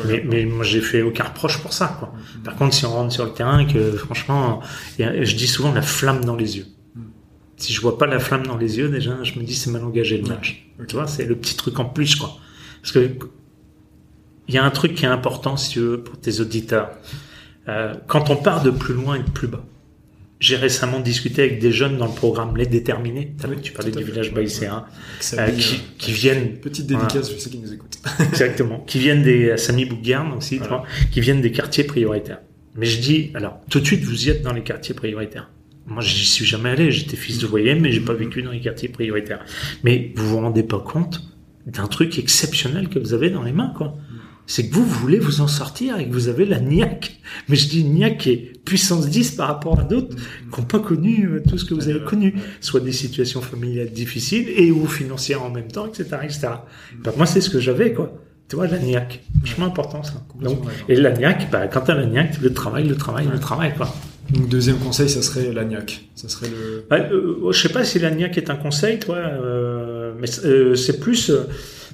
[0.05, 1.95] Mais, mais moi, j'ai fait aucun reproche pour ça.
[1.99, 2.13] Quoi.
[2.13, 2.43] Mm.
[2.43, 4.61] Par contre, si on rentre sur le terrain, que franchement,
[4.99, 6.67] je dis souvent la flamme dans les yeux.
[6.95, 7.01] Mm.
[7.57, 9.83] Si je vois pas la flamme dans les yeux, déjà, je me dis c'est mal
[9.83, 10.67] engagé le match.
[10.87, 12.37] Tu vois, c'est le petit truc en plus, quoi.
[12.81, 13.09] Parce que
[14.47, 16.91] il y a un truc qui est important, si tu veux, pour tes auditeurs.
[17.69, 19.63] Euh, quand on part de plus loin et de plus bas,
[20.43, 23.33] j'ai récemment discuté avec des jeunes dans le programme Les Déterminés.
[23.47, 24.83] Oui, tu parlais du village baïséen.
[25.35, 26.57] Euh, qui, qui, viennent.
[26.57, 27.97] Petite dédicace, je sais qu'ils nous écoutent.
[28.19, 28.79] Exactement.
[28.79, 32.41] Qui viennent des Sami Bougarn aussi, toi, qui viennent des quartiers prioritaires.
[32.75, 35.49] Mais je dis, alors, tout de suite, vous y êtes dans les quartiers prioritaires.
[35.87, 36.91] Moi, j'y suis jamais allé.
[36.91, 39.45] J'étais fils de voyer, mais j'ai pas vécu dans les quartiers prioritaires.
[39.85, 41.21] Mais vous vous rendez pas compte
[41.67, 43.95] d'un truc exceptionnel que vous avez dans les mains, quoi
[44.45, 47.19] c'est que vous, voulez vous en sortir et que vous avez la niaque.
[47.47, 51.25] Mais je dis niaque est puissance 10 par rapport à d'autres qui n'ont pas connu
[51.25, 52.35] euh, tout ce que vous avez connu.
[52.59, 56.47] Soit des situations familiales difficiles et ou financières en même temps, etc., etc.
[57.03, 58.13] Ben, moi, c'est ce que j'avais, quoi.
[58.49, 59.21] Tu vois, la niaque.
[59.41, 60.21] Vachement important, ça.
[60.41, 63.73] Donc, et la niaque, bah, quand t'as la niaque, le travail, le travail, le travail,
[63.75, 63.93] quoi.
[64.29, 66.05] Donc, deuxième conseil, ça serait la niaque.
[66.15, 66.85] Ça serait le...
[66.89, 70.75] Bah, euh, je sais pas si la niaque est un conseil, toi, euh, mais euh,
[70.75, 71.31] c'est plus,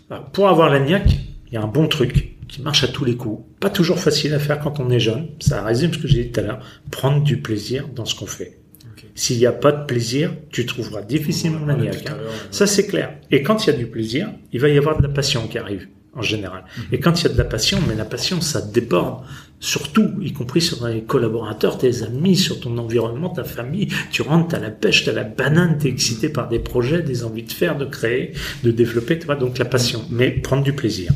[0.09, 1.11] bah, pour avoir la niaque,
[1.47, 3.45] il y a un bon truc qui marche à tous les coups.
[3.59, 5.27] Pas toujours facile à faire quand on est jeune.
[5.39, 6.59] Ça résume ce que j'ai dit tout à l'heure.
[6.91, 8.57] Prendre du plaisir dans ce qu'on fait.
[9.15, 12.09] S'il n'y a pas de plaisir, tu trouveras difficilement la niaque.
[12.09, 12.17] Hein.
[12.51, 13.15] Ça, c'est clair.
[13.31, 15.57] Et quand il y a du plaisir, il va y avoir de la passion qui
[15.57, 16.63] arrive, en général.
[16.63, 16.83] Mhm.
[16.93, 19.23] Et quand il y a de la passion, mais la passion, ça déborde
[19.59, 23.89] surtout, y compris sur les collaborateurs, tes amis, sur ton environnement, ta famille.
[24.11, 27.43] Tu rentres, à la pêche, t'as la banane, t'es excité par des projets, des envies
[27.43, 28.33] de faire, de créer,
[28.63, 30.01] de développer, tu vois, donc la passion.
[30.09, 31.11] Mais prendre du plaisir.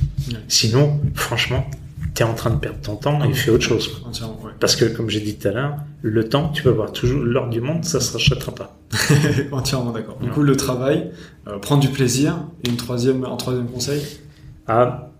[0.47, 1.65] Sinon, franchement,
[2.13, 4.03] t'es en train de perdre ton temps et fais autre chose.
[4.59, 7.49] Parce que, comme j'ai dit tout à l'heure, le temps, tu vas voir toujours l'ordre
[7.49, 8.77] du monde, ça se rachètera pas.
[9.51, 10.17] Entièrement d'accord.
[10.21, 11.11] Du coup, le travail,
[11.47, 14.01] euh, prendre du plaisir, et une troisième, un troisième conseil?
[14.67, 15.12] Ah,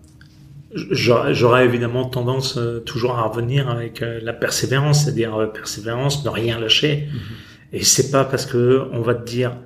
[0.74, 6.30] J'aurais évidemment tendance euh, toujours à revenir avec euh, la persévérance, c'est-à-dire euh, persévérance, ne
[6.30, 7.06] rien lâcher.
[7.06, 7.76] Mm-hmm.
[7.78, 9.56] Et c'est pas parce que on va te dire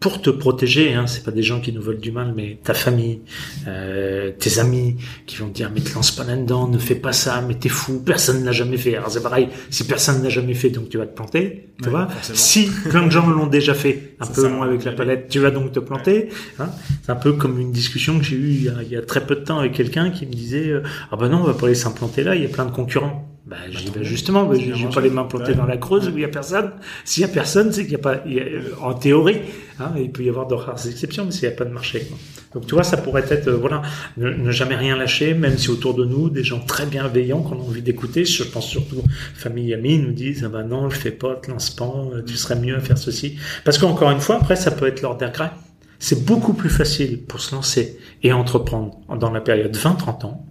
[0.00, 2.72] pour te protéger, hein, c'est pas des gens qui nous veulent du mal, mais ta
[2.72, 3.20] famille,
[3.66, 4.96] euh, tes amis
[5.26, 7.68] qui vont te dire mais te lance pas là-dedans, ne fais pas ça, mais t'es
[7.68, 8.94] fou, personne n'a jamais fait.
[8.94, 12.08] Alors c'est pareil, si personne n'a jamais fait, donc tu vas te planter, tu vois.
[12.22, 15.50] Si plein de gens l'ont déjà fait, un peu moins avec la palette, tu vas
[15.50, 16.28] donc te planter.
[16.60, 16.68] Hein.
[17.02, 19.02] C'est un peu comme une discussion que j'ai eue il y, a, il y, a,
[19.02, 21.54] très peu de temps avec quelqu'un qui me disait euh, ah ben non, on va
[21.54, 23.28] pas aller s'implanter là, il y a plein de concurrents.
[23.48, 23.56] Bah,
[23.94, 26.24] vais justement, mais j'ai j'ai pas les mains plantées dans la creuse où il y
[26.24, 26.70] a personne.
[27.06, 29.38] S'il y a personne, c'est qu'il y a pas, y a- euh, en théorie,
[29.80, 32.00] hein, il peut y avoir de rares exceptions, mais s'il n'y a pas de marché.
[32.00, 32.18] quoi.
[32.52, 33.80] Donc tu vois, ça pourrait être, euh, voilà,
[34.18, 37.56] ne, ne jamais rien lâcher, même si autour de nous, des gens très bienveillants qu'on
[37.58, 39.02] a envie d'écouter, je pense surtout
[39.34, 42.36] famille amis, nous disent, ah ben non, le fais pas, te lance pas, euh, tu
[42.36, 43.38] serais mieux à faire ceci.
[43.64, 45.52] Parce qu'encore une fois, après, ça peut être l'ordre des regrets.
[45.98, 50.44] C'est beaucoup plus facile pour se lancer et entreprendre dans la période 20-30 ans.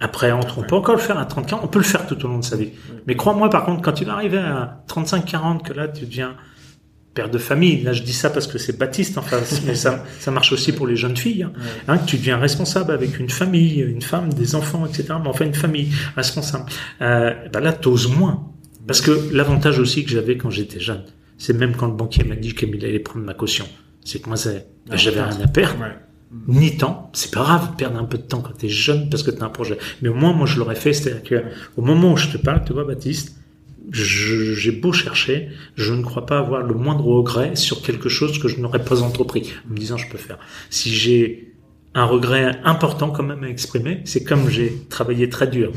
[0.00, 2.24] Après, entre, on peut encore le faire à 30 ans, on peut le faire tout
[2.24, 2.70] au long de sa vie.
[3.06, 6.36] Mais crois-moi, par contre, quand tu vas arriver à 35-40, que là, tu deviens
[7.12, 10.30] père de famille, là, je dis ça parce que c'est Baptiste, enfin, mais ça, ça
[10.30, 11.52] marche aussi pour les jeunes filles, hein,
[11.88, 15.44] hein, que tu deviens responsable avec une famille, une femme, des enfants, etc., mais enfin,
[15.44, 16.64] une famille responsable.
[17.02, 18.46] Euh, ben là, t'oses moins.
[18.86, 21.04] Parce que l'avantage aussi que j'avais quand j'étais jeune,
[21.36, 23.66] c'est même quand le banquier m'a dit qu'il allait prendre ma caution,
[24.04, 25.96] c'est que moi, ben, j'avais rien à perdre Ouais.
[26.46, 27.10] Ni temps.
[27.12, 29.44] C'est pas grave de perdre un peu de temps quand t'es jeune parce que t'as
[29.44, 29.78] un projet.
[30.02, 30.92] Mais au moins, moi, je l'aurais fait.
[30.92, 31.42] C'est-à-dire que
[31.76, 33.36] au moment où je te parle, tu vois, Baptiste,
[33.92, 38.48] j'ai beau chercher, je ne crois pas avoir le moindre regret sur quelque chose que
[38.48, 40.38] je n'aurais pas entrepris, en me disant je peux faire.
[40.68, 41.54] Si j'ai
[41.94, 45.72] un regret important quand même à exprimer, c'est comme j'ai travaillé très dur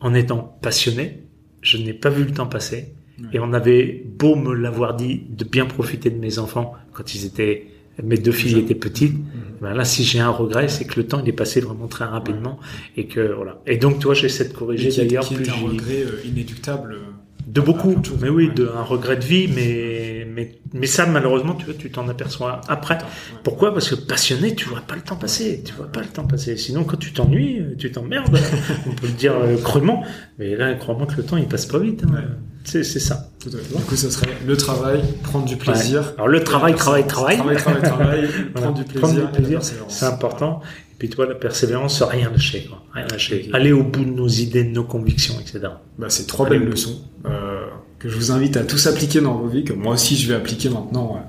[0.00, 1.22] en étant passionné,
[1.62, 2.92] je n'ai pas vu le temps passer.
[3.32, 7.24] Et on avait beau me l'avoir dit de bien profiter de mes enfants quand ils
[7.24, 7.68] étaient,
[8.02, 9.16] mes deux filles étaient petites.
[9.60, 12.04] Ben là, si j'ai un regret, c'est que le temps il est passé vraiment très
[12.04, 12.58] rapidement
[12.96, 13.60] et que voilà.
[13.66, 16.92] Et donc, toi, j'essaie de corriger d'ailleurs qui est plus un regret euh, inéluctable.
[16.92, 16.98] euh,
[17.46, 18.54] de beaucoup, mais oui, ouais.
[18.54, 22.60] de un regret de vie, mais mais mais ça malheureusement, tu vois, tu t'en aperçois
[22.68, 22.96] après.
[22.96, 23.38] ouais.
[23.44, 23.72] Pourquoi?
[23.72, 26.56] Parce que passionné, tu vois pas le temps passer, tu vois pas le temps passer.
[26.56, 28.36] Sinon, quand tu t'ennuies, tu t'emmerdes.
[28.86, 30.04] On peut le dire euh, crûment,
[30.38, 32.02] mais là, crois-moi que le temps il passe pas vite.
[32.04, 32.24] hein.
[32.66, 33.30] C'est ça.
[33.40, 33.76] Tout à fait.
[33.76, 36.00] Du coup, ça serait le travail, prendre du plaisir.
[36.00, 36.14] Ouais.
[36.16, 37.36] Alors le travail, travail, travail.
[37.36, 39.60] Travail, travail, travail, prendre du plaisir.
[39.88, 40.60] C'est important.
[40.92, 42.82] Et puis toi, la persévérance, rien lâcher, quoi.
[42.92, 43.44] Rien lâcher.
[43.48, 43.54] Ok.
[43.54, 45.60] Aller au bout de nos idées, de nos convictions, etc.
[45.98, 46.58] Bah, c'est trois Allez.
[46.58, 47.66] belles leçons euh,
[47.98, 50.34] que je vous invite à tous appliquer dans vos vies, que moi aussi je vais
[50.34, 51.22] appliquer maintenant.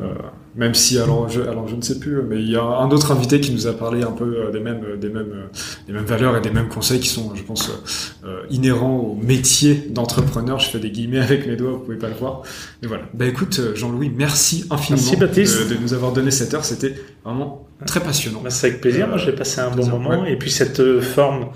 [0.00, 0.14] euh,
[0.54, 3.10] même si alors je, alors je ne sais plus, mais il y a un autre
[3.12, 5.46] invité qui nous a parlé un peu euh, des mêmes des mêmes euh,
[5.86, 9.14] des mêmes valeurs et des mêmes conseils qui sont, je pense, euh, euh, inhérents au
[9.14, 10.58] métier d'entrepreneur.
[10.58, 12.42] Je fais des guillemets avec mes doigts, vous pouvez pas le voir.
[12.82, 13.04] Mais voilà.
[13.14, 16.64] Bah écoute, euh, Jean-Louis, merci infiniment Merci, de, de nous avoir donné cette heure.
[16.64, 16.94] C'était
[17.24, 18.40] vraiment très passionnant.
[18.44, 19.08] Bah, c'est avec plaisir.
[19.08, 20.22] Moi, Euh, j'ai passé un bon plaisir, moment.
[20.22, 20.32] ouais.
[20.32, 21.46] Et puis cette euh, forme euh,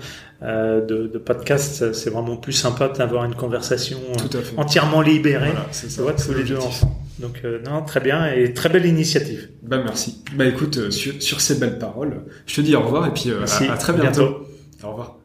[0.41, 4.57] de, de podcast, c'est vraiment plus sympa d'avoir une conversation euh, Tout à fait.
[4.57, 5.49] entièrement libérée.
[5.51, 6.01] Voilà, ça.
[6.01, 6.91] vois, tous les deux ensemble.
[7.19, 9.49] Donc euh, non, très bien et très belle initiative.
[9.63, 10.23] Bah merci.
[10.35, 13.31] Bah écoute, euh, sur, sur ces belles paroles, je te dis au revoir et puis
[13.31, 14.21] euh, à, à très bientôt.
[14.27, 14.47] bientôt.
[14.83, 15.16] Au revoir.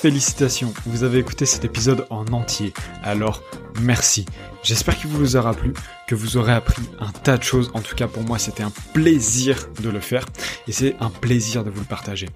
[0.00, 2.72] Félicitations, vous avez écouté cet épisode en entier.
[3.02, 3.42] Alors,
[3.82, 4.24] merci.
[4.62, 5.74] J'espère qu'il vous aura plu,
[6.08, 7.70] que vous aurez appris un tas de choses.
[7.74, 10.24] En tout cas, pour moi, c'était un plaisir de le faire
[10.66, 12.30] et c'est un plaisir de vous le partager.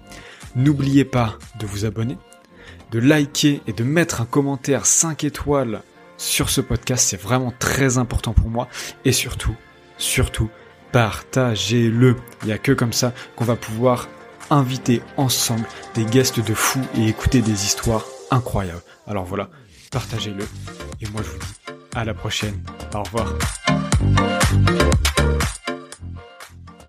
[0.55, 2.19] N'oubliez pas de vous abonner,
[2.91, 5.81] de liker et de mettre un commentaire 5 étoiles
[6.17, 7.03] sur ce podcast.
[7.09, 8.67] C'est vraiment très important pour moi.
[9.05, 9.55] Et surtout,
[9.97, 10.51] surtout,
[10.91, 12.15] partagez-le.
[12.43, 14.07] Il n'y a que comme ça qu'on va pouvoir
[14.49, 18.81] inviter ensemble des guests de fous et écouter des histoires incroyables.
[19.07, 19.49] Alors voilà,
[19.91, 20.45] partagez-le.
[21.01, 22.61] Et moi je vous dis à la prochaine.
[22.93, 23.33] Au revoir.